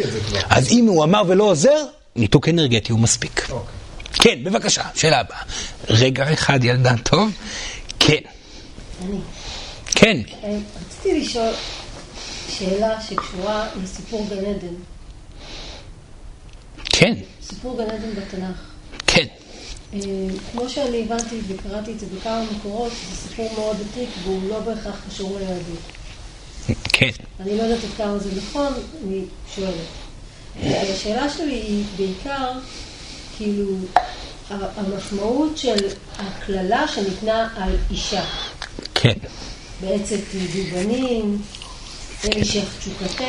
אז 0.51 0.69
אם 0.71 0.87
הוא 0.87 1.05
אמר 1.05 1.23
ולא 1.29 1.45
עוזר, 1.45 1.85
ניתוק 2.17 2.49
אנרגטי 2.49 2.93
הוא 2.93 3.01
מספיק. 3.01 3.47
אוקיי. 3.51 3.75
כן, 4.15 4.39
בבקשה, 4.45 4.83
שאלה 4.95 5.21
הבאה. 5.21 5.39
רגע 5.89 6.33
אחד, 6.33 6.65
ילדה 6.65 6.95
טוב. 7.03 7.31
כן. 8.09 8.21
כן. 9.87 10.21
אה, 10.45 10.59
רציתי 10.87 11.21
לשאול 11.21 11.55
שאלה 12.49 13.01
שקשורה 13.03 13.69
לסיפור 13.83 14.27
גן 14.31 14.45
עדן. 14.45 14.75
כן, 16.85 17.15
סיפור 17.43 17.77
גן 17.77 17.91
עדן 17.91 18.15
בתנ"ך. 18.15 18.61
כן. 19.07 19.27
אה, 19.95 20.01
כמו 20.53 20.69
שאני 20.69 21.03
הבנתי 21.03 21.41
וקראתי 21.49 21.93
את 21.93 22.01
זה 22.01 22.07
בכמה 22.17 22.45
מקורות, 22.57 22.93
זה 23.11 23.29
סיפור 23.29 23.53
מאוד 23.55 23.77
עתיק 23.91 24.09
והוא 24.23 24.49
לא 24.49 24.61
בהכרח 24.61 24.97
קשור 25.09 25.39
ליהדות. 25.39 25.79
כן. 26.93 27.11
אני 27.41 27.57
לא 27.57 27.63
יודעת 27.63 27.85
עד 27.85 27.91
כמה 27.97 28.19
זה 28.19 28.31
נכון, 28.37 28.73
אני 29.05 29.25
שואלת. 29.55 29.75
אה, 30.63 30.93
השאלה 30.93 31.31
שלי 31.31 31.55
היא 31.55 31.85
בעיקר, 31.97 32.53
כאילו, 33.37 33.77
המשמעות 34.51 35.59
של 35.59 35.77
הקללה 36.19 36.89
שניתנה 36.89 37.49
על 37.57 37.73
אישה. 37.91 38.25
כן. 38.95 39.13
בעצם 39.81 40.17
תלדו 40.33 40.63
בנים, 40.73 41.39
המשך 42.25 42.65
תשוקתך. 42.79 43.23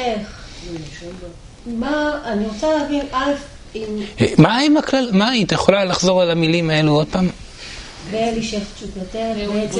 מה, 1.65 2.11
אני 2.25 2.45
רוצה 2.47 2.67
להבין, 2.77 3.05
א', 3.11 3.31
אם 3.75 4.01
מה 4.37 4.57
עם 4.59 4.77
הכלל, 4.77 5.09
מה, 5.13 5.29
היית 5.29 5.51
יכולה 5.51 5.85
לחזור 5.85 6.21
על 6.21 6.31
המילים 6.31 6.69
האלו 6.69 6.91
עוד 6.93 7.07
פעם? 7.11 7.29
ואלישך 8.11 8.59
תשוקתך, 8.75 9.15
בעצם 9.53 9.79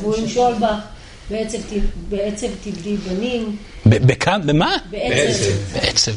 והוא 0.00 0.16
ימשול 0.16 0.54
בך, 0.54 0.76
בעצם 1.30 1.58
ת- 1.58 1.72
בעצם 2.08 2.46
תלדי 2.64 2.96
בנים, 2.96 3.56
במה? 4.46 4.76
בעצם. 4.90 5.50
בעצב. 5.72 6.12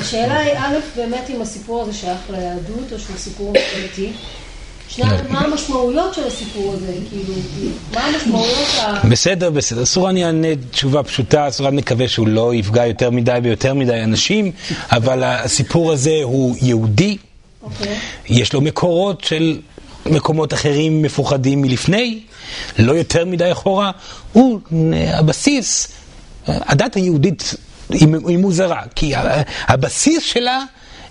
השאלה 0.00 0.38
היא, 0.38 0.52
א', 0.58 0.76
באמת 0.96 1.30
אם 1.30 1.42
הסיפור 1.42 1.82
הזה 1.82 1.92
שייך 1.92 2.18
ליהדות 2.30 2.92
או 2.92 2.98
שהוא 2.98 3.16
סיפור 3.16 3.52
אמיתי. 3.78 4.12
שניים, 4.88 5.24
מה 5.28 5.40
המשמעויות 5.40 6.14
של 6.14 6.26
הסיפור 6.26 6.74
הזה? 6.74 6.92
כאילו, 7.10 7.34
מה 7.94 8.00
המשמעויות 8.00 8.68
ה... 8.78 9.08
בסדר, 9.08 9.50
בסדר. 9.50 9.84
סורן 9.84 10.16
יענה 10.16 10.48
תשובה 10.70 11.02
פשוטה, 11.02 11.50
סורן 11.50 11.76
מקווה 11.76 12.08
שהוא 12.08 12.28
לא 12.28 12.54
יפגע 12.54 12.86
יותר 12.86 13.10
מדי 13.10 13.38
ביותר 13.42 13.74
מדי 13.74 14.02
אנשים, 14.02 14.52
אבל 14.92 15.22
הסיפור 15.24 15.92
הזה 15.92 16.20
הוא 16.22 16.56
יהודי, 16.62 17.16
אוקיי. 17.62 17.98
יש 18.28 18.52
לו 18.52 18.60
מקורות 18.60 19.24
של 19.24 19.58
מקומות 20.06 20.54
אחרים 20.54 21.02
מפוחדים 21.02 21.62
מלפני, 21.62 22.20
לא 22.78 22.92
יותר 22.92 23.24
מדי 23.24 23.52
אחורה, 23.52 23.90
הוא 24.32 24.60
אה, 24.72 25.18
הבסיס, 25.18 25.88
הדת 26.46 26.94
היהודית 26.94 27.54
היא 27.90 28.38
מוזרה, 28.38 28.82
כי 28.94 29.12
הבסיס 29.68 30.22
שלה 30.22 30.62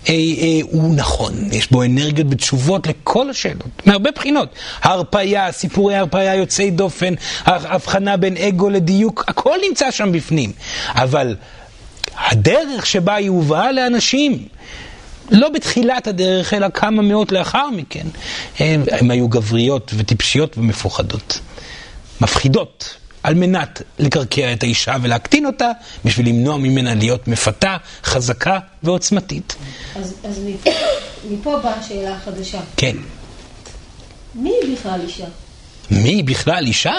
אה, 0.08 0.14
אה, 0.14 0.60
הוא 0.62 0.94
נכון, 0.94 1.52
יש 1.52 1.70
בו 1.70 1.82
אנרגיות 1.82 2.26
ותשובות 2.30 2.86
לכל 2.86 3.30
השאלות, 3.30 3.86
מהרבה 3.86 4.10
בחינות. 4.10 4.48
ההרפאיה, 4.82 5.52
סיפורי 5.52 5.94
ההרפאיה 5.94 6.34
יוצאי 6.34 6.70
דופן, 6.70 7.14
ההבחנה 7.44 8.16
בין 8.16 8.36
אגו 8.36 8.70
לדיוק, 8.70 9.24
הכל 9.28 9.56
נמצא 9.68 9.90
שם 9.90 10.12
בפנים. 10.12 10.52
אבל 10.88 11.36
הדרך 12.16 12.86
שבה 12.86 13.14
היא 13.14 13.28
הובאה 13.28 13.72
לאנשים, 13.72 14.48
לא 15.30 15.48
בתחילת 15.48 16.06
הדרך, 16.06 16.54
אלא 16.54 16.66
כמה 16.74 17.02
מאות 17.02 17.32
לאחר 17.32 17.70
מכן, 17.70 18.06
הם, 18.58 18.84
הם 18.92 19.10
היו 19.10 19.28
גבריות 19.28 19.92
וטיפשיות 19.96 20.58
ומפוחדות. 20.58 21.40
מפחידות, 22.20 22.96
על 23.26 23.34
מנת 23.34 23.82
לקרקע 23.98 24.52
את 24.52 24.62
האישה 24.62 24.96
ולהקטין 25.02 25.46
אותה, 25.46 25.70
בשביל 26.04 26.28
למנוע 26.28 26.56
ממנה 26.56 26.94
להיות 26.94 27.28
מפתה, 27.28 27.76
חזקה 28.04 28.58
ועוצמתית. 28.82 29.56
אז, 29.96 30.14
אז 30.24 30.40
מפה, 30.46 30.70
מפה 31.30 31.58
באה 31.58 31.74
השאלה 31.74 32.14
החדשה. 32.14 32.60
כן. 32.76 32.96
מי 34.34 34.50
היא 34.62 34.76
בכלל 34.76 35.00
אישה? 35.06 35.24
מי 35.90 36.22
בכלל 36.22 36.66
אישה? 36.66 36.94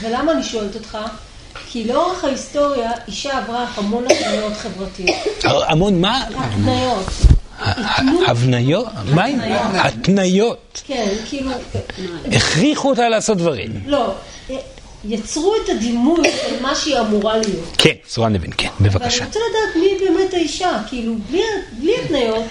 ולמה 0.00 0.32
אני 0.32 0.42
שואלת 0.42 0.74
אותך? 0.74 0.98
כי 1.70 1.84
לאורך 1.84 2.24
ההיסטוריה 2.24 2.90
אישה 3.08 3.38
עברה 3.38 3.66
המון 3.74 4.04
התניות 4.04 4.52
חברתיות. 4.56 5.16
המון 5.44 6.00
מה? 6.00 6.24
התניות. 6.36 7.06
הבניות? 8.28 8.86
מה 9.14 9.24
עם? 9.24 9.40
התניות. 9.74 10.82
כן, 10.86 11.08
כאילו, 11.28 11.50
הכריחו 12.32 12.90
אותה 12.90 13.08
לעשות 13.08 13.38
דברים. 13.38 13.70
לא, 13.86 14.14
יצרו 15.04 15.54
את 15.64 15.68
הדימוי 15.68 16.24
של 16.24 16.62
מה 16.62 16.74
שהיא 16.74 16.98
אמורה 17.00 17.36
להיות. 17.36 17.74
כן, 17.78 17.94
סורן 18.08 18.32
לוין, 18.32 18.50
כן, 18.58 18.68
ואני 18.80 18.90
בבקשה. 18.94 19.24
רוצה 19.24 19.38
לדעת 19.50 19.76
מי 19.76 20.06
באמת 20.06 20.34
האישה, 20.34 20.78
כאילו, 20.88 21.14
בלי, 21.80 21.92
התניות, 22.04 22.44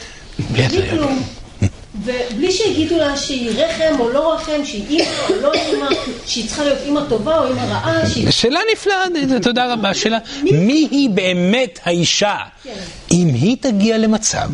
בלי. 0.51 0.89
כלום. 0.89 1.23
ובלי 2.03 2.51
שיגידו 2.51 2.97
לה 2.97 3.17
שהיא 3.17 3.49
רחם 3.49 3.99
או 3.99 4.09
לא 4.09 4.33
רחם, 4.33 4.65
שהיא 4.65 4.85
אימא 4.89 5.05
או 5.29 5.41
לא 5.41 5.53
אימא, 5.53 5.87
שהיא 6.25 6.47
צריכה 6.47 6.63
להיות 6.63 6.79
אימא 6.85 7.01
טובה 7.09 7.39
או 7.39 7.47
אימא 7.47 7.61
רעה, 7.61 8.09
שהיא... 8.09 8.31
שאלה 8.31 8.59
נפלאה, 8.73 9.03
תודה 9.41 9.73
רבה. 9.73 9.93
שאלה, 9.93 10.17
מי 10.43 10.87
היא 10.91 11.09
באמת 11.09 11.79
האישה? 11.83 12.35
כן. 12.63 12.73
אם 13.11 13.27
היא 13.33 13.57
תגיע 13.59 13.97
למצב 13.97 14.49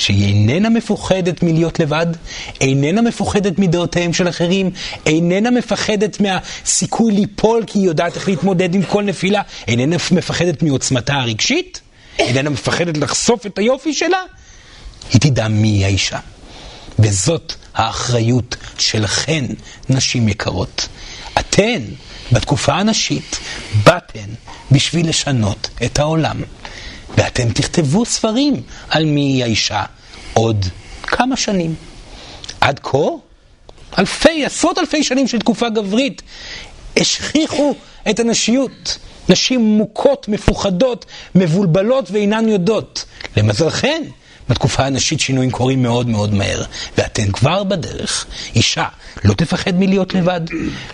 שהיא 0.00 0.26
איננה 0.26 0.68
מפוחדת 0.68 1.42
מלהיות 1.42 1.80
לבד, 1.80 2.06
איננה 2.60 3.02
מפוחדת 3.02 3.58
מדעותיהם 3.58 4.12
של 4.12 4.28
אחרים, 4.28 4.70
איננה 5.06 5.50
מפחדת 5.50 6.20
מהסיכוי 6.20 7.12
ליפול 7.12 7.64
כי 7.66 7.78
היא 7.78 7.86
יודעת 7.86 8.16
איך 8.16 8.28
להתמודד 8.28 8.74
עם 8.74 8.82
כל 8.82 9.02
נפילה, 9.02 9.42
איננה 9.68 9.96
מפחדת 10.12 10.62
מעוצמתה 10.62 11.14
הרגשית, 11.14 11.80
איננה 12.18 12.50
מפחדת 12.50 12.96
לחשוף 12.98 13.46
את 13.46 13.58
היופי 13.58 13.94
שלה, 13.94 14.22
היא 15.12 15.20
תדע 15.20 15.48
מי 15.48 15.68
היא 15.68 15.84
האישה. 15.84 16.18
וזאת 16.98 17.54
האחריות 17.74 18.56
שלכן, 18.78 19.44
נשים 19.88 20.28
יקרות. 20.28 20.88
אתן, 21.38 21.82
בתקופה 22.32 22.74
הנשית, 22.74 23.38
באתן 23.84 24.30
בשביל 24.70 25.08
לשנות 25.08 25.70
את 25.84 25.98
העולם. 25.98 26.42
ואתם 27.16 27.52
תכתבו 27.52 28.04
ספרים 28.04 28.62
על 28.88 29.04
מי 29.04 29.20
היא 29.20 29.42
האישה 29.42 29.82
עוד 30.32 30.66
כמה 31.02 31.36
שנים. 31.36 31.74
עד 32.60 32.80
כה, 32.82 32.98
אלפי, 33.98 34.44
עשרות 34.44 34.78
אלפי 34.78 35.04
שנים 35.04 35.28
של 35.28 35.38
תקופה 35.38 35.68
גברית, 35.68 36.22
השכיחו 36.96 37.74
את 38.10 38.20
הנשיות. 38.20 38.98
נשים 39.28 39.60
מוכות, 39.60 40.28
מפוחדות, 40.28 41.06
מבולבלות 41.34 42.10
ואינן 42.10 42.48
יודעות. 42.48 43.04
למזלכן, 43.36 44.02
בתקופה 44.50 44.86
הנשית 44.86 45.20
שינויים 45.20 45.50
קורים 45.50 45.82
מאוד 45.82 46.08
מאוד 46.08 46.34
מהר, 46.34 46.62
ואתן 46.98 47.32
כבר 47.32 47.64
בדרך. 47.64 48.26
אישה, 48.56 48.84
לא 49.24 49.34
תפחד 49.34 49.74
מלהיות 49.74 50.14
לבד, 50.14 50.40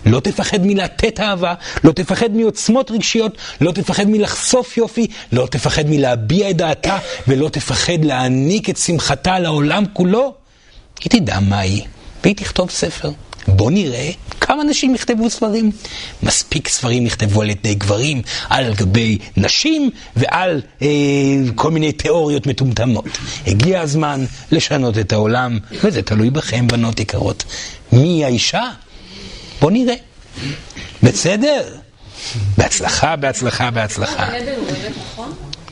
לא 0.07 0.21
תפחד 0.21 0.59
מלתת 0.67 1.21
אהבה, 1.21 1.55
לא 1.85 1.93
תפחד 1.93 2.31
מעוצמות 2.31 2.91
רגשיות, 2.91 3.37
לא 3.61 3.73
תפחד 3.73 4.05
מלחשוף 4.09 4.77
יופי, 4.77 5.07
לא 5.33 5.47
תפחד 5.51 5.87
מלהביע 5.87 6.51
את 6.51 6.57
דעתה, 6.57 6.99
ולא 7.29 7.49
תפחד 7.49 8.05
להעניק 8.05 8.71
את 8.71 8.77
שמחתה 8.77 9.39
לעולם 9.39 9.85
כולו. 9.93 10.35
היא 11.01 11.11
תדע 11.21 11.41
מה 11.41 11.59
היא, 11.59 11.83
והיא 12.23 12.37
תכתוב 12.37 12.71
ספר. 12.71 13.11
בוא 13.49 13.71
נראה 13.71 14.11
כמה 14.41 14.65
נשים 14.65 14.95
יכתבו 14.95 15.31
ספרים. 15.31 15.71
מספיק 16.23 16.69
ספרים 16.69 17.05
נכתבו 17.05 17.43
על 17.43 17.51
ידי 17.51 17.75
גברים, 17.75 18.23
על 18.49 18.75
גבי 18.75 19.19
נשים 19.37 19.91
ועל 20.17 20.63
אה, 20.83 20.89
כל 21.55 21.71
מיני 21.71 21.93
תיאוריות 21.93 22.47
מטומטמות. 22.47 23.05
הגיע 23.47 23.81
הזמן 23.81 24.25
לשנות 24.53 24.99
את 24.99 25.13
העולם, 25.13 25.59
וזה 25.83 26.03
תלוי 26.03 26.31
בכם, 26.31 26.67
בנות 26.69 27.01
יקרות. 27.01 27.45
מי 27.93 28.25
האישה? 28.25 28.63
בוא 29.61 29.71
נראה. 29.71 29.95
בסדר? 31.03 31.63
בהצלחה, 32.59 33.17
בהצלחה, 33.17 33.71
בהצלחה. 33.71 34.29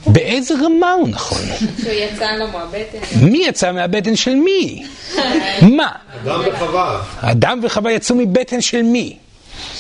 באיזה 0.07 0.55
רמה 0.55 0.93
הוא 0.93 1.09
נכון? 1.09 1.39
שהוא 1.83 1.93
יצא 1.93 2.33
לו 2.37 2.47
מהבטן. 2.49 2.99
מי 3.23 3.45
יצא 3.47 3.73
מהבטן 3.73 4.17
של 4.17 4.35
מי? 4.35 4.85
מה? 5.77 5.91
אדם 6.25 6.41
וחווה. 6.47 7.03
אדם 7.21 7.61
וחווה 7.63 7.93
יצאו 7.93 8.17
מבטן 8.17 8.61
של 8.61 8.83
מי? 8.83 9.17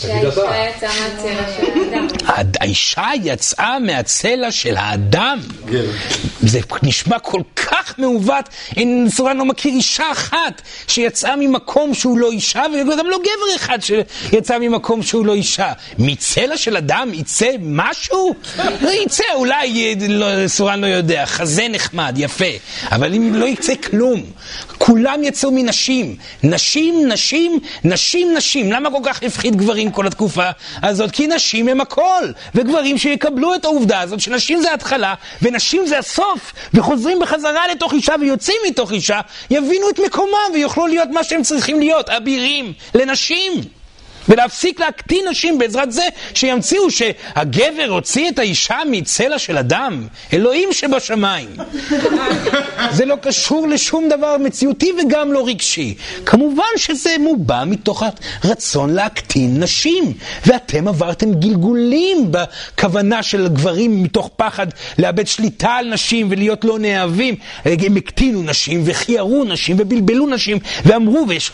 שהאישה 0.01 0.29
יצאה 0.31 0.91
מהצלע 1.01 1.45
של 1.57 1.95
האדם. 1.95 2.07
האישה 2.61 3.09
יצאה 3.23 3.79
מהצלע 3.79 4.51
של 4.51 4.77
האדם. 4.77 5.39
זה 6.41 6.61
נשמע 6.83 7.19
כל 7.19 7.41
כך 7.57 7.99
מעוות, 7.99 8.49
אין 8.77 9.09
סורן 9.11 9.37
לא 9.37 9.45
מכיר 9.45 9.73
אישה 9.73 10.13
אחת 10.13 10.63
שיצאה 10.89 11.37
ממקום 11.37 11.95
שהוא 11.95 12.19
לא 12.19 12.31
אישה, 12.31 12.63
וגם 12.93 13.07
לא 13.07 13.19
גבר 13.19 13.57
אחד 13.57 13.79
שיצא 13.81 14.59
ממקום 14.59 15.03
שהוא 15.03 15.27
לא 15.27 15.35
אישה. 15.35 15.73
מצלע 15.99 16.57
של 16.57 16.77
אדם 16.77 17.11
יצא 17.15 17.51
משהו? 17.61 18.35
זה 18.81 18.95
יצא, 18.95 19.25
אולי 19.35 19.95
לא, 20.09 20.49
סורן 20.49 20.81
לא 20.81 20.87
יודע, 20.87 21.27
חזה 21.27 21.67
נחמד, 21.71 22.15
יפה, 22.17 22.45
אבל 22.93 23.15
אם 23.15 23.35
לא 23.35 23.45
יצא 23.45 23.75
כלום, 23.75 24.23
כולם 24.79 25.25
יצאו 25.25 25.51
מנשים. 25.51 26.17
נשים, 26.43 27.09
נשים, 27.09 27.61
נשים, 27.85 28.35
נשים. 28.37 28.73
למה 28.73 28.91
כל 28.91 29.01
כך 29.05 29.23
הפחיד 29.23 29.57
גברים 29.57 29.91
כל 29.91 30.07
התקופה 30.07 30.51
הזאת? 30.83 31.11
כי 31.11 31.27
נשים 31.27 31.69
הם 31.69 31.81
הכל, 31.81 32.24
וגברים 32.55 32.99
שיקבלו 32.99 33.55
את 33.55 33.65
העובדה 33.65 34.01
הזאת 34.01 34.21
שנשים 34.21 34.61
זה 34.61 34.75
התחלה 34.75 35.15
ונשים 35.43 35.87
זה 35.87 35.99
הסוף, 35.99 36.53
וחוזרים 36.75 37.19
בחזרה 37.19 37.69
לתוך 37.69 37.93
אישה 37.93 38.15
ויוצאים 38.21 38.57
מתוך 38.67 38.93
אישה, 38.93 39.21
יבינו 39.51 39.91
את 39.91 39.99
מקומם 40.07 40.53
ויוכלו 40.55 40.87
להיות 40.87 41.09
מה 41.09 41.25
שהם 41.25 41.43
צריכים 41.43 41.79
להיות, 41.81 42.09
אבירים 42.09 42.73
לנשים. 42.95 43.84
ולהפסיק 44.29 44.81
להקטין 44.81 45.29
נשים 45.31 45.59
בעזרת 45.59 45.93
זה 45.93 46.03
שימציאו 46.35 46.91
שהגבר 46.91 47.87
הוציא 47.89 48.31
את 48.31 48.39
האישה 48.39 48.79
מצלע 48.91 49.39
של 49.39 49.59
אדם, 49.59 50.07
אלוהים 50.33 50.73
שבשמיים. 50.73 51.49
זה 52.97 53.05
לא 53.05 53.17
קשור 53.23 53.69
לשום 53.69 54.09
דבר 54.09 54.37
מציאותי 54.39 54.93
וגם 54.99 55.33
לא 55.33 55.47
רגשי. 55.47 55.95
כמובן 56.27 56.63
שזה 56.77 57.11
מובע 57.21 57.65
מתוך 57.65 58.03
הרצון 58.43 58.95
להקטין 58.95 59.63
נשים, 59.63 60.13
ואתם 60.47 60.89
עברתם 60.89 61.35
גלגולים 61.35 62.31
בכוונה 62.31 63.23
של 63.23 63.49
גברים 63.49 64.03
מתוך 64.03 64.31
פחד 64.37 64.67
לאבד 64.99 65.27
שליטה 65.27 65.71
על 65.71 65.93
נשים 65.93 66.29
ולהיות 66.31 66.65
לא 66.65 66.79
נאהבים. 66.79 67.35
הם 67.65 67.97
הקטינו 67.97 68.43
נשים 68.43 68.83
וכיערו 68.85 69.45
נשים 69.45 69.77
ובלבלו 69.79 70.27
נשים 70.27 70.59
ואמרו, 70.85 71.25
ויש 71.29 71.51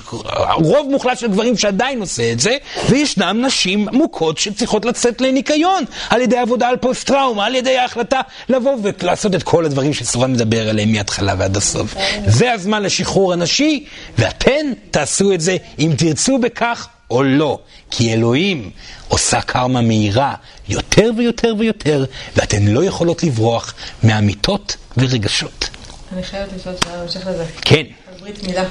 רוב 0.54 0.88
מוחלט 0.90 1.18
של 1.18 1.28
גברים 1.28 1.56
שעדיין 1.56 2.00
עושה 2.00 2.32
את 2.32 2.40
זה, 2.40 2.56
וישנם 2.88 3.42
נשים 3.46 3.88
מוכות 3.92 4.38
שצריכות 4.38 4.84
לצאת 4.84 5.20
לניקיון 5.20 5.84
על 6.10 6.20
ידי 6.20 6.38
עבודה 6.38 6.68
על 6.68 6.76
פוסט-טראומה, 6.76 7.46
על 7.46 7.54
ידי 7.54 7.78
ההחלטה 7.78 8.20
לבוא 8.48 8.76
ולעשות 8.82 9.34
את 9.34 9.42
כל 9.42 9.64
הדברים 9.64 9.94
שסורן 9.94 10.32
מדבר 10.32 10.68
עליהם 10.68 10.92
מההתחלה 10.92 11.34
ועד 11.38 11.56
הסוף. 11.56 11.94
זה 12.26 12.52
הזמן 12.52 12.82
לשחרור 12.82 13.32
הנשי, 13.32 13.84
ואתן 14.18 14.72
תעשו 14.90 15.32
את 15.32 15.40
זה 15.40 15.56
אם 15.78 15.92
תרצו 15.98 16.38
בכך 16.38 16.88
או 17.10 17.22
לא. 17.22 17.58
כי 17.90 18.12
אלוהים 18.12 18.70
עושה 19.08 19.40
קרמה 19.40 19.80
מהירה 19.80 20.34
יותר 20.68 21.10
ויותר 21.16 21.54
ויותר, 21.58 22.04
ואתן 22.36 22.66
לא 22.66 22.84
יכולות 22.84 23.22
לברוח 23.22 23.74
מאמיתות 24.02 24.76
ורגשות. 24.96 25.68
אני 26.12 26.22
חייבת 26.22 26.52
לשאול 26.52 26.74
שאלה 26.84 26.96
בהמשך 26.98 27.26
לזה. 27.26 27.44
כן. 27.62 27.82
על 28.08 28.20
ברית 28.20 28.42
מילה. 28.42 28.64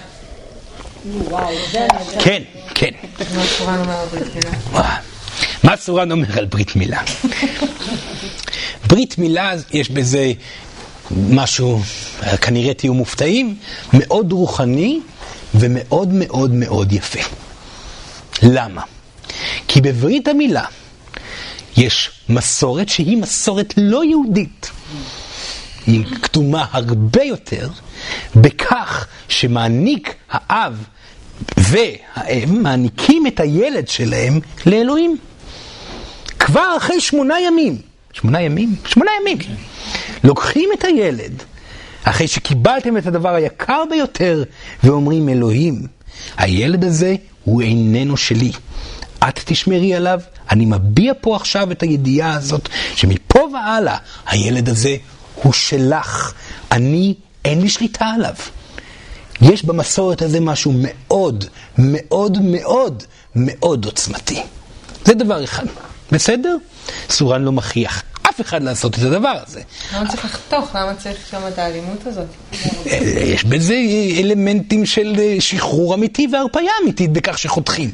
כן, 2.19 2.43
כן. 2.75 2.89
מה 5.63 5.77
סורן 5.77 6.11
אומר 6.11 6.37
על 6.37 6.45
ברית 6.45 6.75
מילה? 6.75 7.01
ברית 8.87 9.17
מילה? 9.17 9.53
יש 9.71 9.89
בזה 9.89 10.31
משהו, 11.11 11.81
כנראה 12.41 12.73
תהיו 12.73 12.93
מופתעים, 12.93 13.55
מאוד 13.93 14.31
רוחני 14.31 14.99
ומאוד 15.55 16.09
מאוד 16.11 16.51
מאוד 16.51 16.93
יפה. 16.93 17.19
למה? 18.43 18.81
כי 19.67 19.81
בברית 19.81 20.27
המילה 20.27 20.65
יש 21.77 22.11
מסורת 22.29 22.89
שהיא 22.89 23.17
מסורת 23.17 23.73
לא 23.77 24.03
יהודית. 24.03 24.71
היא 25.87 26.05
קדומה 26.21 26.65
הרבה 26.71 27.23
יותר 27.23 27.69
בכך 28.35 29.07
שמעניק 29.29 30.15
האב 30.31 30.83
והאם 31.57 32.63
מעניקים 32.63 33.27
את 33.27 33.39
הילד 33.39 33.87
שלהם 33.87 34.39
לאלוהים. 34.65 35.17
כבר 36.39 36.73
אחרי 36.77 37.01
שמונה 37.01 37.39
ימים, 37.39 37.77
שמונה 38.13 38.41
ימים? 38.41 38.75
שמונה 38.85 39.11
ימים. 39.21 39.37
לוקחים 40.23 40.69
את 40.79 40.83
הילד, 40.83 41.43
אחרי 42.03 42.27
שקיבלתם 42.27 42.97
את 42.97 43.07
הדבר 43.07 43.35
היקר 43.35 43.83
ביותר, 43.89 44.43
ואומרים, 44.83 45.29
אלוהים, 45.29 45.87
הילד 46.37 46.83
הזה 46.83 47.15
הוא 47.43 47.61
איננו 47.61 48.17
שלי. 48.17 48.51
את 49.27 49.39
תשמרי 49.45 49.95
עליו, 49.95 50.19
אני 50.51 50.65
מביע 50.65 51.13
פה 51.21 51.35
עכשיו 51.35 51.71
את 51.71 51.83
הידיעה 51.83 52.33
הזאת, 52.33 52.69
שמפה 52.95 53.39
והלאה 53.53 53.97
הילד 54.25 54.69
הזה 54.69 54.95
הוא 55.35 55.53
שלך. 55.53 56.33
אני, 56.71 57.13
אין 57.45 57.61
לי 57.61 57.69
שליטה 57.69 58.05
עליו. 58.05 58.35
יש 59.41 59.65
במסורת 59.65 60.21
הזה 60.21 60.39
משהו 60.39 60.73
מאוד, 60.75 61.45
מאוד, 61.77 62.37
מאוד, 62.41 63.03
מאוד 63.35 63.85
עוצמתי. 63.85 64.43
זה 65.05 65.13
דבר 65.13 65.43
אחד. 65.43 65.65
בסדר? 66.11 66.55
סורן 67.09 67.41
לא 67.41 67.51
מכריח 67.51 68.03
אף 68.29 68.41
אחד 68.41 68.63
לעשות 68.63 68.97
את 68.97 69.03
הדבר 69.03 69.33
הזה. 69.47 69.61
למה 69.93 70.07
צריך 70.07 70.25
לחתוך? 70.25 70.75
למה 70.75 70.95
צריך 70.95 71.17
שם 71.31 71.41
את 71.47 71.59
האלימות 71.59 72.07
הזאת? 72.07 72.25
יש 73.33 73.43
בזה 73.43 73.75
אלמנטים 74.17 74.85
של 74.85 75.15
שחרור 75.39 75.93
אמיתי 75.93 76.27
והרפאיה 76.33 76.71
אמיתית 76.83 77.11
בכך 77.11 77.37
שחותכים. 77.37 77.91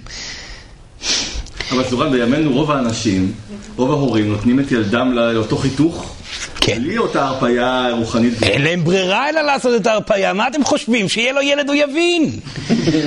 אבל 1.71 1.83
סורן, 1.89 2.11
בימינו 2.11 2.53
רוב 2.53 2.71
האנשים, 2.71 3.31
רוב 3.75 3.91
ההורים 3.91 4.31
נותנים 4.31 4.59
את 4.59 4.71
ילדם 4.71 5.13
לאותו 5.13 5.57
חיתוך 5.57 6.15
כן. 6.61 6.79
בלי 6.83 6.97
אותה 6.97 7.25
הרפאיה 7.25 7.87
רוחנית. 7.97 8.43
אין 8.43 8.61
להם 8.61 8.83
ברירה 8.83 9.29
אלא 9.29 9.41
לעשות 9.41 9.81
את 9.81 9.87
ההרפאיה. 9.87 10.33
מה 10.33 10.47
אתם 10.47 10.63
חושבים? 10.63 11.09
שיהיה 11.09 11.33
לו 11.33 11.41
ילד 11.41 11.69
הוא 11.69 11.75
יבין. 11.75 12.31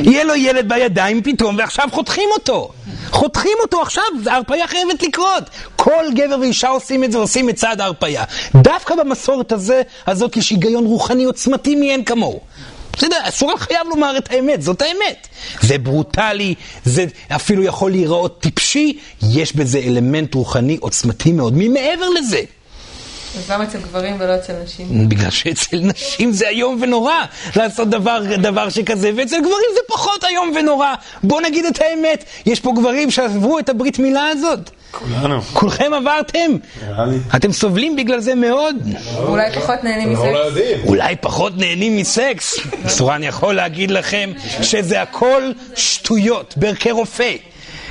יהיה 0.03 0.25
לו 0.25 0.35
ילד 0.35 0.69
בידיים 0.69 1.23
פתאום 1.23 1.57
ועכשיו 1.59 1.89
חותכים 1.93 2.29
אותו. 2.39 2.71
חותכים 3.11 3.57
אותו 3.63 3.83
עכשיו, 3.83 4.05
ההרפאיה 4.27 4.67
חייבת 4.67 5.03
לקרות. 5.03 5.43
כל 5.77 6.05
גבר 6.15 6.41
ואישה 6.41 6.69
עושים 6.69 7.05
את 7.05 7.13
זה, 7.13 7.19
עושים 7.19 7.49
את 7.49 7.55
צעד 7.55 7.81
ההרפאיה. 7.81 8.25
דווקא 8.55 8.95
במסורת 8.95 9.53
הזה, 9.53 9.83
הזאת 10.07 10.37
יש 10.37 10.51
היגיון 10.51 10.85
רוחני 10.85 11.25
עוצמתי 11.25 11.75
מאין 11.75 12.05
כמוהו. 12.05 12.41
בסדר, 12.99 13.17
אסור 13.23 13.57
חייב 13.59 13.87
לומר 13.89 14.19
את 14.19 14.33
האמת, 14.33 14.63
זאת 14.63 14.83
האמת. 14.83 15.29
זה 15.61 15.79
ברוטלי, 15.79 16.55
זה 16.85 17.05
אפילו 17.29 17.63
יכול 17.63 17.91
להיראות 17.91 18.41
טיפשי, 18.41 18.99
יש 19.33 19.57
בזה 19.57 19.79
אלמנט 19.79 20.35
רוחני 20.35 20.77
עוצמתי 20.81 21.33
מאוד 21.33 21.53
ממעבר 21.57 22.09
לזה. 22.09 22.41
אז 23.39 23.51
למה 23.51 23.65
אצל 23.65 23.79
גברים 23.79 24.17
ולא 24.19 24.35
אצל 24.35 24.53
נשים? 24.65 25.09
בגלל 25.09 25.31
שאצל 25.31 25.77
נשים 25.77 26.33
זה 26.33 26.49
איום 26.49 26.79
ונורא 26.81 27.15
לעשות 27.57 27.91
דבר, 27.91 28.23
דבר 28.37 28.69
שכזה, 28.69 29.11
ואצל 29.17 29.39
גברים 29.41 29.71
זה 29.75 29.81
פחות 29.89 30.25
איום 30.25 30.53
ונורא. 30.57 30.95
בואו 31.23 31.41
נגיד 31.41 31.65
את 31.65 31.81
האמת, 31.81 32.25
יש 32.47 32.61
פה 32.61 32.73
גברים 32.77 33.11
שעברו 33.11 33.59
את 33.59 33.69
הברית 33.69 33.99
מילה 33.99 34.27
הזאת. 34.29 34.71
כולנו. 34.91 35.43
כולכם 35.43 35.93
עברתם? 35.95 36.57
נראה 36.89 37.07
לי. 37.07 37.17
אתם 37.37 37.53
סובלים 37.53 37.97
בגלל 37.97 38.21
זה 38.21 38.35
מאוד. 38.35 38.77
אולי 39.17 39.53
פחות 39.55 39.85
נהנים 39.85 40.13
לא 40.13 40.51
מסקס? 40.51 40.87
אולי 40.87 41.17
פחות 41.17 41.53
נהנים 41.57 41.97
מסקס. 41.97 42.59
סורן 42.89 43.23
יכול 43.23 43.55
להגיד 43.55 43.91
לכם 43.91 44.33
שזה 44.63 45.03
הכל 45.03 45.53
שטויות, 45.75 46.55
בערכי 46.57 46.91
רופא. 46.91 47.33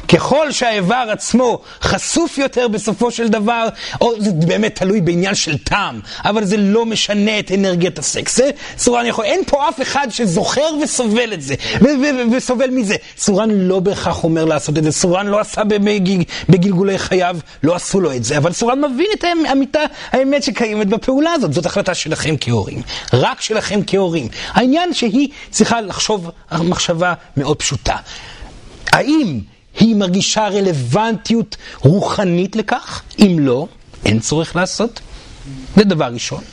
ככל 0.08 0.52
שהאיבר 0.52 1.06
עצמו 1.12 1.62
חשוף 1.82 2.38
יותר 2.38 2.68
בסופו 2.68 3.12
של 3.12 3.28
דבר, 3.28 3.68
או 4.02 4.14
זה 4.20 4.32
באמת 4.32 4.76
תלוי 4.76 5.02
בעניין 5.02 5.36
של 5.36 5.58
טעם, 5.58 6.00
אבל 6.26 6.46
זה 6.46 6.58
לא 6.58 6.86
משנה 6.86 7.40
את 7.40 7.52
אנרגיית 7.52 8.00
הסקס. 8.00 8.36
זה 8.38 8.50
סורן 8.78 9.06
יכול, 9.06 9.26
אין 9.26 9.42
פה 9.48 9.70
אף 9.70 9.82
אחד 9.82 10.08
שזוכר 10.10 10.70
וסובל 10.84 11.34
את 11.34 11.42
זה, 11.42 11.56
ו- 11.82 11.86
ו- 11.86 12.36
וסובל 12.36 12.70
מזה. 12.70 12.96
סורן 13.18 13.52
לא 13.52 13.80
בהכרח 13.80 14.24
אומר 14.24 14.46
לעשות 14.46 14.78
את 14.78 14.84
זה, 14.84 14.92
סורן 14.92 15.28
לא 15.28 15.40
עשה 15.40 15.64
בגיל, 15.64 16.24
בגלגולי 16.50 16.98
חייו, 16.98 17.38
לא 17.64 17.76
עשו 17.76 18.02
לו 18.02 18.14
את 18.14 18.24
זה, 18.24 18.38
אבל 18.38 18.54
סורן 18.54 18.82
מבין 18.82 19.08
את 19.14 19.24
האמיתה, 19.48 19.82
האמת 20.12 20.44
שקיימת 20.44 20.88
בפעולה 20.88 21.32
הזאת, 21.32 21.54
זאת 21.54 21.66
החלטה 21.66 21.94
שלכם 21.94 22.36
כהורים, 22.42 22.82
רק 23.14 23.42
שלכם 23.42 23.80
כהורים. 23.88 24.28
העניין 24.52 24.94
שהיא 24.94 25.30
צריכה 25.50 25.82
לחשוב 25.82 26.32
מחשבה 26.52 27.14
מאוד 27.38 27.58
פשוטה. 27.58 27.96
האם 28.92 29.40
היא 29.80 29.96
מרגישה 29.96 30.48
רלוונטיות 30.48 31.58
רוחנית 31.80 32.56
לכך? 32.56 33.02
אם 33.20 33.38
לא, 33.40 33.68
אין 34.06 34.20
צורך 34.20 34.56
לעשות. 34.56 35.00
זה 35.76 35.84
דבר 35.84 36.06
ראשון. 36.06 36.44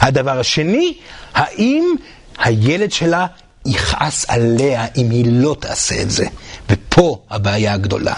הדבר 0.00 0.38
השני, 0.38 0.94
האם 1.34 1.94
הילד 2.38 2.92
שלה 2.92 3.26
יכעס 3.66 4.24
עליה 4.28 4.86
אם 4.96 5.10
היא 5.10 5.24
לא 5.28 5.56
תעשה 5.60 6.02
את 6.02 6.10
זה? 6.10 6.26
ופה 6.70 7.22
הבעיה 7.30 7.74
הגדולה. 7.74 8.14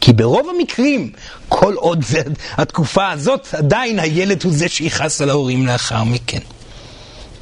כי 0.00 0.12
ברוב 0.12 0.48
המקרים, 0.56 1.12
כל 1.48 1.74
עוד 1.74 2.04
זה 2.04 2.22
התקופה 2.52 3.10
הזאת, 3.10 3.54
עדיין 3.54 3.98
הילד 3.98 4.42
הוא 4.44 4.52
זה 4.52 4.68
שיכעס 4.68 5.20
על 5.20 5.30
ההורים 5.30 5.66
לאחר 5.66 6.04
מכן. 6.04 6.38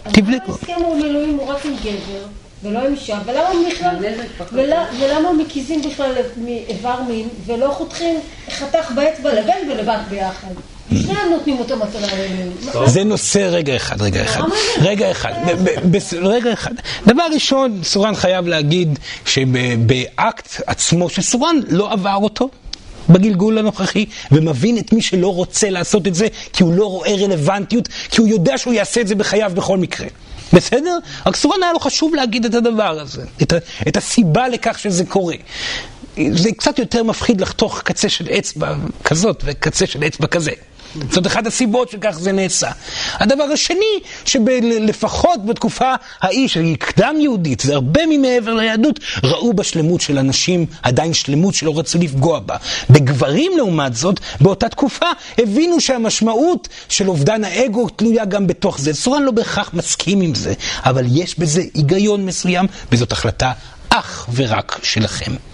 תבדקו. 0.03 0.53
ההסכם 0.53 0.73
הוא 0.77 0.97
עם 0.97 1.03
אלוהים 1.05 1.37
הוא 1.37 1.49
רק 1.49 1.67
עם 1.67 1.73
גבר, 1.83 2.27
ולא 2.63 2.79
עם 2.79 2.95
אישה, 2.95 3.19
ולמה 3.27 3.49
הם 3.49 3.57
בכלל, 3.73 3.95
ולה- 4.53 4.87
ולמה 5.01 5.33
מקיזים 5.33 5.83
בכלל 5.83 6.13
מאיבר 6.45 7.03
מין, 7.09 7.29
ולא 7.47 7.69
חותכים 7.73 8.15
חתך 8.51 8.91
באצבע 8.95 9.35
לבן 9.35 9.71
ולבת 9.71 10.01
ביחד. 10.11 10.49
שניהם 11.03 11.31
נותנים 11.31 11.59
אותו 11.59 11.77
מתנה 11.77 12.07
לאלוהים. 12.07 12.53
זה 12.87 13.05
נושא, 13.05 13.39
רגע 13.39 13.77
אחד, 13.77 14.03
רגע 14.03 14.23
אחד, 14.25 14.41
רגע 14.81 15.11
אחד, 15.11 15.33
רגע 16.23 16.53
אחד. 16.53 16.71
דבר 17.07 17.23
ראשון, 17.35 17.81
סורן 17.85 18.15
חייב 18.15 18.47
להגיד 18.47 18.99
שבאקט 19.27 20.61
עצמו 20.67 21.09
שסורן 21.11 21.57
לא 21.69 21.93
עבר 21.93 22.17
אותו. 22.23 22.49
בגלגול 23.09 23.59
הנוכחי, 23.59 24.07
ומבין 24.33 24.79
את 24.79 24.93
מי 24.93 25.03
שלא 25.03 25.35
רוצה 25.35 25.71
לעשות 25.71 26.07
את 26.07 26.15
זה, 26.15 26.27
כי 26.53 26.63
הוא 26.63 26.73
לא 26.75 26.85
רואה 26.87 27.15
רלוונטיות, 27.15 27.89
כי 28.11 28.21
הוא 28.21 28.29
יודע 28.29 28.59
שהוא 28.59 28.75
יעשה 28.75 29.01
את 29.01 29.09
זה 29.09 29.15
בחייו 29.15 29.53
בכל 29.55 29.79
מקרה. 29.79 30.07
בסדר? 30.53 30.99
רק 31.27 31.37
סורן 31.37 31.63
היה 31.63 31.73
לו 31.73 31.81
חשוב 31.81 32.15
להגיד 32.15 32.45
את 32.45 32.55
הדבר 32.55 33.01
הזה, 33.01 33.25
את, 33.43 33.53
את 33.89 33.97
הסיבה 33.97 34.49
לכך 34.49 34.79
שזה 34.79 35.05
קורה. 35.05 35.35
זה 36.33 36.53
קצת 36.53 36.79
יותר 36.79 37.03
מפחיד 37.03 37.41
לחתוך 37.41 37.81
קצה 37.81 38.09
של 38.09 38.29
אצבע 38.29 38.75
כזאת 39.05 39.43
וקצה 39.47 39.87
של 39.87 40.05
אצבע 40.05 40.27
כזה. 40.27 40.51
זאת 41.11 41.27
אחת 41.27 41.47
הסיבות 41.47 41.91
שכך 41.91 42.17
זה 42.19 42.33
נעשה. 42.33 42.71
הדבר 43.13 43.45
השני, 43.45 44.01
שלפחות 44.25 45.47
בתקופה 45.47 45.95
ההיא 46.21 46.49
שהיא 46.49 46.77
קדם 46.77 47.17
יהודית 47.21 47.63
והרבה 47.67 48.01
ממעבר 48.09 48.55
ליהדות, 48.55 49.01
ראו 49.25 49.53
בשלמות 49.53 50.01
של 50.01 50.19
אנשים 50.19 50.67
עדיין 50.83 51.15
שלמות 51.15 51.55
שלא 51.55 51.79
רצו 51.79 51.99
לפגוע 51.99 52.39
בה. 52.39 52.57
בגברים 52.91 53.53
לעומת 53.57 53.97
זאת, 53.97 54.21
באותה 54.41 54.69
תקופה, 54.69 55.07
הבינו 55.39 55.81
שהמשמעות 55.81 56.69
של 56.89 57.09
אובדן 57.09 57.45
האגו 57.45 57.89
תלויה 57.89 58.25
גם 58.25 58.47
בתוך 58.47 58.81
זה. 58.81 58.95
סורן 58.95 59.23
לא 59.23 59.31
בהכרח 59.31 59.71
מסכים 59.75 60.21
עם 60.21 60.35
זה, 60.35 60.55
אבל 60.85 61.05
יש 61.11 61.39
בזה 61.39 61.63
היגיון 61.75 62.27
מסוים, 62.27 62.67
וזאת 62.93 63.13
החלטה 63.13 63.53
אך 63.91 64.29
ורק 64.35 64.81
שלכם. 64.83 65.52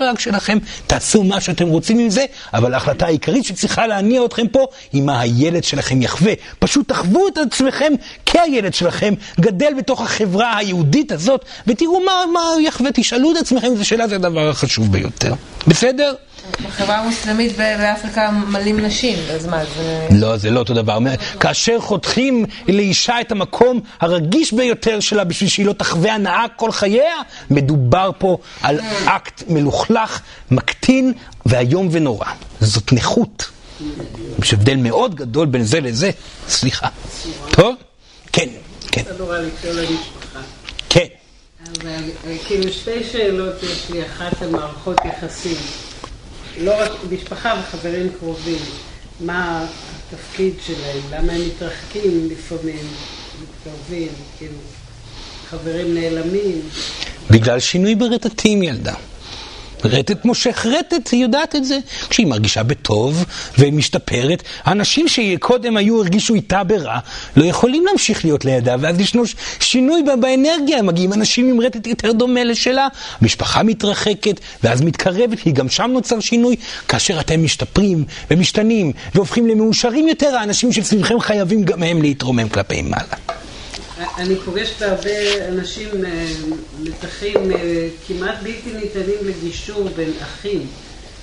ורק 0.00 0.20
שלכם, 0.20 0.58
תעשו 0.86 1.24
מה 1.24 1.40
שאתם 1.40 1.68
רוצים 1.68 1.98
עם 1.98 2.10
זה, 2.10 2.24
אבל 2.54 2.74
ההחלטה 2.74 3.06
העיקרית 3.06 3.44
שצריכה 3.44 3.86
להניע 3.86 4.24
אתכם 4.24 4.48
פה 4.48 4.66
היא 4.92 5.02
מה 5.02 5.20
הילד 5.20 5.64
שלכם 5.64 6.02
יחווה. 6.02 6.32
פשוט 6.58 6.88
תחוו 6.88 7.28
את 7.28 7.38
עצמכם 7.38 7.92
כהילד 8.26 8.74
שלכם, 8.74 9.14
גדל 9.40 9.72
בתוך 9.78 10.00
החברה 10.00 10.56
היהודית 10.56 11.12
הזאת, 11.12 11.44
ותראו 11.66 12.00
מה, 12.00 12.12
מה 12.32 12.40
יחווה, 12.62 12.90
תשאלו 12.94 13.32
את 13.32 13.36
עצמכם, 13.36 13.76
זו 13.76 13.84
שאלה 13.84 14.08
זה 14.08 14.14
הדבר 14.14 14.48
החשוב 14.48 14.92
ביותר. 14.92 15.34
בסדר? 15.66 16.14
בחברה 16.64 16.98
המוסלמית 16.98 17.56
באפריקה 17.56 18.30
מלאים 18.30 18.80
נשים, 18.80 19.18
אז 19.34 19.46
מה, 19.46 19.64
זה... 19.64 20.08
לא, 20.10 20.36
זה 20.36 20.50
לא 20.50 20.58
אותו 20.58 20.74
דבר. 20.74 20.98
כאשר 21.40 21.80
חותכים 21.80 22.44
לאישה 22.68 23.20
את 23.20 23.32
המקום 23.32 23.80
הרגיש 24.00 24.52
ביותר 24.52 25.00
שלה 25.00 25.24
בשביל 25.24 25.50
שהיא 25.50 25.66
לא 25.66 25.72
תחווה 25.72 26.14
הנאה 26.14 26.44
כל 26.56 26.72
חייה, 26.72 27.14
מדובר 27.50 28.10
פה 28.18 28.38
על 28.62 28.80
אקט 29.04 29.42
מלוכלך, 29.48 30.20
מקטין 30.50 31.12
ואיום 31.46 31.88
ונורא. 31.92 32.26
זאת 32.60 32.92
נכות. 32.92 33.50
יש 34.42 34.54
הבדל 34.54 34.76
מאוד 34.76 35.14
גדול 35.14 35.46
בין 35.46 35.62
זה 35.62 35.80
לזה. 35.80 36.10
סליחה. 36.48 36.88
טוב? 37.50 37.74
כן, 38.32 38.48
כן. 38.92 39.02
כן. 40.88 41.06
אבל 41.80 41.94
אה, 42.26 42.36
כאילו 42.46 42.72
שתי 42.72 43.04
שאלות 43.12 43.62
יש 43.62 43.90
לי, 43.90 44.06
אחת 44.06 44.42
על 44.42 44.50
מערכות 44.50 44.98
יחסים. 45.04 45.56
לא 46.58 46.82
רק 46.82 46.90
משפחה 47.10 47.54
וחברים 47.62 48.08
קרובים. 48.18 48.62
מה 49.20 49.66
התפקיד 50.12 50.54
שלהם? 50.66 51.00
למה 51.10 51.32
הם 51.32 51.40
מתרחקים 51.46 52.28
לפעמים, 52.30 52.86
מתקרבים, 53.42 54.08
כאילו, 54.38 54.52
חברים 55.50 55.94
נעלמים. 55.94 56.60
בגלל 57.30 57.60
שינוי 57.60 57.94
ברטטים, 57.94 58.62
ילדה. 58.62 58.94
רטט 59.84 60.24
מושך 60.24 60.66
רטט, 60.66 61.08
היא 61.12 61.22
יודעת 61.22 61.56
את 61.56 61.64
זה. 61.64 61.78
כשהיא 62.10 62.26
מרגישה 62.26 62.62
בטוב 62.62 63.24
ומשתפרת, 63.58 64.42
האנשים 64.64 65.08
שקודם 65.08 65.76
היו, 65.76 66.00
הרגישו 66.02 66.34
איתה 66.34 66.64
ברע, 66.64 66.98
לא 67.36 67.44
יכולים 67.44 67.86
להמשיך 67.86 68.24
להיות 68.24 68.44
לידה, 68.44 68.76
ואז 68.80 69.00
ישנו 69.00 69.22
שינוי 69.60 70.02
באנרגיה, 70.20 70.82
מגיעים 70.82 71.12
אנשים 71.12 71.48
עם 71.48 71.60
רטט 71.60 71.86
יותר 71.86 72.12
דומה 72.12 72.44
לשלה, 72.44 72.88
המשפחה 73.20 73.62
מתרחקת, 73.62 74.40
ואז 74.62 74.82
מתקרבת, 74.82 75.40
כי 75.40 75.52
גם 75.52 75.68
שם 75.68 75.90
נוצר 75.92 76.20
שינוי. 76.20 76.56
כאשר 76.88 77.20
אתם 77.20 77.44
משתפרים 77.44 78.04
ומשתנים 78.30 78.92
והופכים 79.14 79.46
למאושרים 79.46 80.08
יותר, 80.08 80.36
האנשים 80.36 80.72
שסביבכם 80.72 81.20
חייבים 81.20 81.64
גם 81.64 81.82
הם 81.82 82.02
להתרומם 82.02 82.48
כלפי 82.48 82.82
מעלה. 82.82 83.49
אני 84.18 84.36
פוגשת 84.44 84.82
הרבה 84.82 85.48
אנשים, 85.48 85.88
אה, 86.04 86.26
מתחים 86.80 87.52
אה, 87.52 87.88
כמעט 88.06 88.34
בלתי 88.42 88.72
ניתנים 88.72 89.18
לגישור 89.22 89.88
בין 89.96 90.12
אחים 90.22 90.66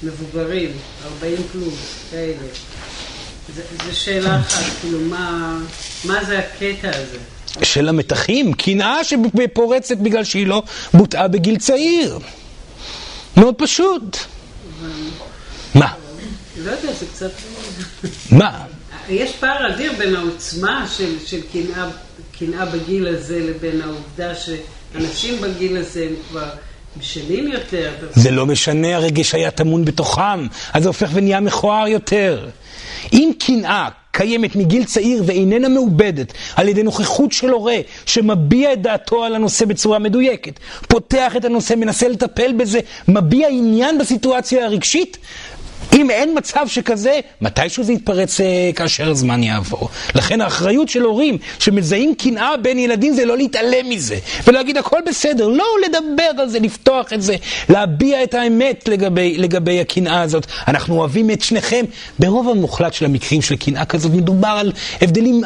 מבוגרים, 0.03 0.71
40 1.05 1.37
פלוס, 1.51 2.03
כאלה. 2.11 2.47
זו 3.85 3.99
שאלה 3.99 4.39
אחת, 4.39 4.63
כאילו, 4.81 4.99
מה, 4.99 5.57
מה 6.03 6.23
זה 6.23 6.39
הקטע 6.39 6.89
הזה? 6.89 7.17
של 7.63 7.89
המתחים, 7.89 8.53
קנאה 8.53 9.03
שפורצת 9.03 9.97
בגלל 9.97 10.23
שהיא 10.23 10.47
לא 10.47 10.63
בוטאה 10.93 11.27
בגיל 11.27 11.57
צעיר. 11.57 12.19
מאוד 13.37 13.55
פשוט. 13.57 14.17
מה? 15.75 15.93
לא 16.57 16.71
יודע, 16.71 16.93
זה 16.93 17.05
קצת... 17.13 17.31
מה? 18.31 18.63
יש 19.09 19.31
פער 19.39 19.73
אדיר 19.73 19.93
בין 19.97 20.15
העוצמה 20.15 20.87
של, 20.97 21.15
של 21.25 21.41
קנאה, 21.53 21.89
קנאה 22.39 22.65
בגיל 22.65 23.07
הזה 23.07 23.39
לבין 23.39 23.81
העובדה 23.81 24.33
שאנשים 24.35 25.41
בגיל 25.41 25.77
הזה 25.77 26.03
הם 26.03 26.15
כבר 26.29 26.49
יותר. 27.31 27.91
זה 28.13 28.31
לא 28.31 28.45
משנה, 28.45 28.95
הרגש 28.95 29.35
היה 29.35 29.51
טמון 29.51 29.85
בתוכם, 29.85 30.47
אז 30.73 30.83
זה 30.83 30.89
הופך 30.89 31.09
ונהיה 31.13 31.39
מכוער 31.39 31.87
יותר. 31.87 32.49
אם 33.13 33.31
קנאה 33.39 33.89
קיימת 34.11 34.55
מגיל 34.55 34.83
צעיר 34.83 35.23
ואיננה 35.25 35.69
מעובדת 35.69 36.33
על 36.55 36.69
ידי 36.69 36.83
נוכחות 36.83 37.31
של 37.31 37.49
הורה 37.49 37.77
שמביע 38.05 38.73
את 38.73 38.81
דעתו 38.81 39.23
על 39.23 39.35
הנושא 39.35 39.65
בצורה 39.65 39.99
מדויקת, 39.99 40.59
פותח 40.87 41.35
את 41.37 41.45
הנושא, 41.45 41.73
מנסה 41.73 42.07
לטפל 42.07 42.53
בזה, 42.53 42.79
מביע 43.07 43.47
עניין 43.47 43.97
בסיטואציה 43.97 44.65
הרגשית, 44.65 45.17
אם 45.93 46.09
אין 46.09 46.37
מצב 46.37 46.67
שכזה, 46.67 47.19
מתישהו 47.41 47.83
זה 47.83 47.93
יתפרץ 47.93 48.41
אה, 48.41 48.69
כאשר 48.75 49.09
הזמן 49.09 49.43
יעבור. 49.43 49.89
לכן 50.15 50.41
האחריות 50.41 50.89
של 50.89 51.01
הורים 51.01 51.37
שמזהים 51.59 52.15
קנאה 52.15 52.57
בין 52.57 52.79
ילדים 52.79 53.13
זה 53.13 53.25
לא 53.25 53.37
להתעלם 53.37 53.89
מזה, 53.89 54.17
ולהגיד 54.47 54.77
הכל 54.77 54.99
בסדר, 55.07 55.47
לא 55.47 55.65
לדבר 55.85 56.41
על 56.41 56.49
זה, 56.49 56.59
לפתוח 56.59 57.13
את 57.13 57.21
זה, 57.21 57.35
להביע 57.69 58.23
את 58.23 58.33
האמת 58.33 58.87
לגבי, 58.87 59.37
לגבי 59.37 59.81
הקנאה 59.81 60.21
הזאת. 60.21 60.45
אנחנו 60.67 60.99
אוהבים 60.99 61.31
את 61.31 61.41
שניכם. 61.41 61.85
ברוב 62.19 62.49
המוחלט 62.49 62.93
של 62.93 63.05
המקרים 63.05 63.41
של 63.41 63.55
קנאה 63.55 63.85
כזאת 63.85 64.11
מדובר 64.11 64.47
על 64.47 64.71
הבדלים 65.01 65.43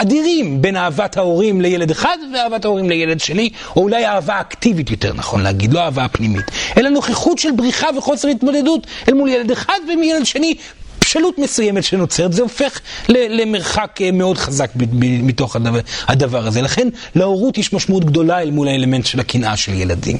אדירים 0.00 0.62
בין 0.62 0.76
אהבת 0.76 1.16
ההורים 1.16 1.60
לילד 1.60 1.90
אחד 1.90 2.16
ואהבת 2.34 2.64
ההורים 2.64 2.88
לילד 2.88 3.20
שני, 3.20 3.50
או 3.76 3.82
אולי 3.82 4.06
אהבה 4.06 4.40
אקטיבית 4.40 4.90
יותר 4.90 5.12
נכון 5.14 5.42
להגיד, 5.42 5.72
לא 5.72 5.80
אהבה 5.80 6.08
פנימית, 6.08 6.44
אלא 6.76 6.88
נוכחות 6.88 7.38
של 7.38 7.50
בריחה 7.56 7.86
וחוסר 7.98 8.28
התמודדות 8.28 8.86
אל 9.08 9.14
מול 9.14 9.28
ילד 9.28 9.50
אחד 9.50 9.78
ומילד 9.92 10.26
שני. 10.26 10.54
בשלות 11.00 11.38
מסוימת 11.38 11.84
שנוצרת, 11.84 12.32
זה 12.32 12.42
הופך 12.42 12.80
למרחק 13.08 13.98
אה, 14.00 14.10
מאוד 14.10 14.38
חזק 14.38 14.70
מתוך 15.00 15.56
הדבר, 15.56 15.80
הדבר 16.08 16.46
הזה. 16.46 16.62
לכן 16.62 16.88
להורות 17.14 17.58
יש 17.58 17.72
משמעות 17.72 18.04
גדולה 18.04 18.42
אל 18.42 18.50
מול 18.50 18.68
האלמנט 18.68 19.06
של 19.06 19.20
הקנאה 19.20 19.56
של 19.56 19.74
ילדים. 19.74 20.18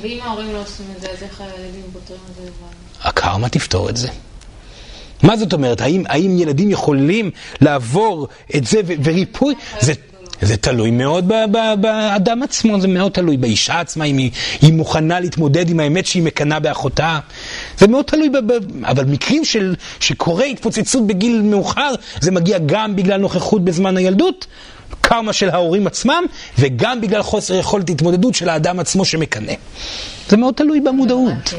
ואם 0.00 0.18
ההורים 0.22 0.52
לא 0.52 0.60
עושים 0.60 0.86
את 0.96 1.00
זה, 1.00 1.08
אז 1.10 1.22
איך 1.22 1.40
הילדים 1.40 1.82
פותרים 1.92 2.20
את 2.30 2.36
זה 2.36 2.42
לבד? 2.42 3.08
הקרמה 3.08 3.48
תפתור 3.48 3.90
את 3.90 3.96
זה. 3.96 4.08
מה 5.24 5.36
זאת 5.36 5.52
אומרת? 5.52 5.80
האם, 5.80 6.02
האם 6.08 6.38
ילדים 6.38 6.70
יכולים 6.70 7.30
לעבור 7.60 8.28
את 8.56 8.64
זה 8.66 8.80
וריפוי? 9.04 9.54
זה, 9.80 9.92
זה 10.42 10.56
תלוי 10.56 10.90
מאוד 10.90 11.28
באדם 11.80 12.42
עצמו, 12.42 12.80
זה 12.80 12.88
מאוד 12.88 13.12
תלוי 13.12 13.36
באישה 13.36 13.80
עצמה, 13.80 14.04
אם 14.04 14.18
היא, 14.18 14.30
היא 14.62 14.72
מוכנה 14.72 15.20
להתמודד 15.20 15.70
עם 15.70 15.80
האמת 15.80 16.06
שהיא 16.06 16.22
מקנאה 16.22 16.60
באחותה. 16.60 17.18
זה 17.78 17.86
מאוד 17.86 18.04
תלוי, 18.04 18.28
ב- 18.28 18.52
ב- 18.52 18.84
אבל 18.84 19.04
מקרים 19.04 19.44
של, 19.44 19.74
שקורה 20.00 20.44
התפוצצות 20.44 21.06
בגיל 21.06 21.42
מאוחר, 21.42 21.94
זה 22.20 22.30
מגיע 22.30 22.58
גם 22.66 22.96
בגלל 22.96 23.20
נוכחות 23.20 23.64
בזמן 23.64 23.96
הילדות, 23.96 24.46
קרמה 25.08 25.32
של 25.32 25.50
ההורים 25.50 25.86
עצמם, 25.86 26.24
וגם 26.58 27.00
בגלל 27.00 27.22
חוסר 27.22 27.54
יכולת 27.54 27.90
התמודדות 27.90 28.34
של 28.34 28.48
האדם 28.48 28.80
עצמו 28.80 29.04
שמקנא. 29.04 29.52
זה 30.28 30.36
מאוד 30.36 30.54
תלוי 30.54 30.80
במודעות. 30.80 31.54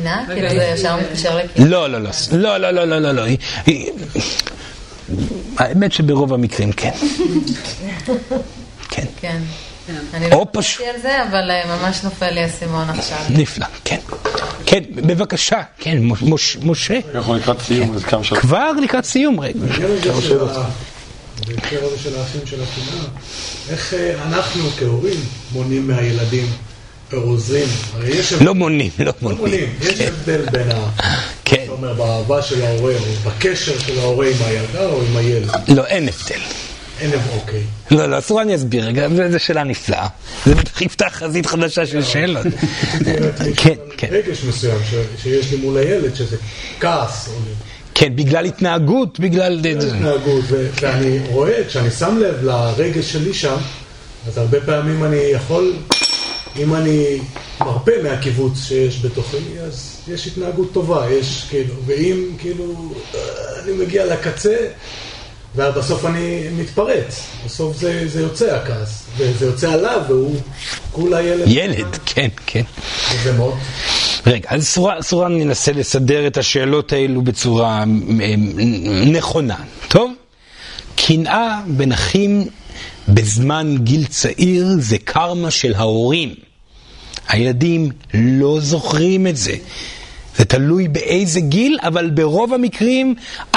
לא, 1.58 1.90
לא, 1.90 2.00
לא, 2.00 2.10
לא, 2.32 2.58
לא, 2.58 2.72
לא, 2.72 3.00
לא, 3.00 3.12
לא. 3.12 3.28
לא. 3.28 3.34
האמת 5.58 5.94
שברוב 5.94 6.34
המקרים 6.34 6.72
כן. 6.72 6.92
כן. 8.90 9.06
כן. 9.22 9.38
כן. 9.88 9.94
אני 10.14 10.30
לא 10.30 10.46
חשבתי 10.58 10.88
על 10.88 11.02
זה, 11.02 11.24
אבל 11.24 11.52
אה, 11.52 11.78
ממש 11.78 12.04
נופל 12.04 12.30
לי 12.30 12.40
האסימון 12.40 12.90
עכשיו. 12.90 13.18
נפלא, 13.30 13.66
כן. 13.84 13.98
כן, 14.66 14.84
בבקשה, 14.96 15.62
כן, 15.78 15.98
משה. 16.64 17.00
אנחנו 17.16 17.36
לקראת 17.36 17.62
סיום, 17.62 17.96
אז 17.96 18.04
כמה 18.04 18.22
כבר 18.24 18.72
לקראת 18.72 19.06
סיום, 19.06 19.40
רגע. 19.40 19.60
בהקשר 21.48 21.86
הזה 21.86 22.00
של 22.00 22.16
האחים 22.16 22.42
של 22.46 22.64
הקנאה, 22.64 23.06
איך 23.70 23.94
אה, 23.94 24.24
אנחנו 24.24 24.70
כהורים 24.70 25.20
מונעים 25.52 25.88
מהילדים 25.88 26.48
יש 28.08 28.34
לא 28.34 28.56
מונים, 28.56 28.92
לא 29.00 29.14
לא. 29.22 29.36
מונים. 29.36 29.70
יש 29.82 30.00
הבדל 30.02 30.42
בין 30.52 30.72
ה... 30.72 30.90
כן. 31.46 31.62
אתה 31.64 31.72
אומר, 31.72 31.94
באהבה 31.94 32.42
של 32.42 32.66
ההורה, 32.66 32.94
או 32.94 33.30
בקשר 33.30 33.80
של 33.80 34.00
ההורה 34.00 34.28
עם 34.28 34.36
הילדה 34.46 34.86
או 34.86 35.02
עם 35.02 35.18
הילד. 35.18 35.50
לא, 35.68 35.86
אין 35.86 36.10
הבדל. 36.10 36.42
אין 37.00 37.14
הבדל, 37.14 37.32
אוקיי. 37.36 37.64
לא, 37.92 38.06
לא, 38.06 38.20
אסור 38.20 38.42
אני 38.42 38.56
אסביר 38.56 38.92
זו 39.32 39.40
שאלה 39.40 39.64
נפלאה. 39.64 40.08
זה 40.46 40.56
בטח 40.56 40.82
יפתח 40.82 41.12
חזית 41.14 41.46
חדשה 41.46 41.86
של 41.86 42.04
שאלות. 42.04 42.46
כן, 43.58 43.74
כן. 43.98 44.08
רגש 44.12 44.44
מסוים 44.44 44.78
שיש 45.24 45.52
לי 45.52 45.58
מול 45.58 45.78
הילד, 45.78 46.16
שזה 46.16 46.38
כעס, 46.80 47.28
או 47.28 47.34
כן, 47.96 48.16
בגלל 48.16 48.46
התנהגות, 48.46 49.20
בגלל... 49.20 49.62
התנהגות, 49.66 50.44
ו- 50.48 50.70
ואני 50.82 51.20
רואה, 51.30 51.64
כשאני 51.68 51.92
שם 51.92 52.18
לב 52.22 52.44
לרגש 52.44 53.12
שלי 53.12 53.34
שם, 53.34 53.58
אז 54.28 54.38
הרבה 54.38 54.62
פעמים 54.62 55.04
אני 55.04 55.16
יכול, 55.16 55.74
אם 56.60 56.76
אני 56.76 57.20
מרפה 57.62 57.92
מהקיבוץ 58.04 58.64
שיש 58.68 59.06
בתוכי, 59.06 59.38
אז 59.68 59.98
יש 60.08 60.28
התנהגות 60.28 60.74
טובה, 60.74 61.12
יש 61.12 61.46
כאילו, 61.50 61.74
ואם 61.86 62.32
כאילו 62.40 62.94
אני 63.64 63.72
מגיע 63.72 64.06
לקצה, 64.06 64.56
ובסוף 65.56 66.06
אני 66.06 66.48
מתפרץ, 66.58 67.28
בסוף 67.46 67.78
זה, 67.78 68.04
זה 68.08 68.22
יוצא 68.22 68.56
הכעס, 68.56 69.04
וזה 69.18 69.46
יוצא 69.46 69.72
עליו, 69.72 70.02
והוא 70.08 70.36
כולה 70.92 71.22
ילד. 71.22 71.44
ילד, 71.48 71.98
כן, 72.06 72.28
כן. 72.46 72.64
זה 73.24 73.34
מאוד. 73.34 73.54
רגע, 74.28 74.50
אז 74.50 74.68
סורן, 74.68 75.02
סורן 75.02 75.38
ננסה 75.38 75.72
לסדר 75.72 76.28
את 76.28 76.38
השאלות 76.38 76.94
האלו 76.94 77.22
בצורה 77.22 77.84
אה, 78.22 78.36
נכונה. 79.06 79.56
טוב? 79.88 80.12
קנאה 80.96 81.62
בין 81.68 81.92
אחים 81.92 82.48
בזמן 83.08 83.76
גיל 83.80 84.06
צעיר 84.06 84.68
זה 84.80 84.98
קרמה 84.98 85.52
של 85.52 85.74
ההורים. 85.74 86.34
הילדים 87.28 87.90
לא 88.14 88.60
זוכרים 88.62 89.28
את 89.28 89.38
זה. 89.38 89.56
זה 90.38 90.46
תלוי 90.46 90.88
באיזה 90.88 91.40
גיל, 91.40 91.78
אבל 91.82 92.10
ברוב 92.10 92.54
המקרים, 92.54 93.16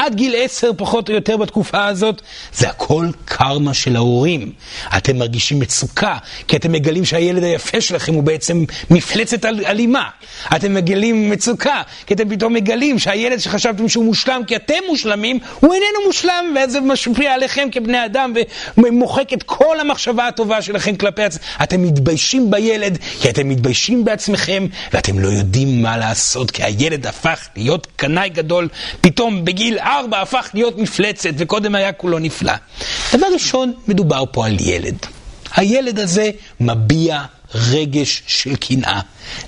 עד 0.08 0.14
גיל 0.14 0.34
עשר 0.38 0.70
פחות 0.76 1.08
או 1.08 1.14
יותר 1.14 1.36
בתקופה 1.36 1.86
הזאת, 1.86 2.22
זה 2.52 2.68
הכל 2.68 3.06
קרמה 3.24 3.74
של 3.74 3.96
ההורים. 3.96 4.52
אתם 4.96 5.16
מרגישים 5.18 5.58
מצוקה, 5.60 6.16
כי 6.48 6.56
אתם 6.56 6.72
מגלים 6.72 7.04
שהילד 7.04 7.42
היפה 7.44 7.80
שלכם 7.80 8.14
הוא 8.14 8.22
בעצם 8.22 8.64
מפלצת 8.90 9.44
אל- 9.44 9.64
אלימה. 9.66 10.08
אתם 10.56 10.74
מגלים 10.74 11.30
מצוקה, 11.30 11.82
כי 12.06 12.14
אתם 12.14 12.28
פתאום 12.28 12.52
מגלים 12.54 12.98
שהילד 12.98 13.38
שחשבתם 13.38 13.88
שהוא 13.88 14.04
מושלם, 14.04 14.42
כי 14.46 14.56
אתם 14.56 14.74
מושלמים, 14.88 15.38
הוא 15.60 15.74
איננו 15.74 16.06
מושלם, 16.06 16.52
ואז 16.56 16.72
זה 16.72 16.80
משפיע 16.80 17.34
עליכם 17.34 17.68
כבני 17.72 18.04
אדם, 18.04 18.32
ומוחק 18.78 19.32
את 19.32 19.42
כל 19.42 19.80
המחשבה 19.80 20.26
הטובה 20.28 20.62
שלכם 20.62 20.96
כלפי 20.96 21.22
עצמכם. 21.22 21.44
אתם 21.62 21.82
מתביישים 21.82 22.50
בילד, 22.50 22.98
כי 23.22 23.30
אתם 23.30 23.48
מתביישים 23.48 24.04
בעצמכם, 24.04 24.66
ואתם 24.92 25.18
לא 25.18 25.28
יודעים 25.28 25.82
מה 25.82 25.96
לעשות, 25.96 26.50
כי 26.50 26.62
הילד 26.62 27.06
הפך 27.06 27.48
להיות 27.56 27.86
קנאי 27.96 28.28
גדול, 28.28 28.68
פתאום 29.00 29.44
בגיל 29.44 29.78
ארבע 29.98 30.20
הפך 30.20 30.50
להיות 30.54 30.78
מפלצת, 30.78 31.30
וקודם 31.36 31.74
היה 31.74 31.92
כולו 31.92 32.18
נפלא. 32.18 32.52
דבר 33.12 33.26
ראשון, 33.32 33.72
מדובר 33.88 34.24
פה 34.32 34.46
על 34.46 34.56
ילד. 34.60 34.96
הילד 35.54 35.98
הזה 35.98 36.30
מביע 36.60 37.22
רגש 37.54 38.22
של 38.26 38.56
קנאה. 38.56 39.00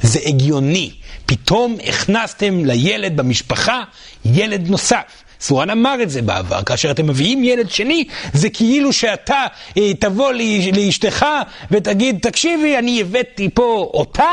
זה 0.03 0.19
הגיוני. 0.27 0.91
פתאום 1.27 1.77
הכנסתם 1.87 2.65
לילד 2.65 3.17
במשפחה 3.17 3.83
ילד 4.25 4.69
נוסף. 4.69 5.23
סורן 5.41 5.71
אמר 5.71 6.03
את 6.03 6.11
זה 6.11 6.23
בעבר, 6.23 6.63
כאשר 6.63 6.91
אתם 6.91 7.07
מביאים 7.07 7.45
ילד 7.45 7.71
שני, 7.71 8.05
זה 8.33 8.51
כאילו 8.51 8.93
שאתה 8.93 9.47
אה, 9.79 9.95
תבוא 9.95 10.33
לאש- 10.33 10.77
לאשתך 10.77 11.27
ותגיד, 11.71 12.19
תקשיבי, 12.23 12.79
אני 12.79 13.01
הבאתי 13.01 13.49
פה 13.55 13.91
אותה, 13.95 14.29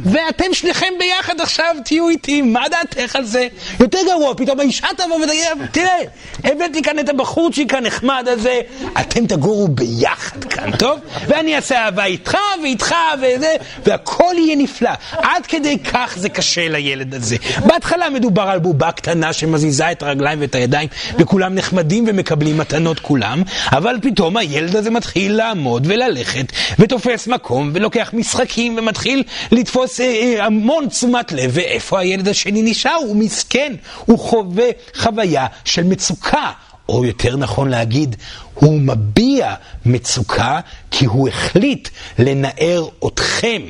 ואתם 0.00 0.44
שניכם 0.52 0.86
ביחד 0.98 1.40
עכשיו 1.40 1.76
תהיו 1.84 2.08
איתי, 2.08 2.42
מה 2.42 2.64
דעתך 2.70 3.16
על 3.16 3.24
זה? 3.24 3.48
יותר 3.80 3.98
גרוע, 4.06 4.34
פתאום 4.36 4.60
האישה 4.60 4.86
תבוא 4.96 5.16
ותגיד, 5.16 5.42
תראה, 5.72 5.98
הבאתי 6.44 6.82
כאן 6.82 6.98
את 6.98 7.08
הבחורצ'יק 7.08 7.74
הנחמד 7.74 8.24
הזה, 8.28 8.60
אתם 9.00 9.26
תגורו 9.26 9.68
ביחד 9.68 10.44
כאן, 10.44 10.70
טוב? 10.76 10.98
ואני 11.26 11.56
אעשה 11.56 11.84
אהבה 11.84 12.04
איתך 12.04 12.36
ואיתך 12.62 12.94
וזה, 13.18 13.54
והכל 13.86 14.34
יהיה 14.38 14.56
נפלא. 14.56 14.90
עד 15.12 15.46
כדי 15.46 15.78
כך 15.78 16.14
זה 16.16 16.28
קשה 16.28 16.68
לילד 16.68 17.14
הזה. 17.14 17.36
בהתחלה 17.66 18.10
מדובר 18.10 18.42
על 18.42 18.58
בובה 18.58 18.92
קטנה 18.92 19.32
שמזיזה 19.32 19.90
את 19.92 20.02
הרגליים 20.02 20.40
ואת 20.40 20.51
הידיים, 20.54 20.88
וכולם 21.18 21.54
נחמדים 21.54 22.04
ומקבלים 22.08 22.58
מתנות 22.58 23.00
כולם, 23.00 23.42
אבל 23.72 23.96
פתאום 24.02 24.36
הילד 24.36 24.76
הזה 24.76 24.90
מתחיל 24.90 25.36
לעמוד 25.36 25.86
וללכת, 25.86 26.52
ותופס 26.78 27.26
מקום, 27.26 27.70
ולוקח 27.74 28.10
משחקים, 28.12 28.78
ומתחיל 28.78 29.22
לתפוס 29.52 30.00
אה, 30.00 30.06
אה, 30.06 30.44
המון 30.46 30.88
תשומת 30.88 31.32
לב, 31.32 31.50
ואיפה 31.54 32.00
הילד 32.00 32.28
השני 32.28 32.62
נשאר? 32.62 32.96
הוא 33.06 33.16
מסכן, 33.16 33.72
הוא 34.04 34.18
חווה 34.18 34.66
חוויה 34.94 35.46
של 35.64 35.82
מצוקה. 35.82 36.50
או 36.88 37.04
יותר 37.04 37.36
נכון 37.36 37.68
להגיד, 37.68 38.16
הוא 38.54 38.80
מביע 38.80 39.54
מצוקה 39.86 40.60
כי 40.90 41.04
הוא 41.04 41.28
החליט 41.28 41.88
לנער 42.18 42.88
אתכם. 43.06 43.62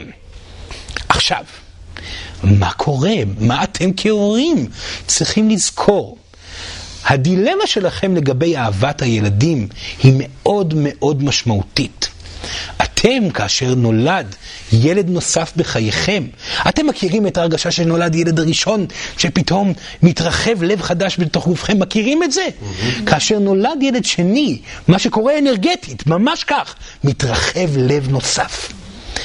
עכשיו, 1.09 1.45
מה 2.43 2.73
קורה? 2.73 3.15
מה 3.39 3.65
אתם 3.65 3.91
כהורים 3.97 4.67
צריכים 5.07 5.51
לזכור? 5.51 6.17
הדילמה 7.05 7.67
שלכם 7.67 8.17
לגבי 8.17 8.57
אהבת 8.57 9.03
הילדים 9.03 9.69
היא 10.03 10.13
מאוד 10.17 10.75
מאוד 10.77 11.25
משמעותית. 11.25 12.09
אתם, 12.83 13.31
כאשר 13.31 13.75
נולד 13.75 14.37
ילד 14.73 15.11
נוסף 15.11 15.53
בחייכם, 15.57 16.25
אתם 16.69 16.87
מכירים 16.87 17.27
את 17.27 17.39
ההרגשה 17.39 17.71
שנולד 17.71 18.15
ילד 18.15 18.39
הראשון, 18.41 18.87
שפתאום 19.19 19.73
מתרחב 20.03 20.63
לב 20.63 20.83
חדש 20.83 21.17
בתוך 21.19 21.47
גופכם, 21.47 21.79
מכירים 21.79 22.23
את 22.23 22.33
זה? 22.33 22.47
כאשר 23.07 23.39
נולד 23.39 23.83
ילד 23.83 24.05
שני, 24.05 24.59
מה 24.89 24.99
שקורה 24.99 25.39
אנרגטית, 25.39 26.07
ממש 26.07 26.45
כך, 26.45 26.75
מתרחב 27.05 27.77
לב 27.77 28.09
נוסף. 28.11 28.73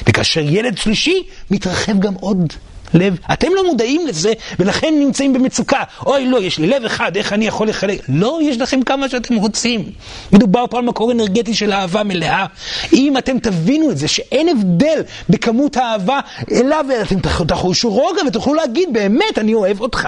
וכאשר 0.09 0.41
ילד 0.41 0.77
שלישי, 0.77 1.23
מתרחב 1.51 1.99
גם 1.99 2.13
עוד 2.13 2.53
לב. 2.93 3.17
אתם 3.33 3.47
לא 3.55 3.65
מודעים 3.65 4.07
לזה, 4.07 4.33
ולכן 4.59 4.93
נמצאים 4.99 5.33
במצוקה. 5.33 5.79
אוי, 6.05 6.25
לא, 6.25 6.37
יש 6.41 6.57
לי 6.59 6.67
לב 6.67 6.85
אחד, 6.85 7.17
איך 7.17 7.33
אני 7.33 7.47
יכול 7.47 7.67
לחלק? 7.69 8.01
לא, 8.09 8.39
יש 8.43 8.57
לכם 8.57 8.81
כמה 8.81 9.09
שאתם 9.09 9.35
רוצים. 9.35 9.83
מדובר 10.31 10.65
פה 10.69 10.77
על 10.77 10.83
מקור 10.83 11.11
אנרגטי 11.11 11.53
של 11.53 11.73
אהבה 11.73 12.03
מלאה. 12.03 12.45
אם 12.93 13.17
אתם 13.17 13.39
תבינו 13.39 13.91
את 13.91 13.97
זה, 13.97 14.07
שאין 14.07 14.49
הבדל 14.49 15.01
בכמות 15.29 15.77
האהבה 15.77 16.19
אליו, 16.51 16.85
אתם 17.01 17.19
תח- 17.19 17.41
תחושו 17.47 17.89
רוגע 17.89 18.21
ותוכלו 18.27 18.53
להגיד, 18.53 18.89
באמת, 18.93 19.37
אני 19.37 19.53
אוהב 19.53 19.81
אותך 19.81 20.07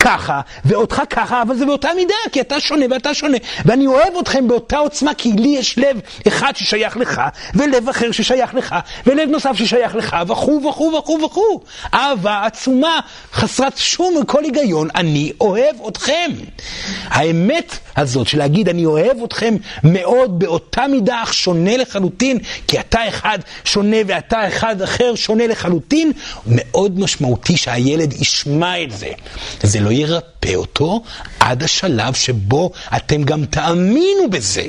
ככה, 0.00 0.40
ואותך 0.64 1.02
ככה, 1.10 1.42
אבל 1.42 1.56
זה 1.56 1.66
באותה 1.66 1.88
מידה, 1.96 2.14
כי 2.32 2.40
אתה 2.40 2.60
שונה 2.60 2.84
ואתה 2.90 3.14
שונה. 3.14 3.36
ואני 3.64 3.86
אוהב 3.86 4.16
אתכם 4.20 4.48
באותה 4.48 4.78
עוצמה, 4.78 5.14
כי 5.14 5.32
לי 5.32 5.48
יש 5.48 5.78
לב 5.78 6.00
אחד 6.28 6.52
ששייך 6.56 6.96
לך, 6.96 7.20
ולב 7.54 7.88
אחר 7.88 8.12
ששייך 8.12 8.54
לך, 8.54 8.74
ולב 9.06 9.28
נוסף 9.28 9.52
ששייך 9.54 9.94
לך, 9.94 10.16
וכו' 10.28 10.60
וכו' 10.68 10.92
וכו' 10.98 11.18
וכו'. 11.24 11.60
אהבה 11.98 12.46
עצומה, 12.46 13.00
חסרת 13.32 13.78
שום 13.78 14.24
כל 14.26 14.44
היגיון, 14.44 14.88
אני 14.94 15.32
אוהב 15.40 15.76
אתכם. 15.88 16.30
האמת 17.04 17.78
הזאת 17.96 18.26
של 18.26 18.38
להגיד 18.38 18.68
אני 18.68 18.86
אוהב 18.86 19.22
אתכם 19.24 19.56
מאוד 19.84 20.38
באותה 20.38 20.86
מידה 20.86 21.22
אך 21.22 21.34
שונה 21.34 21.76
לחלוטין, 21.76 22.38
כי 22.68 22.80
אתה 22.80 23.08
אחד 23.08 23.38
שונה 23.64 23.96
ואתה 24.06 24.48
אחד 24.48 24.82
אחר 24.82 25.14
שונה 25.14 25.46
לחלוטין, 25.46 26.12
מאוד 26.46 27.00
משמעותי 27.00 27.56
שהילד 27.56 28.12
ישמע 28.12 28.82
את 28.82 28.90
זה. 28.90 29.10
זה 29.62 29.80
לא 29.80 29.90
ירפא 29.90 30.54
אותו 30.54 31.02
עד 31.40 31.62
השלב 31.62 32.14
שבו 32.14 32.70
אתם 32.96 33.22
גם 33.22 33.44
תאמינו 33.44 34.30
בזה. 34.30 34.62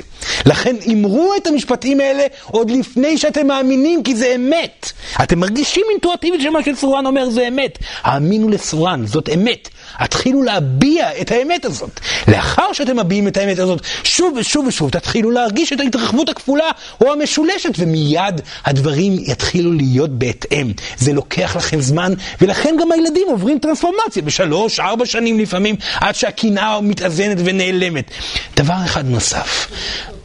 לכן 0.46 0.76
אמרו 0.92 1.32
את 1.36 1.46
המשפטים 1.46 2.00
האלה 2.00 2.22
עוד 2.44 2.70
לפני 2.70 3.18
שאתם 3.18 3.46
מאמינים, 3.46 4.02
כי 4.02 4.14
זה 4.14 4.32
אמת. 4.34 4.92
אתם 5.22 5.38
מרגישים 5.38 5.82
אינטואטיבית 5.90 6.40
שמה 6.40 6.58
שסורן 6.62 7.06
אומר 7.06 7.19
זה 7.28 7.48
אמת. 7.48 7.78
האמינו 8.02 8.48
לסורן, 8.48 9.06
זאת 9.06 9.28
אמת. 9.34 9.68
התחילו 9.98 10.42
להביע 10.42 11.20
את 11.20 11.30
האמת 11.30 11.64
הזאת. 11.64 12.00
לאחר 12.28 12.72
שאתם 12.72 12.98
מביעים 12.98 13.28
את 13.28 13.36
האמת 13.36 13.58
הזאת 13.58 13.80
שוב 14.04 14.36
ושוב 14.36 14.66
ושוב, 14.66 14.90
תתחילו 14.90 15.30
להרגיש 15.30 15.72
את 15.72 15.80
ההתרחבות 15.80 16.28
הכפולה 16.28 16.70
או 17.00 17.12
המשולשת, 17.12 17.70
ומיד 17.78 18.40
הדברים 18.64 19.16
יתחילו 19.26 19.72
להיות 19.72 20.10
בהתאם. 20.10 20.72
זה 20.96 21.12
לוקח 21.12 21.56
לכם 21.56 21.80
זמן, 21.80 22.14
ולכן 22.40 22.76
גם 22.80 22.92
הילדים 22.92 23.26
עוברים 23.28 23.58
טרנספורמציה 23.58 24.22
בשלוש, 24.22 24.80
ארבע 24.80 25.06
שנים 25.06 25.38
לפעמים, 25.38 25.76
עד 26.00 26.14
שהקנאה 26.14 26.80
מתאזנת 26.80 27.36
ונעלמת. 27.44 28.10
דבר 28.56 28.76
אחד 28.84 29.08
נוסף, 29.08 29.70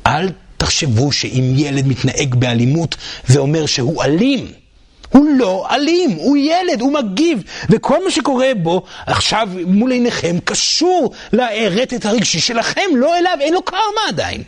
אל 0.07 0.29
תחשבו 0.57 1.11
שאם 1.11 1.53
ילד 1.55 1.87
מתנהג 1.87 2.35
באלימות, 2.35 2.95
זה 3.27 3.39
אומר 3.39 3.65
שהוא 3.65 4.03
אלים. 4.03 4.64
הוא 5.09 5.25
לא 5.37 5.67
אלים, 5.71 6.11
הוא 6.11 6.37
ילד, 6.37 6.81
הוא 6.81 6.93
מגיב, 6.93 7.43
וכל 7.69 8.03
מה 8.03 8.11
שקורה 8.11 8.49
בו 8.57 8.83
עכשיו 9.05 9.49
מול 9.65 9.91
עיניכם 9.91 10.35
קשור 10.43 11.11
לרטט 11.33 12.05
הרגשי 12.05 12.39
שלכם, 12.39 12.89
לא 12.95 13.17
אליו, 13.17 13.37
אין 13.41 13.53
לו 13.53 13.61
קרמה 13.61 14.01
עדיין. 14.07 14.43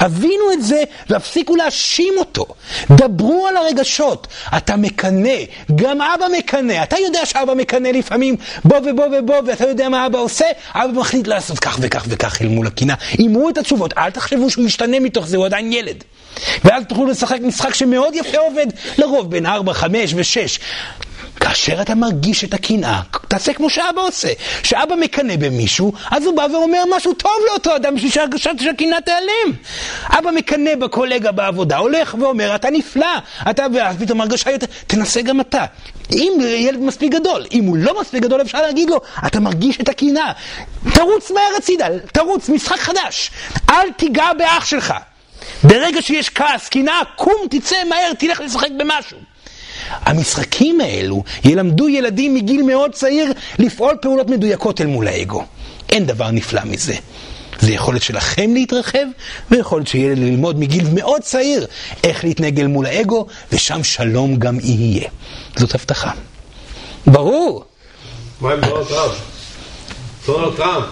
הבינו 0.00 0.52
את 0.52 0.62
זה 0.62 0.82
והפסיקו 1.10 1.56
להאשים 1.56 2.14
אותו. 2.18 2.46
דברו 2.90 3.46
על 3.46 3.56
הרגשות. 3.56 4.26
אתה 4.56 4.76
מקנא, 4.76 5.36
גם 5.74 6.00
אבא 6.00 6.26
מקנא. 6.38 6.82
אתה 6.82 6.96
יודע 6.98 7.26
שאבא 7.26 7.54
מקנא 7.54 7.88
לפעמים 7.88 8.36
בוא 8.64 8.78
ובוא 8.78 9.06
ובוא, 9.18 9.36
ואתה 9.46 9.68
יודע 9.68 9.88
מה 9.88 10.06
אבא 10.06 10.18
עושה? 10.18 10.46
אבא 10.74 11.00
מחליט 11.00 11.26
לעשות 11.26 11.58
כך 11.58 11.78
וכך 11.80 12.04
וכך 12.08 12.42
אל 12.42 12.48
מול 12.48 12.66
הקנאה. 12.66 12.94
אמרו 13.26 13.48
את 13.48 13.58
התשובות, 13.58 13.98
אל 13.98 14.10
תחשבו 14.10 14.50
שהוא 14.50 14.64
משתנה 14.64 15.00
מתוך 15.00 15.26
זה, 15.26 15.36
הוא 15.36 15.46
עדיין 15.46 15.72
ילד. 15.72 16.04
ואז 16.64 16.84
תוכלו 16.88 17.06
לשחק 17.06 17.38
משחק 17.42 17.74
שמאוד 17.74 18.14
יפה 18.14 18.38
עובד, 18.38 18.66
לרוב 18.98 19.30
בין 19.30 19.46
4, 19.46 19.72
5 19.74 20.14
ו-6. 20.14 20.60
כאשר 21.40 21.82
אתה 21.82 21.94
מרגיש 21.94 22.44
את 22.44 22.54
הקנאה, 22.54 23.00
תעשה 23.28 23.52
כמו 23.52 23.70
שאבא 23.70 24.00
עושה. 24.00 24.28
כשאבא 24.62 24.94
מקנא 24.94 25.36
במישהו, 25.36 25.92
אז 26.10 26.26
הוא 26.26 26.36
בא 26.36 26.46
ואומר 26.52 26.82
משהו 26.96 27.14
טוב 27.14 27.32
לאותו 27.50 27.76
אדם 27.76 27.94
בשביל 27.94 28.10
שהרגשת 28.10 28.50
שהקנאה 28.58 29.00
תיעלם. 29.00 29.52
אבא 30.08 30.30
מקנא 30.30 30.74
בקולגה 30.74 31.32
בעבודה, 31.32 31.76
הולך 31.76 32.14
ואומר, 32.20 32.54
אתה 32.54 32.70
נפלא, 32.70 33.06
אתה, 33.50 33.66
ואז 33.74 33.96
פתאום 33.98 34.20
הרגשה 34.20 34.50
יותר, 34.50 34.66
תנסה 34.86 35.22
גם 35.22 35.40
אתה. 35.40 35.64
אם 36.12 36.32
ילד 36.40 36.80
מספיק 36.80 37.12
גדול, 37.12 37.46
אם 37.52 37.64
הוא 37.64 37.76
לא 37.76 38.00
מספיק 38.00 38.22
גדול, 38.22 38.40
אפשר 38.40 38.62
להגיד 38.62 38.90
לו, 38.90 39.00
אתה 39.26 39.40
מרגיש 39.40 39.80
את 39.80 39.88
הקנאה. 39.88 40.32
תרוץ 40.94 41.30
מהר 41.30 41.56
הצידה, 41.58 41.86
תרוץ, 42.12 42.48
משחק 42.48 42.78
חדש. 42.78 43.30
אל 43.70 43.92
תיגע 43.96 44.32
באח 44.38 44.64
שלך. 44.64 44.94
ברגע 45.62 46.02
שיש 46.02 46.30
כעס, 46.30 46.68
קנאה, 46.68 47.00
קום, 47.16 47.46
תצא 47.50 47.76
מהר, 47.88 48.12
תלך 48.18 48.40
לשחק 48.40 48.68
במשהו. 48.76 49.18
המשחקים 49.90 50.80
האלו 50.80 51.22
ילמדו 51.44 51.88
ילדים 51.88 52.34
מגיל 52.34 52.62
מאוד 52.62 52.92
צעיר 52.92 53.32
לפעול 53.58 53.96
פעולות 54.02 54.30
מדויקות 54.30 54.80
אל 54.80 54.86
מול 54.86 55.08
האגו. 55.08 55.44
אין 55.88 56.06
דבר 56.06 56.30
נפלא 56.30 56.64
מזה. 56.64 56.94
זה 57.60 57.72
יכולת 57.72 58.02
שלכם 58.02 58.54
להתרחב, 58.54 59.06
ויכולת 59.50 59.86
של 59.86 59.98
ילד 59.98 60.18
ללמוד 60.18 60.58
מגיל 60.58 60.84
מאוד 60.94 61.20
צעיר 61.22 61.66
איך 62.04 62.24
להתנהג 62.24 62.60
אל 62.60 62.66
מול 62.66 62.86
האגו, 62.86 63.26
ושם 63.52 63.84
שלום 63.84 64.36
גם 64.36 64.58
יהיה. 64.60 65.08
זאת 65.56 65.74
הבטחה. 65.74 66.10
ברור. 67.06 67.64
מה 68.40 68.52
עם 68.52 68.60
דונלד 68.60 68.86
טראמפ? 68.86 69.39
דונלד 70.30 70.56
טראמפ. 70.56 70.84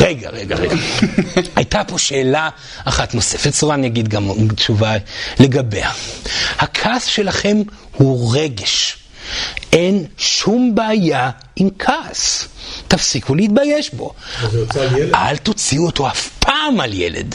רגע, 0.00 0.30
רגע, 0.30 0.56
רגע. 0.56 0.74
הייתה 1.56 1.82
פה 1.84 1.98
שאלה 1.98 2.48
אחת 2.84 3.14
נוספת, 3.14 3.52
קצרה 3.52 3.74
אני 3.74 3.86
אגיד 3.86 4.08
גם 4.08 4.28
תשובה 4.56 4.92
לגביה. 5.40 5.90
הכעס 6.58 7.04
שלכם 7.04 7.56
הוא 7.92 8.36
רגש. 8.36 8.96
אין 9.72 10.04
שום 10.16 10.74
בעיה 10.74 11.30
עם 11.56 11.68
כעס. 11.78 12.48
תפסיקו 12.90 13.34
להתבייש 13.34 13.94
בו. 13.94 14.12
אל 15.14 15.36
תוציאו 15.36 15.86
אותו 15.86 16.08
אף 16.08 16.28
פעם 16.38 16.80
על 16.80 16.92
ילד. 16.94 17.34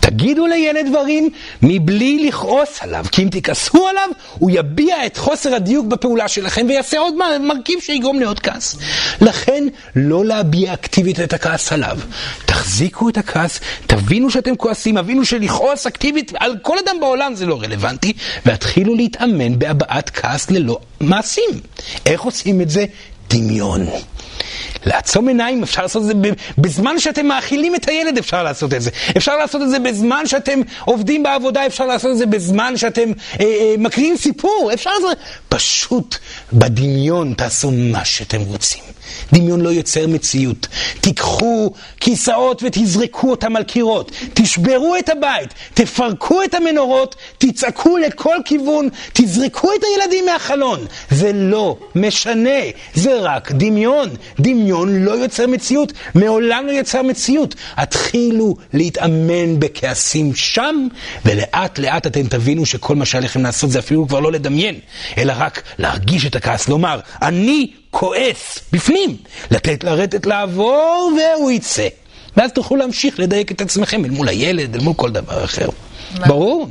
תגידו 0.00 0.46
לילד 0.46 0.86
דברים 0.88 1.30
מבלי 1.62 2.26
לכעוס 2.28 2.78
עליו, 2.80 3.04
כי 3.12 3.22
אם 3.22 3.28
תכעסו 3.28 3.88
עליו, 3.88 4.08
הוא 4.38 4.50
יביע 4.54 5.06
את 5.06 5.16
חוסר 5.16 5.54
הדיוק 5.54 5.86
בפעולה 5.86 6.28
שלכם 6.28 6.66
ויעשה 6.68 6.98
עוד 6.98 7.14
מרכיב 7.40 7.78
שיגרום 7.80 8.20
לעוד 8.20 8.40
כעס. 8.40 8.76
לכן, 9.20 9.64
לא 9.96 10.24
להביע 10.24 10.74
אקטיבית 10.74 11.20
את 11.20 11.32
הכעס 11.32 11.72
עליו. 11.72 11.98
תחזיקו 12.46 13.08
את 13.08 13.16
הכעס, 13.16 13.60
תבינו 13.86 14.30
שאתם 14.30 14.56
כועסים, 14.56 14.96
הבינו 14.96 15.24
שלכעוס 15.24 15.86
אקטיבית 15.86 16.32
על 16.38 16.56
כל 16.62 16.76
אדם 16.86 16.96
בעולם 17.00 17.34
זה 17.34 17.46
לא 17.46 17.60
רלוונטי, 17.60 18.12
והתחילו 18.46 18.94
להתאמן 18.94 19.58
בהבעת 19.58 20.10
כעס 20.10 20.50
ללא 20.50 20.78
מעשים. 21.00 21.50
איך 22.06 22.20
עושים 22.22 22.60
את 22.60 22.70
זה? 22.70 22.84
דמיון. 23.30 23.86
לעצום 24.86 25.28
עיניים, 25.28 25.62
אפשר 25.62 25.82
לעשות 25.82 26.02
את 26.02 26.06
זה 26.06 26.14
בזמן 26.58 26.98
שאתם 26.98 27.26
מאכילים 27.26 27.74
את 27.74 27.88
הילד, 27.88 28.18
אפשר 28.18 28.42
לעשות 28.42 28.74
את 28.74 28.82
זה. 28.82 28.90
אפשר 29.16 29.36
לעשות 29.36 29.62
את 29.62 29.70
זה 29.70 29.78
בזמן 29.78 30.26
שאתם 30.26 30.60
עובדים 30.84 31.22
בעבודה, 31.22 31.66
אפשר 31.66 31.86
לעשות 31.86 32.10
את 32.10 32.18
זה 32.18 32.26
בזמן 32.26 32.76
שאתם 32.76 33.12
אה, 33.40 33.44
אה, 33.44 33.74
מקריאים 33.78 34.16
סיפור, 34.16 34.70
אפשר 34.74 34.90
לעשות 34.90 35.12
את 35.12 35.18
זה. 35.18 35.24
פשוט 35.48 36.16
בדמיון 36.52 37.34
תעשו 37.34 37.70
מה 37.70 38.04
שאתם 38.04 38.40
רוצים. 38.40 38.82
דמיון 39.32 39.60
לא 39.60 39.68
יוצר 39.68 40.06
מציאות. 40.06 40.66
תיקחו 41.00 41.72
כיסאות 42.00 42.62
ותזרקו 42.62 43.30
אותם 43.30 43.56
על 43.56 43.62
קירות. 43.62 44.12
תשברו 44.34 44.96
את 44.98 45.08
הבית, 45.08 45.54
תפרקו 45.74 46.42
את 46.42 46.54
המנורות, 46.54 47.16
תצעקו 47.38 47.98
לכל 47.98 48.36
כיוון, 48.44 48.88
תזרקו 49.12 49.68
את 49.78 49.80
הילדים 49.84 50.26
מהחלון. 50.26 50.86
זה 51.10 51.32
לא 51.32 51.76
משנה, 51.94 52.60
זה 52.94 53.18
רק 53.20 53.52
דמיון. 53.52 54.08
דמיון 54.40 55.04
לא 55.04 55.12
יוצר 55.12 55.46
מציאות, 55.46 55.92
מעולם 56.14 56.66
לא 56.66 56.72
יצר 56.72 57.02
מציאות. 57.02 57.54
התחילו 57.76 58.56
להתאמן 58.72 59.60
בכעסים 59.60 60.34
שם, 60.34 60.86
ולאט 61.24 61.78
לאט 61.78 62.06
אתם 62.06 62.26
תבינו 62.26 62.66
שכל 62.66 62.94
מה 62.94 63.04
שעליכם 63.04 63.42
לעשות 63.42 63.70
זה 63.70 63.78
אפילו 63.78 64.08
כבר 64.08 64.20
לא 64.20 64.32
לדמיין, 64.32 64.74
אלא 65.18 65.32
רק 65.36 65.62
להרגיש 65.78 66.26
את 66.26 66.36
הכעס, 66.36 66.68
לומר, 66.68 67.00
אני 67.22 67.70
כועס 67.96 68.58
בפנים, 68.72 69.16
לתת 69.50 69.84
לרטט 69.84 70.26
לעבור 70.26 71.12
והוא 71.36 71.50
יצא. 71.50 71.88
ואז 72.36 72.50
תוכלו 72.52 72.76
להמשיך 72.76 73.20
לדייק 73.20 73.52
את 73.52 73.60
עצמכם 73.60 74.04
אל 74.04 74.10
מול 74.10 74.28
הילד, 74.28 74.74
אל 74.74 74.80
מול 74.80 74.94
כל 74.94 75.10
דבר 75.10 75.44
אחר. 75.44 75.68
מה- 76.18 76.26
ברור. 76.26 76.68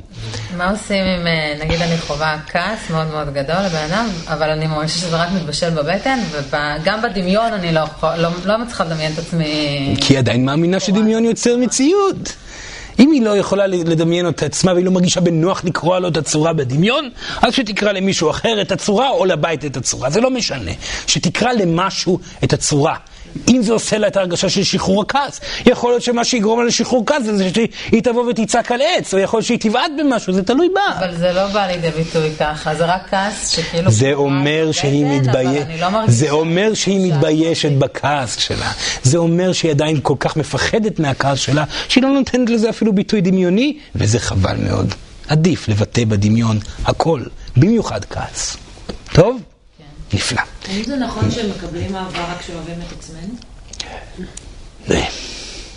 מה 0.58 0.70
עושים 0.70 0.98
אם, 1.06 1.28
אה, 1.28 1.66
נגיד 1.66 1.82
אני 1.82 1.98
חווה 1.98 2.38
כעס 2.50 2.90
מאוד 2.90 3.08
מאוד 3.08 3.34
גדול 3.34 3.56
לבן 3.66 3.84
אדם, 3.92 4.10
אבל 4.28 4.50
אני 4.50 4.68
מרגישה 4.68 4.98
שזה 4.98 5.18
רק 5.18 5.30
מתבשל 5.36 5.70
בבטן, 5.70 6.20
וגם 6.50 7.02
בדמיון 7.02 7.54
אני 7.54 7.72
לא, 7.74 7.82
לא, 8.18 8.30
לא 8.46 8.58
מצליחה 8.58 8.84
לדמיין 8.84 9.12
את 9.14 9.18
עצמי... 9.20 9.96
כי 10.02 10.14
היא 10.14 10.20
עדיין 10.20 10.46
מאמינה 10.46 10.80
שדמיון 10.80 11.26
יוצר 11.26 11.58
מציאות. 11.58 12.34
אם 13.12 13.16
היא 13.16 13.22
לא 13.22 13.38
יכולה 13.38 13.68
לדמיין 13.68 14.28
את 14.28 14.43
עצמה 14.43 14.74
והיא 14.74 14.86
לא 14.86 14.91
מרגישה 14.91 15.22
בנוח 15.22 15.64
לקרוא 15.64 15.99
לו 15.99 16.07
את 16.07 16.18
הצורה 16.18 16.53
בדמיון, 16.53 17.09
אז 17.41 17.53
שתקרא 17.53 17.91
למישהו 17.91 18.30
אחר 18.30 18.62
את 18.62 18.72
הצורה 18.72 19.09
או 19.09 19.26
לבית 19.26 19.66
את 19.66 19.78
הצורה, 19.78 20.09
זה 20.09 20.22
לא 20.22 20.30
משנה. 20.30 20.72
שתקרא 21.07 21.51
למשהו 21.51 22.20
את 22.43 22.53
הצורה. 22.53 22.95
אם 23.48 23.62
זה 23.64 23.74
עושה 23.74 23.98
לה 23.98 24.08
את 24.08 24.18
ההרגשה 24.18 24.50
של 24.50 24.64
שחרור 24.64 25.02
הכעס, 25.02 25.40
יכול 25.66 25.92
להיות 25.92 26.02
שמה 26.02 26.24
שיגרום 26.24 26.60
לה 26.60 26.66
לשחרור 26.66 27.04
כעס 27.06 27.24
זה 27.24 27.50
שהיא 27.54 28.04
תבוא 28.04 28.30
ותצעק 28.30 28.72
על 28.72 28.82
עץ, 28.82 29.14
או 29.14 29.20
יכול 29.20 29.38
להיות 29.38 29.48
שהיא 29.48 29.60
תבעט 29.60 29.92
במשהו, 30.00 30.34
זה 30.34 30.44
תלוי 30.44 30.70
בה. 30.76 31.00
אבל 31.00 31.16
זה 31.18 31.32
לא 31.32 31.48
בא 31.48 31.68
לידי 31.68 31.90
ביטוי 31.90 32.30
ככה, 32.40 32.76
זה 32.76 32.86
רק 32.86 33.02
כעס 33.10 33.48
שכאילו... 33.48 33.92
זה 33.92 34.14
אומר 34.14 34.72
שהיא 34.72 35.06
מתביישת, 35.06 35.66
לא 35.80 35.88
זה 36.08 36.30
אומר 36.30 36.74
שהיא 36.74 37.12
מתביישת 37.12 37.72
בכעס 37.72 38.38
שלה, 38.40 38.72
זה 39.04 39.18
אומר 39.18 39.54
שהיא 39.54 39.72
עדיין 39.72 40.00
כל 40.02 40.16
כך 40.20 40.38
מפחדת 40.38 41.00
מהכעס 41.00 41.40
שלה, 41.40 41.64
שהיא 41.88 42.04
לא 42.04 42.10
נותנת 42.10 42.50
לזה 42.50 42.70
אפילו 42.70 42.94
ביטוי 42.94 43.22
דמיוני, 43.22 43.78
וזה 43.96 44.20
חבל 44.20 44.56
מאוד. 44.58 44.94
עדיף 45.28 45.68
לבטא 45.68 46.06
בדמיון 46.06 46.60
הכל, 46.86 47.22
במיוחד 47.58 48.06
כעס. 48.06 48.58
טוב? 49.14 49.51
נפלא. 50.14 50.41
האם 50.68 50.84
זה 50.84 50.95
נכון 50.95 51.32
שמקבלים 51.32 51.95
אהבה 51.95 52.32
רק 52.32 52.39
כשאוהבים 52.39 52.76
את 52.88 52.91
עצמנו? 52.99 53.34
אה, 54.91 55.05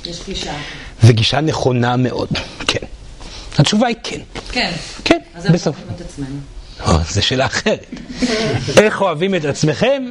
יש 0.05 0.20
קלישאה. 0.20 0.57
זו 1.03 1.12
גישה 1.12 1.41
נכונה 1.41 1.97
מאוד, 1.97 2.28
כן. 2.66 2.87
התשובה 3.59 3.87
היא 3.87 3.97
כן. 4.03 4.20
כן. 4.53 4.72
כן, 5.05 5.18
אז 5.35 5.47
איך 5.47 5.55
בסוף. 5.55 5.76
אוהבים 5.76 5.95
את 5.97 6.01
עצמנו? 6.01 6.37
או, 6.87 7.05
זו 7.11 7.22
שאלה 7.22 7.47
אחרת. 7.47 7.87
איך 8.76 9.01
אוהבים 9.01 9.35
את 9.35 9.45
עצמכם? 9.45 10.05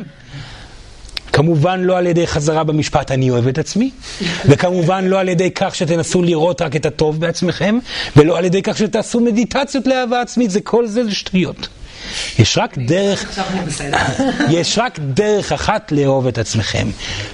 כמובן 1.33 1.81
לא 1.81 1.97
על 1.97 2.07
ידי 2.07 2.27
חזרה 2.27 2.63
במשפט 2.63 3.11
אני 3.11 3.29
אוהב 3.29 3.47
את 3.47 3.57
עצמי, 3.57 3.91
וכמובן 4.45 5.05
לא 5.05 5.19
על 5.19 5.29
ידי 5.29 5.51
כך 5.51 5.75
שתנסו 5.75 6.23
לראות 6.23 6.61
רק 6.61 6.75
את 6.75 6.85
הטוב 6.85 7.19
בעצמכם, 7.19 7.79
ולא 8.15 8.37
על 8.37 8.45
ידי 8.45 8.61
כך 8.61 8.77
שתעשו 8.77 9.19
מדיטציות 9.19 9.87
לאהבה 9.87 10.21
עצמית, 10.21 10.51
זה 10.51 10.61
כל 10.61 10.87
זה 10.87 11.11
שטויות. 11.11 11.67
יש 12.39 12.57
רק 12.57 12.77
דרך. 12.77 13.39
יש 14.49 14.77
רק 14.77 14.99
דרך 14.99 15.51
אחת 15.51 15.91
לאהוב 15.91 16.27
את 16.27 16.37
עצמכם, 16.37 16.87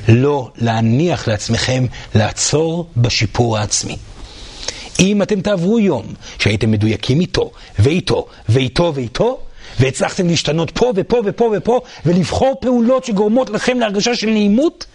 לא 0.08 0.50
להניח 0.56 1.28
לעצמכם 1.28 1.86
לעצור 2.16 2.90
בשיפור 2.98 3.58
העצמי. 3.58 3.98
אם 5.00 5.22
אתם 5.22 5.42
תעברו 5.42 5.80
יום 5.80 6.06
שהייתם 6.40 6.72
מדויקים 6.72 7.20
איתו, 7.20 7.52
ואיתו, 7.80 8.28
ואיתו, 8.50 8.92
ואיתו, 8.96 9.40
והצלחתם 9.80 10.28
להשתנות 10.28 10.72
פה 10.72 10.94
ופה 10.96 11.22
ופה 11.26 11.52
ופה, 11.58 11.82
ולבחור 12.06 12.58
פעולות 12.62 13.06
שגורמות 13.06 13.50
לכם 13.50 13.80
להרגשה 13.80 14.16
של 14.16 14.30
נעימות, 14.30 14.86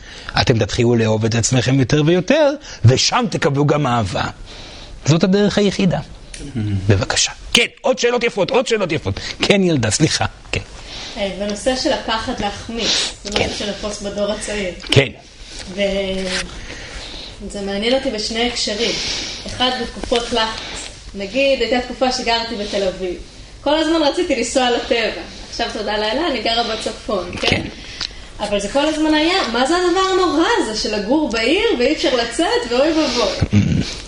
אתם 0.40 0.58
תתחילו 0.58 0.96
לאהוב 0.96 1.24
את 1.24 1.34
עצמכם 1.34 1.78
יותר 1.80 2.02
ויותר, 2.06 2.50
ושם 2.84 3.24
תקבלו 3.30 3.66
גם 3.66 3.86
אהבה. 3.86 4.24
זאת 5.06 5.24
הדרך 5.24 5.58
היחידה. 5.58 5.98
בבקשה. 6.86 7.32
כן, 7.52 7.66
עוד 7.80 7.98
שאלות 7.98 8.24
יפות, 8.24 8.50
עוד 8.50 8.66
שאלות 8.66 8.92
יפות. 8.92 9.20
כן, 9.42 9.62
ילדה, 9.62 9.90
סליחה. 9.90 10.24
כן. 10.52 10.60
אה, 11.16 11.30
בנושא 11.38 11.76
של 11.76 11.92
הפחד 11.92 12.40
להחמיץ, 12.40 13.14
זה 13.24 13.32
כן. 13.32 13.46
משהו 13.46 13.58
שנפוץ 13.58 14.02
בדור 14.02 14.32
הצעיר. 14.32 14.74
כן. 14.92 15.08
וזה 15.74 17.60
מעניין 17.60 17.94
אותי 17.94 18.10
בשני 18.10 18.48
הקשרים. 18.48 18.94
אחד, 19.46 19.70
בתקופות 19.82 20.32
לחץ. 20.32 20.88
נגיד, 21.14 21.60
הייתה 21.60 21.80
תקופה 21.80 22.12
שגרתי 22.12 22.54
בתל 22.56 22.88
אביב. 22.88 23.14
כל 23.60 23.78
הזמן 23.78 24.02
רציתי 24.02 24.36
לנסוע 24.36 24.70
לטבע. 24.70 25.22
עכשיו, 25.50 25.66
תודה 25.72 25.98
לאלה, 25.98 26.26
אני 26.30 26.42
גרה 26.42 26.76
בצפון, 26.76 27.36
כן? 27.40 27.62
אבל 28.40 28.60
זה 28.60 28.68
כל 28.68 28.86
הזמן 28.86 29.14
היה, 29.14 29.48
מה 29.52 29.66
זה 29.66 29.76
הדבר 29.76 30.00
הנורא 30.12 30.46
הזה 30.58 30.76
של 30.76 30.96
לגור 30.96 31.28
בעיר 31.28 31.64
ואי 31.78 31.92
אפשר 31.92 32.16
לצאת 32.16 32.70
ואוי 32.70 32.92
ואבוי. 32.92 33.60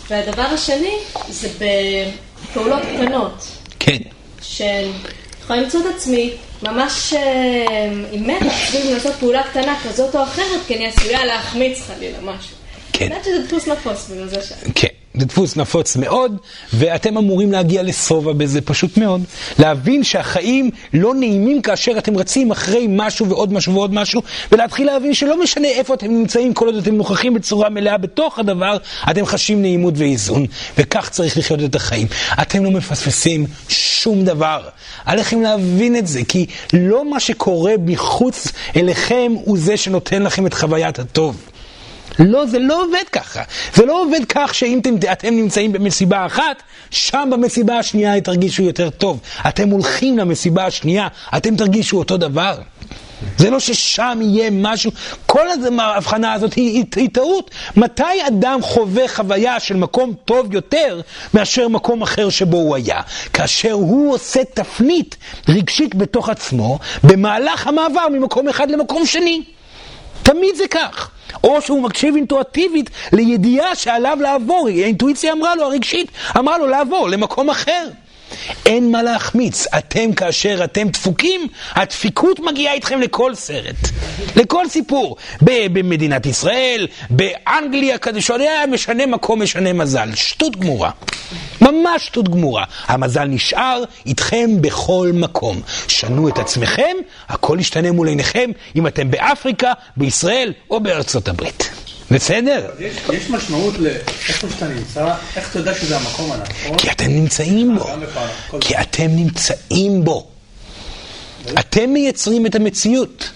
והדבר 0.09 0.43
השני 0.43 0.95
זה 1.29 1.49
בפעולות 1.59 2.83
קטנות. 2.83 3.47
כן. 3.79 3.99
שאני 4.43 4.91
יכולה 5.43 5.61
למצוא 5.61 5.81
את 5.81 5.95
עצמי 5.97 6.33
ממש 6.63 7.13
אה, 7.13 7.89
עם 8.13 8.27
מתח 8.27 8.53
סביב 8.67 8.91
לעשות 8.95 9.15
פעולה 9.15 9.43
קטנה 9.43 9.77
כזאת 9.85 10.17
או 10.17 10.23
אחרת, 10.23 10.61
כי 10.67 10.77
אני 10.77 10.87
עשויה 10.87 11.25
להחמיץ 11.25 11.81
חלילה 11.81 12.19
משהו. 12.21 12.57
כן. 12.93 13.05
אני 13.05 13.15
יודעת 13.15 13.25
שזה 13.25 13.43
דפוס 13.47 13.69
נפוץ 13.69 14.09
בגלל 14.11 14.29
זה 14.29 14.43
שאני. 14.43 14.73
כן, 14.75 14.89
זה 15.17 15.27
דפוס 15.27 15.57
נפוץ 15.57 15.97
מאוד, 15.97 16.37
ואתם 16.73 17.17
אמורים 17.17 17.53
להגיע 17.53 17.83
לשובע 17.83 18.33
בזה 18.33 18.61
פשוט 18.61 18.97
מאוד. 18.97 19.23
להבין 19.59 20.05
שהחיים 20.05 20.71
לא 20.95 21.15
נעימים 21.15 21.63
כאשר 21.63 21.93
אתם 21.99 22.17
רצים 22.17 22.51
אחרי 22.51 22.87
משהו 22.89 23.29
ועוד 23.29 23.53
משהו 23.53 23.75
ועוד 23.75 23.95
משהו, 23.95 24.23
ולהתחיל 24.53 24.87
להבין 24.87 25.15
שלא 25.15 25.43
משנה 25.43 25.69
איפה 25.69 25.95
אתם 25.95 26.07
נמצאים, 26.07 26.55
כל 26.55 26.67
עוד 26.67 26.77
אתם 26.77 26.95
נוכחים 26.95 27.35
בצורה 27.35 27.69
מלאה 27.69 27.99
בתוך 27.99 28.39
הדבר, 28.39 28.77
אתם 29.11 29.27
חשים 29.27 29.63
נעימות 29.63 29.95
ואיזון, 29.97 30.47
וכך 30.79 31.09
צריך 31.09 31.39
לחיות 31.39 31.61
את 31.65 31.75
החיים. 31.75 32.07
אתם 32.43 32.65
לא 32.65 32.71
מפספסים 32.71 33.47
שום 33.69 34.25
דבר. 34.25 34.61
עליכם 35.05 35.41
להבין 35.41 35.97
את 35.97 36.07
זה, 36.07 36.21
כי 36.29 36.47
לא 36.73 37.11
מה 37.11 37.21
שקורה 37.21 37.73
מחוץ 37.79 38.49
אליכם 38.77 39.33
הוא 39.45 39.59
זה 39.59 39.77
שנותן 39.77 40.23
לכם 40.23 40.47
את 40.47 40.55
חוויית 40.55 40.99
הטוב. 40.99 41.37
לא, 42.19 42.47
זה 42.47 42.59
לא 42.59 42.85
עובד 42.85 43.09
ככה. 43.13 43.43
זה 43.75 43.87
לא 43.87 44.03
עובד 44.03 44.21
כך 44.29 44.55
שאם 44.55 44.79
אתם, 44.79 44.95
אתם 45.13 45.35
נמצאים 45.35 45.73
במסיבה 45.73 46.27
אחת, 46.27 46.63
שם 46.91 47.29
במסיבה 47.33 47.79
השנייה 47.79 48.21
תרגישו 48.21 48.63
יותר 48.63 48.91
טוב. 48.91 49.21
אתם 49.49 49.69
הולכים 49.69 50.19
למסיבה 50.19 50.67
השנייה, 50.67 51.09
אתם 51.37 51.57
תרגישו 51.57 51.99
אותו 51.99 52.17
דבר. 52.17 52.55
זה 53.39 53.51
לא 53.51 53.61
ששם 53.61 54.19
יהיה 54.23 54.51
משהו, 54.51 54.91
כל 55.27 55.47
ההבחנה 55.79 56.33
הזאת 56.33 56.55
היא, 56.55 56.71
היא, 56.71 56.85
היא 56.97 57.09
טעות. 57.13 57.51
מתי 57.77 58.27
אדם 58.29 58.63
חווה 58.63 59.09
חוויה 59.09 59.61
של 59.61 59.77
מקום 59.77 60.15
טוב 60.25 60.55
יותר 60.55 61.01
מאשר 61.35 61.69
מקום 61.69 62.03
אחר 62.03 62.31
שבו 62.31 62.57
הוא 62.57 62.77
היה? 62.77 63.01
כאשר 63.33 63.73
הוא 63.73 64.15
עושה 64.15 64.45
תפנית 64.55 65.17
רגשית 65.49 65.95
בתוך 65.95 66.29
עצמו 66.29 66.79
במהלך 67.05 67.67
המעבר 67.67 68.09
ממקום 68.13 68.49
אחד 68.49 68.71
למקום 68.71 69.07
שני. 69.07 69.43
תמיד 70.27 70.55
זה 70.55 70.69
כך. 70.69 71.11
או 71.45 71.63
שהוא 71.63 71.83
מקשיב 71.83 72.15
אינטואטיבית 72.15 72.91
לידיעה 73.13 73.75
שעליו 73.75 74.19
לעבור, 74.21 74.69
האינטואיציה 74.69 75.33
אמרה 75.33 75.55
לו, 75.55 75.65
הרגשית, 75.65 76.11
אמרה 76.39 76.59
לו 76.59 76.67
לעבור 76.67 77.09
למקום 77.09 77.51
אחר. 77.51 77.89
אין 78.67 78.93
מה 78.93 79.03
להחמיץ, 79.03 79.67
אתם 79.79 80.13
כאשר 80.13 80.61
אתם 80.65 80.89
דפוקים, 80.89 81.41
הדפיקות 81.73 82.41
מגיעה 82.41 82.75
איתכם 82.75 83.01
לכל 83.01 83.35
סרט, 83.35 83.77
לכל 84.37 84.69
סיפור. 84.69 85.17
במדינת 85.43 86.27
ישראל, 86.27 86.87
באנגליה, 87.11 87.99
כזה 87.99 88.21
שעולה 88.21 88.67
משנה 88.69 89.07
מקום, 89.07 89.43
משנה 89.43 89.73
מזל. 89.73 90.15
שטות 90.15 90.57
גמורה. 90.57 90.91
ממש 91.61 92.07
שטות 92.07 92.29
גמורה. 92.29 92.65
המזל 92.87 93.25
נשאר 93.25 93.85
איתכם 94.07 94.51
בכל 94.63 95.11
מקום. 95.15 95.61
שנו 95.89 96.29
את 96.29 96.39
עצמכם, 96.39 96.97
הכל 97.29 97.57
ישתנה 97.61 97.93
מול 97.93 98.09
עיניכם, 98.09 98.51
אם 98.77 98.87
אתם 98.87 99.11
באפריקה, 99.11 99.73
בישראל 99.97 100.53
או 100.71 100.81
בארצות 100.81 101.29
הברית. 101.29 101.86
בסדר? 102.11 102.71
יש, 102.79 102.97
יש 103.13 103.31
משמעות 103.31 103.79
לאיפה 103.79 104.49
שאתה 104.51 104.69
נמצא, 104.69 105.15
איך 105.37 105.51
אתה 105.51 105.59
יודע 105.59 105.75
שזה 105.75 105.97
המקום 105.97 106.33
הנכון? 106.33 106.79
כי 106.79 106.91
אתם 106.91 107.09
נמצאים 107.09 107.79
בו. 107.79 107.87
כי 108.61 108.75
אתם 108.81 109.07
נמצאים 109.07 110.05
בו. 110.05 110.27
אתם 111.59 111.91
מייצרים 111.91 112.47
את 112.47 112.55
המציאות. 112.55 113.31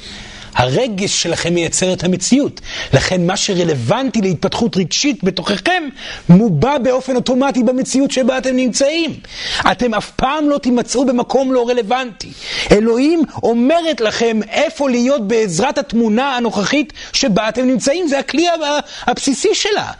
הרגש 0.55 1.22
שלכם 1.22 1.55
מייצר 1.55 1.92
את 1.92 2.05
המציאות. 2.05 2.61
לכן 2.94 3.26
מה 3.26 3.36
שרלוונטי 3.36 4.20
להתפתחות 4.20 4.76
רגשית 4.76 5.24
בתוככם, 5.24 5.82
מובע 6.28 6.78
באופן 6.78 7.16
אוטומטי 7.16 7.62
במציאות 7.62 8.11
שבה 8.11 8.38
אתם 8.38 8.57
נמצאים. 8.57 9.14
אתם 9.72 9.94
אף 9.94 10.11
פעם 10.11 10.48
לא 10.48 10.59
תימצאו 10.59 11.05
במקום 11.05 11.53
לא 11.53 11.68
רלוונטי. 11.68 12.28
אלוהים 12.72 13.22
אומרת 13.42 14.01
לכם 14.01 14.40
איפה 14.51 14.90
להיות 14.90 15.28
בעזרת 15.28 15.78
התמונה 15.78 16.36
הנוכחית 16.36 16.92
שבה 17.12 17.48
אתם 17.48 17.66
נמצאים. 17.66 18.09
זה 18.09 18.18
הכלי 18.18 18.46
הבסיסי 19.07 19.55
שלה. 19.55 19.92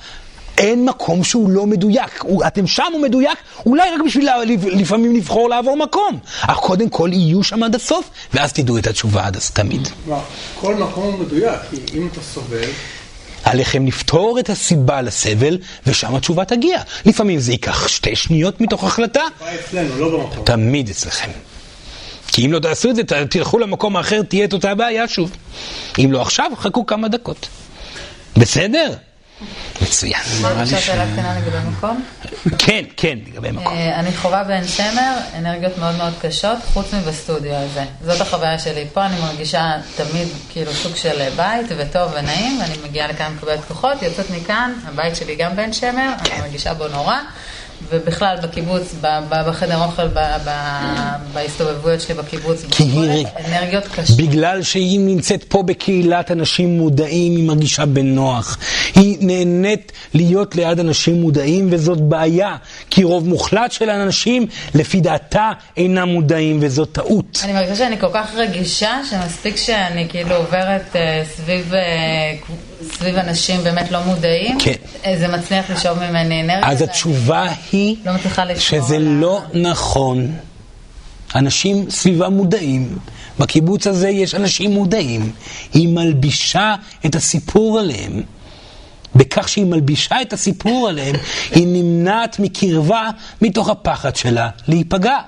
אין 0.61 0.85
מקום 0.85 1.25
שהוא 1.25 1.51
לא 1.51 1.67
מדויק. 1.67 2.25
אתם 2.47 2.67
שם 2.67 2.93
הוא 2.93 3.03
מדויק, 3.03 3.39
אולי 3.67 3.91
רק 3.91 4.01
בשביל 4.07 4.29
לפעמים 4.73 5.17
לבחור 5.17 5.49
לעבור 5.49 5.77
מקום. 5.77 6.19
אך 6.43 6.57
קודם 6.57 6.89
כל 6.89 7.11
יהיו 7.13 7.43
שם 7.43 7.63
עד 7.63 7.75
הסוף, 7.75 8.11
ואז 8.35 8.53
תדעו 8.53 8.79
את 8.79 8.87
התשובה 8.87 9.27
עד 9.27 9.37
אז 9.37 9.51
תמיד. 9.51 9.89
כל 10.55 10.75
מקום 10.75 11.05
הוא 11.05 11.19
מדויק, 11.19 11.61
אם 11.95 12.09
אתה 12.13 12.21
סובל... 12.23 12.69
עליכם 13.45 13.87
לפתור 13.87 14.39
את 14.39 14.51
הסיבה 14.51 15.03
לסבל, 15.03 15.59
ושם 15.87 16.15
התשובה 16.15 16.45
תגיע. 16.45 16.81
לפעמים 17.07 17.39
זה 17.39 17.53
ייקח 17.53 17.89
שתי 17.89 18.17
שניות 18.17 18.61
מתוך 18.61 18.85
החלטה. 18.85 19.23
אצלנו, 19.55 19.99
לא 19.99 20.19
במקום. 20.19 20.45
תמיד 20.45 20.89
אצלכם. 20.89 21.31
כי 22.27 22.47
אם 22.47 22.53
לא 22.53 22.59
תעשו 22.59 22.91
את 22.91 22.97
זה, 22.97 23.03
תלכו 23.31 23.59
למקום 23.59 23.97
האחר, 23.97 24.23
תהיה 24.23 24.45
את 24.45 24.53
אותה 24.53 24.75
בעיה 24.75 25.09
שוב. 25.09 25.31
אם 25.99 26.13
לא 26.13 26.23
עכשיו, 26.23 26.51
חכו 26.57 26.87
כמה 26.87 27.09
דקות. 27.09 27.49
בסדר? 28.37 28.95
מצוין. 29.82 30.20
אפשר 30.62 30.78
שאלה 30.80 31.05
קטנה 31.12 31.38
לגבי 31.38 31.57
מקום? 31.70 32.05
כן, 32.59 32.84
כן, 32.97 33.18
לגבי 33.26 33.51
מקום. 33.51 33.76
אני 33.76 34.12
חווה 34.16 34.45
בעין 34.45 34.68
שמר 34.68 35.16
אנרגיות 35.38 35.78
מאוד 35.78 35.97
מאוד 35.97 36.12
קשות, 36.20 36.59
חוץ 36.72 36.95
מבסטודיו 36.95 37.55
הזה. 37.55 37.84
זאת 38.05 38.20
החוויה 38.20 38.59
שלי 38.59 38.86
פה, 38.93 39.07
אני 39.07 39.20
מרגישה 39.20 39.72
תמיד 39.97 40.28
כאילו 40.49 40.72
סוג 40.72 40.97
של 40.97 41.28
בית 41.36 41.66
וטוב 41.76 42.12
ונעים, 42.14 42.61
ואני 42.61 42.74
מגיעה 42.84 43.09
לכאן 43.09 43.32
מקבלת 43.36 43.64
כוחות, 43.68 44.03
יוצאת 44.03 44.30
מכאן, 44.30 44.72
הבית 44.86 45.16
שלי 45.16 45.36
גם 45.36 45.57
בעין 45.57 45.72
שמר, 45.72 46.12
אני 46.20 46.41
מרגישה 46.41 46.74
בו 46.74 46.88
נורא. 46.88 47.16
ובכלל 47.89 48.37
בקיבוץ, 48.43 48.95
בחדר 49.31 49.85
אוכל, 49.85 50.07
בהסתובבויות 51.35 52.01
שלי 52.01 52.14
בקיבוץ, 52.14 52.64
כי 52.70 52.83
היא... 52.83 53.26
אנרגיות 53.47 53.85
קשות. 53.89 54.16
בגלל 54.16 54.62
שהיא 54.62 55.01
נמצאת 55.01 55.45
פה 55.45 55.62
בקהילת 55.62 56.31
אנשים 56.31 56.78
מודעים, 56.78 57.37
היא 57.37 57.45
מרגישה 57.45 57.87
בנוח. 57.87 58.59
היא 58.95 59.16
נהנית 59.20 59.93
להיות 60.14 60.57
ליד 60.57 60.81
אנשים 60.81 61.20
מודעים, 61.20 61.68
וזאת 61.70 62.01
בעיה, 62.01 62.57
כי 62.91 63.05
רוב 63.05 63.28
מוחלט 63.28 63.72
של 63.72 63.91
האנשים, 63.91 64.47
לפי 64.74 65.01
דעתה, 65.01 65.51
אינם 65.76 66.09
מודעים, 66.09 66.59
וזאת 66.61 66.93
טעות. 66.93 67.41
אני 67.45 67.53
מרגישה 67.53 67.76
שאני 67.76 67.99
כל 68.01 68.11
כך 68.14 68.35
רגישה, 68.35 69.01
שמספיק 69.11 69.57
שאני 69.57 70.09
כאילו 70.09 70.35
עוברת 70.35 70.97
אה, 70.97 71.22
סביב... 71.37 71.72
סביב 72.83 73.16
אנשים 73.16 73.64
באמת 73.64 73.91
לא 73.91 74.05
מודעים, 74.05 74.59
כן. 74.59 74.74
זה 75.18 75.28
מצליח 75.28 75.70
לשאוב 75.70 75.99
ממני 75.99 76.43
אנרגיה. 76.43 76.68
אז 76.70 76.83
התשובה 76.83 77.49
היא 77.72 77.97
לא 78.05 78.12
שזה 78.59 78.99
לא 78.99 79.43
נכון. 79.55 80.33
אנשים 81.35 81.91
סביבה 81.91 82.28
מודעים. 82.28 82.99
בקיבוץ 83.39 83.87
הזה 83.87 84.09
יש 84.09 84.35
אנשים 84.35 84.70
מודעים. 84.70 85.33
היא 85.74 85.89
מלבישה 85.89 86.74
את 87.07 87.14
הסיפור 87.14 87.78
עליהם. 87.78 88.22
בכך 89.14 89.49
שהיא 89.49 89.64
מלבישה 89.64 90.22
את 90.22 90.33
הסיפור 90.33 90.89
עליהם, 90.89 91.16
היא 91.51 91.66
נמנעת 91.66 92.39
מקרבה 92.39 93.11
מתוך 93.43 93.68
הפחד 93.68 94.16
שלה 94.16 94.49
להיפגע. 94.68 95.18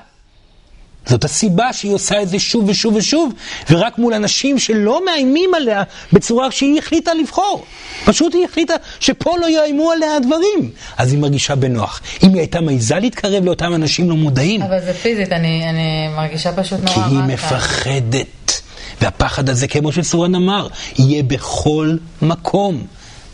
זאת 1.06 1.24
הסיבה 1.24 1.72
שהיא 1.72 1.94
עושה 1.94 2.22
את 2.22 2.28
זה 2.28 2.38
שוב 2.38 2.68
ושוב 2.68 2.94
ושוב, 2.94 3.32
ורק 3.70 3.98
מול 3.98 4.14
אנשים 4.14 4.58
שלא 4.58 5.04
מאיימים 5.04 5.54
עליה 5.54 5.82
בצורה 6.12 6.50
שהיא 6.50 6.78
החליטה 6.78 7.14
לבחור. 7.14 7.64
פשוט 8.04 8.34
היא 8.34 8.44
החליטה 8.44 8.74
שפה 9.00 9.34
לא 9.40 9.46
יאיימו 9.46 9.90
עליה 9.90 10.16
הדברים. 10.16 10.70
אז 10.96 11.12
היא 11.12 11.20
מרגישה 11.20 11.54
בנוח. 11.54 12.00
אם 12.22 12.28
היא 12.28 12.38
הייתה 12.38 12.60
מעיזה 12.60 12.98
להתקרב 12.98 13.44
לאותם 13.44 13.74
אנשים 13.74 14.10
לא 14.10 14.16
מודעים... 14.16 14.62
אבל 14.62 14.80
זה 14.84 14.94
פיזית, 14.94 15.32
אני, 15.32 15.70
אני 15.70 16.08
מרגישה 16.16 16.52
פשוט 16.52 16.80
נורא 16.80 16.94
כי 16.94 17.00
היא 17.00 17.22
מפחדת. 17.34 18.62
והפחד 19.00 19.48
הזה, 19.48 19.68
כמו 19.68 19.92
שסורן 19.92 20.34
אמר, 20.34 20.68
יהיה 20.98 21.22
בכל 21.22 21.96
מקום. 22.22 22.86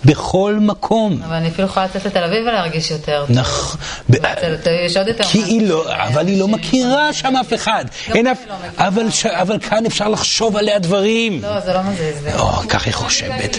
בכל 0.04 0.58
מקום. 0.60 1.20
אבל 1.26 1.34
אני 1.34 1.48
אפילו 1.48 1.68
יכולה 1.68 1.86
לצאת 1.86 2.06
לתל 2.06 2.24
אביב 2.24 2.42
ולהרגיש 2.42 2.90
יותר 2.90 3.24
טוב. 3.26 3.36
נכון. 3.38 3.80
יש 4.84 4.96
עוד 4.96 5.08
יותר... 5.08 5.24
כי 5.24 5.38
היא 5.38 5.68
לא, 5.68 5.84
אבל 5.92 6.26
היא 6.26 6.40
לא 6.40 6.48
מכירה 6.48 7.12
שם 7.12 7.36
אף 7.36 7.54
אחד. 7.54 7.84
אין 8.14 8.26
אף... 8.26 8.38
אבל 9.24 9.58
כאן 9.60 9.86
אפשר 9.86 10.08
לחשוב 10.08 10.56
עליה 10.56 10.78
דברים. 10.78 11.42
לא, 11.42 11.60
זה 11.60 11.72
לא 11.72 11.82
מזיז. 11.82 12.26
או, 12.38 12.48
כך 12.68 12.86
היא 12.86 12.94
חושבת. 12.94 13.58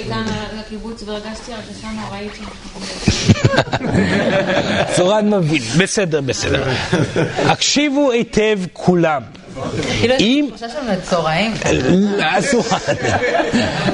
צורן 4.96 5.30
מבין. 5.34 5.62
בסדר, 5.78 6.22
בסדר. 6.22 6.64
הקשיבו 7.52 8.12
היטב 8.12 8.60
כולם. 8.74 9.22
כאילו 10.00 10.16
לצורעים. 10.90 11.54
אסור. 12.20 12.64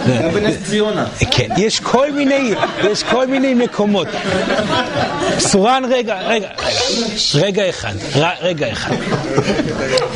זה 0.06 0.30
בנס 0.34 0.56
ציונה. 0.70 1.06
כן, 1.32 1.50
יש 1.58 1.80
כל 1.80 2.12
מיני, 2.12 2.54
יש 2.84 3.04
כל 3.04 3.28
מיני 3.28 3.54
מקומות. 3.54 4.08
סורן, 5.40 5.84
רגע, 5.90 6.20
רגע, 6.22 6.48
רגע 7.36 7.70
אחד, 7.70 7.94
רגע 8.42 8.72
אחד. 8.72 8.96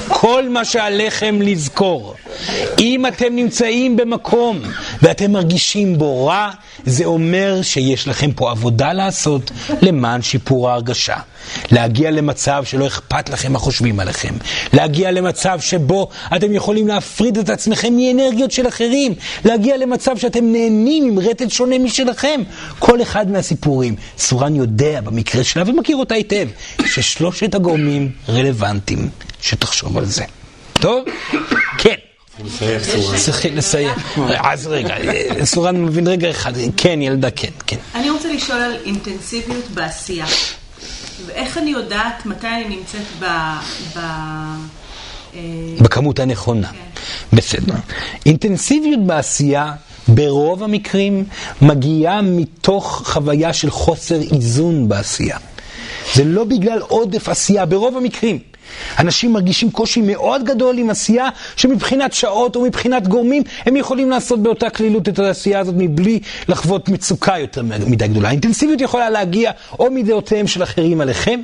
כל 0.07 0.49
מה 0.49 0.65
שעליכם 0.65 1.41
לזכור, 1.41 2.15
אם 2.79 3.05
אתם 3.05 3.35
נמצאים 3.35 3.97
במקום 3.97 4.61
ואתם 5.01 5.31
מרגישים 5.31 5.97
בו 5.97 6.25
רע, 6.25 6.49
זה 6.85 7.05
אומר 7.05 7.61
שיש 7.61 8.07
לכם 8.07 8.31
פה 8.31 8.51
עבודה 8.51 8.93
לעשות 8.93 9.51
למען 9.81 10.21
שיפור 10.21 10.69
ההרגשה. 10.69 11.15
להגיע 11.71 12.11
למצב 12.11 12.63
שלא 12.65 12.87
אכפת 12.87 13.29
לכם 13.29 13.53
מה 13.53 13.59
חושבים 13.59 13.99
עליכם. 13.99 14.33
להגיע 14.73 15.11
למצב 15.11 15.59
שבו 15.61 16.09
אתם 16.35 16.53
יכולים 16.53 16.87
להפריד 16.87 17.37
את 17.37 17.49
עצמכם 17.49 17.93
מאנרגיות 17.97 18.51
של 18.51 18.67
אחרים. 18.67 19.13
להגיע 19.45 19.77
למצב 19.77 20.17
שאתם 20.17 20.51
נהנים 20.51 21.03
עם 21.03 21.19
רטט 21.19 21.49
שונה 21.49 21.79
משלכם. 21.79 22.41
כל 22.79 23.01
אחד 23.01 23.31
מהסיפורים, 23.31 23.95
סורן 24.17 24.55
יודע 24.55 25.01
במקרה 25.01 25.43
שלה 25.43 25.63
ומכיר 25.67 25.97
אותה 25.97 26.15
היטב, 26.15 26.47
ששלושת 26.85 27.55
הגורמים 27.55 28.11
רלוונטיים. 28.29 29.09
שתחשוב 29.41 29.97
על 29.97 30.05
זה. 30.05 30.23
טוב? 30.73 31.05
כן. 31.77 32.08
צריכים 33.15 33.57
לסיים. 33.57 33.89
אז 34.39 34.67
רגע, 34.67 34.95
סורן 35.43 35.83
מבין 35.83 36.07
רגע 36.07 36.29
אחד. 36.29 36.53
כן, 36.77 37.01
ילדה, 37.01 37.31
כן, 37.31 37.49
כן. 37.67 37.77
אני 37.95 38.09
רוצה 38.09 38.33
לשאול 38.33 38.59
על 38.59 38.75
אינטנסיביות 38.85 39.69
בעשייה. 39.73 40.25
ואיך 41.25 41.57
אני 41.57 41.69
יודעת 41.69 42.25
מתי 42.25 42.47
אני 42.47 42.75
נמצאת 42.75 43.01
ב... 43.19 43.25
ב... 43.95 43.99
אה, 45.35 45.39
בכמות 45.81 46.19
הנכונה. 46.19 46.71
בסדר. 47.33 47.73
אינטנסיביות 48.25 49.05
בעשייה, 49.05 49.73
ברוב 50.07 50.63
המקרים, 50.63 51.25
מגיעה 51.61 52.21
מתוך 52.21 53.01
חוויה 53.05 53.53
של 53.53 53.69
חוסר 53.69 54.19
איזון 54.31 54.89
בעשייה. 54.89 55.37
זה 56.13 56.23
לא 56.23 56.43
בגלל 56.43 56.79
עודף 56.79 57.29
עשייה, 57.29 57.65
ברוב 57.65 57.97
המקרים. 57.97 58.39
אנשים 58.99 59.33
מרגישים 59.33 59.71
קושי 59.71 60.01
מאוד 60.01 60.43
גדול 60.43 60.77
עם 60.77 60.89
עשייה 60.89 61.29
שמבחינת 61.55 62.13
שעות 62.13 62.55
או 62.55 62.61
מבחינת 62.61 63.07
גורמים 63.07 63.43
הם 63.65 63.75
יכולים 63.75 64.09
לעשות 64.09 64.43
באותה 64.43 64.69
כלילות 64.69 65.09
את 65.09 65.19
העשייה 65.19 65.59
הזאת 65.59 65.75
מבלי 65.77 66.19
לחוות 66.47 66.89
מצוקה 66.89 67.33
יותר 67.39 67.61
מדי 67.63 68.07
גדולה. 68.07 68.31
אינטנסיביות 68.31 68.81
יכולה 68.81 69.09
להגיע 69.09 69.51
או 69.79 69.91
מדעותיהם 69.91 70.47
של 70.47 70.63
אחרים 70.63 71.01
עליכם, 71.01 71.39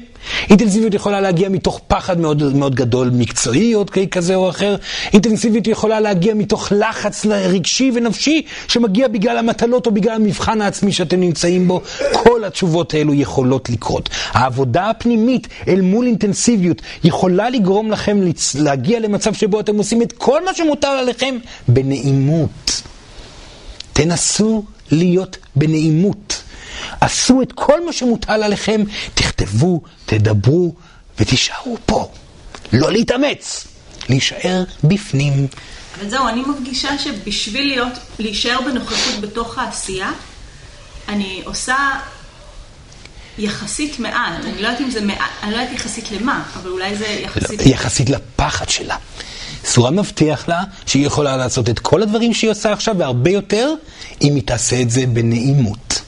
אינטנסיביות 0.50 0.94
יכולה 0.94 1.22
להגיע 1.22 1.50
מתוך 1.50 1.82
פחד 1.88 2.20
מאוד, 2.20 2.56
מאוד 2.56 2.76
גדול 2.76 3.10
מקצועי 3.14 3.76
או 3.76 3.86
כזה 4.12 4.36
או 4.36 4.50
אחר, 4.50 4.76
אינטנסיביות 5.14 5.68
יכולה 5.68 6.00
להגיע 6.00 6.34
מתוך 6.34 6.72
לחץ 6.76 7.26
רגשי 7.26 7.92
ונפשי 7.96 8.42
שמגיע 8.68 9.08
בגלל 9.08 9.38
המטלות 9.38 9.86
או 9.86 9.92
בגלל 9.92 10.16
המבחן 10.16 10.62
העצמי 10.62 10.92
שאתם 10.92 11.20
נמצאים 11.20 11.68
בו. 11.68 11.82
כל 12.14 12.44
התשובות 12.44 12.94
האלו 12.94 13.14
יכולות 13.14 13.70
לקרות. 13.70 14.10
העבודה 14.32 14.90
הפנימית 14.90 15.48
אל 15.68 15.82
מול 15.82 16.06
אינטנסיביות 16.06 16.82
יכולה 17.16 17.50
לגרום 17.50 17.92
לכם 17.92 18.18
להגיע 18.56 19.00
למצב 19.00 19.34
שבו 19.34 19.60
אתם 19.60 19.78
עושים 19.78 20.02
את 20.02 20.12
כל 20.12 20.46
מה 20.46 20.54
שמוטל 20.54 20.88
עליכם 20.88 21.38
בנעימות. 21.68 22.82
תנסו 23.94 24.64
להיות 24.92 25.38
בנעימות. 25.56 26.44
עשו 27.02 27.42
את 27.42 27.52
כל 27.52 27.86
מה 27.86 27.94
שמוטל 27.94 28.44
עליכם, 28.44 28.84
תכתבו, 29.14 29.82
תדברו 30.06 30.74
ותישארו 31.20 31.78
פה. 31.86 32.12
לא 32.74 32.92
להתאמץ, 32.92 33.68
להישאר 34.10 34.64
בפנים. 34.84 35.48
אבל 36.00 36.10
זהו, 36.10 36.28
אני 36.28 36.42
מרגישה 36.42 36.98
שבשביל 36.98 37.68
להיות, 37.68 37.94
להישאר 38.20 38.62
בנוכחות 38.62 39.22
בתוך 39.22 39.58
העשייה, 39.58 40.12
אני 41.10 41.42
עושה 41.46 41.78
יחסית 43.38 44.00
מעט, 44.00 44.46
אני 44.46 44.62
לא 44.62 44.68
יודעת 44.68 44.82
אם 44.82 44.92
זה 44.92 45.02
מעט, 45.02 45.30
אני 45.44 45.52
לא 45.52 45.58
יודעת 45.58 45.76
יחסית 45.76 46.12
למה, 46.12 46.44
אבל 46.56 46.70
אולי 46.70 46.96
זה 46.96 47.06
יחסית... 47.06 47.66
לא, 47.66 47.72
יחסית 47.72 48.10
לפחד 48.10 48.70
שלה. 48.70 48.96
סורה 49.66 49.92
מבטיח 49.92 50.48
לה 50.48 50.64
שהיא 50.86 51.06
יכולה 51.06 51.38
לעשות 51.38 51.70
את 51.70 51.80
כל 51.80 52.04
הדברים 52.04 52.34
שהיא 52.34 52.52
עושה 52.52 52.74
עכשיו 52.74 52.96
והרבה 52.98 53.30
יותר, 53.30 53.74
אם 54.22 54.36
היא 54.36 54.44
תעשה 54.44 54.82
את 54.82 54.90
זה 54.90 55.06
בנעימות. 55.06 56.02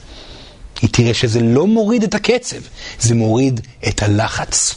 היא 0.82 0.90
תראה 0.92 1.14
שזה 1.14 1.40
לא 1.40 1.66
מוריד 1.66 2.02
את 2.02 2.14
הקצב, 2.14 2.56
זה 3.00 3.14
מוריד 3.14 3.60
את 3.88 4.02
הלחץ. 4.02 4.74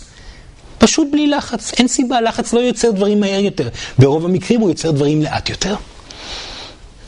פשוט 0.78 1.08
בלי 1.12 1.28
לחץ, 1.28 1.72
אין 1.78 1.88
סיבה, 1.88 2.22
לחץ 2.22 2.54
לא 2.54 2.60
יוצר 2.60 2.92
דברים 2.92 3.20
מהר 3.20 3.40
יותר. 3.40 3.70
ברוב 4.00 4.26
המקרים 4.26 4.62
הוא 4.62 4.70
יוצר 4.70 4.92
דברים 4.92 5.22
לאט 5.22 5.50
יותר. 5.50 5.76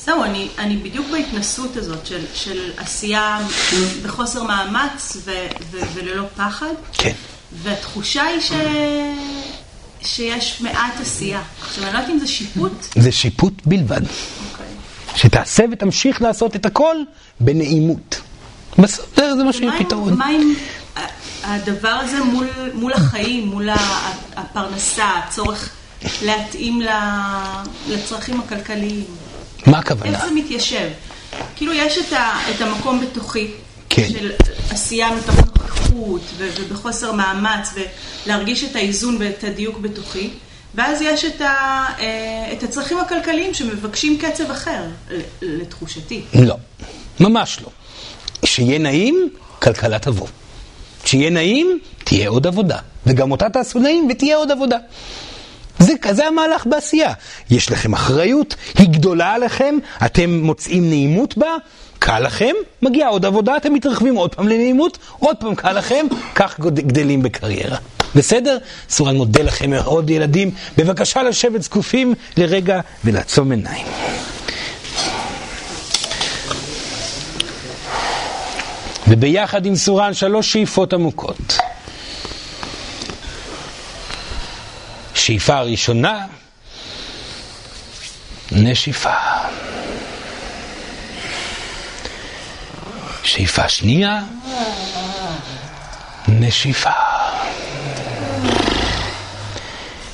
זהו, 0.06 0.24
אני, 0.24 0.48
אני 0.58 0.78
בדיוק 0.78 1.08
בהתנסות 1.12 1.78
הזאת 1.78 2.06
של, 2.06 2.26
של 2.34 2.72
עשייה 2.78 3.40
בחוסר 4.04 4.44
מאמץ 4.44 5.18
ו, 5.26 5.32
ו, 5.72 5.78
וללא 5.94 6.24
פחד. 6.38 6.74
כן. 6.94 7.14
והתחושה 7.54 8.24
היא 8.24 8.42
ש... 8.42 8.52
שיש 10.02 10.62
מעט 10.62 10.94
עשייה. 11.02 11.42
עכשיו, 11.62 11.84
אני 11.84 11.94
לא 11.94 11.98
יודעת 11.98 12.14
אם 12.14 12.20
זה 12.20 12.28
שיפוט. 12.28 12.72
זה 12.96 13.12
שיפוט 13.12 13.54
בלבד. 13.66 14.02
אוקיי. 14.02 14.66
שתעשה 15.16 15.64
ותמשיך 15.72 16.22
לעשות 16.22 16.56
את 16.56 16.66
הכל 16.66 16.96
בנעימות. 17.40 18.22
בסדר, 18.78 19.36
זה 19.38 19.44
מה 19.44 19.54
שיהיה 19.54 19.72
פתרון. 19.80 20.14
מה 20.14 20.28
עם 20.28 20.54
הדבר 21.44 21.90
הזה 21.90 22.24
מול, 22.24 22.48
מול 22.74 22.94
החיים, 22.94 23.48
מול 23.48 23.70
הפרנסה, 24.36 25.06
הצורך 25.06 25.70
להתאים 26.22 26.82
לצרכים 27.88 28.40
הכלכליים? 28.40 29.06
מה 29.66 29.80
הכוונה? 29.80 30.12
איך 30.12 30.26
זה 30.26 30.32
מתיישב? 30.32 30.90
כאילו 31.56 31.74
יש 31.74 31.98
את, 31.98 32.14
ה, 32.14 32.40
את 32.56 32.62
המקום 32.62 33.02
בתוכי, 33.02 33.48
כן. 33.90 34.10
של 34.10 34.32
עשייה 34.70 35.10
מתוך 35.16 35.36
נוכחות 35.36 36.22
ובחוסר 36.38 37.12
מאמץ 37.12 37.74
ולהרגיש 38.26 38.64
את 38.64 38.76
האיזון 38.76 39.18
ואת 39.20 39.44
הדיוק 39.44 39.78
בתוכי, 39.78 40.30
ואז 40.76 41.02
יש 41.02 41.26
את, 41.26 41.42
ה, 41.42 41.86
אה, 42.00 42.54
את 42.54 42.64
הצרכים 42.64 42.98
הכלכליים 42.98 43.54
שמבקשים 43.54 44.18
קצב 44.18 44.52
אחר, 44.52 44.84
לתחושתי. 45.42 46.22
לא, 46.34 46.56
ממש 47.20 47.58
לא. 47.62 47.70
שיהיה 48.46 48.80
נעים, 48.80 49.30
כלכלה 49.60 50.00
תבוא. 50.00 50.28
שיהיה 51.06 51.30
נעים, 51.30 51.80
תהיה 52.04 52.30
עוד 52.30 52.48
עבודה. 52.48 52.78
וגם 53.06 53.32
אותה 53.32 53.50
תעשו 53.50 53.80
נעים 53.80 54.08
ותהיה 54.12 54.36
עוד 54.36 54.52
עבודה. 54.52 54.78
זה, 55.80 55.94
זה 56.12 56.28
המהלך 56.28 56.68
בעשייה. 56.68 57.14
יש 57.50 57.72
לכם 57.72 57.94
אחריות, 57.94 58.56
היא 58.78 58.90
גדולה 58.90 59.34
עליכם, 59.34 59.76
אתם 60.06 60.30
מוצאים 60.30 60.90
נעימות 60.90 61.38
בה, 61.38 61.56
קל 62.00 62.20
לכם, 62.20 62.54
מגיעה 62.82 63.10
עוד 63.10 63.26
עבודה, 63.26 63.58
אתם 63.58 63.74
מתרחבים 63.74 64.16
עוד 64.16 64.36
פעם 64.36 64.48
לנעימות, 64.48 64.98
עוד 65.20 65.36
פעם 65.40 65.56
קל 65.56 65.74
לכם, 65.74 66.06
כך 66.36 66.60
גדלים 66.60 67.22
בקריירה. 67.22 67.78
בסדר? 68.16 68.58
סורן 68.90 69.16
מודה 69.16 69.44
לכם 69.44 69.70
מאוד 69.70 70.10
ילדים. 70.10 70.52
בבקשה 70.78 71.24
לשבת 71.24 71.62
זקופים 71.62 72.14
לרגע 72.38 72.80
ולעצום 73.06 73.52
עיניים. 73.52 73.86
וביחד 79.08 79.66
עם 79.66 79.76
סורן 79.76 80.14
שלוש 80.14 80.54
שאיפות 80.54 80.94
עמוקות. 80.94 81.58
שאיפה 85.16 85.62
ראשונה, 85.62 86.26
נשיפה. 88.52 89.14
שאיפה 93.24 93.70
שנייה, 93.70 94.22
נשיפה. 96.28 96.90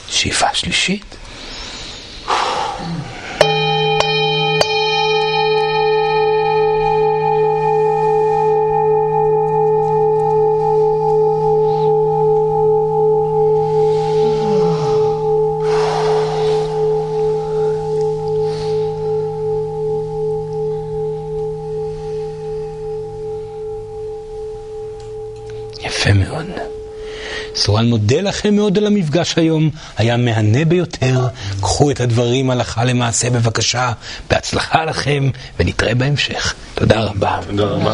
שאיפה 0.10 0.48
שלישית, 0.54 1.16
מודה 27.90 28.22
לכם 28.22 28.56
מאוד 28.56 28.78
על 28.78 28.88
המפגש 28.88 29.34
היום, 29.38 29.70
היה 29.98 30.18
מהנה 30.18 30.66
ביותר. 30.66 31.28
קחו 31.62 31.92
את 31.92 32.00
הדברים 32.00 32.50
הלכה 32.50 32.86
למעשה 32.86 33.30
בבקשה, 33.30 33.92
בהצלחה 34.30 34.86
לכם, 34.86 35.30
ונתראה 35.60 35.96
בהמשך. 35.96 36.54
תודה 36.76 37.00
רבה. 37.04 37.40
תודה 37.48 37.66
רבה. 37.66 37.94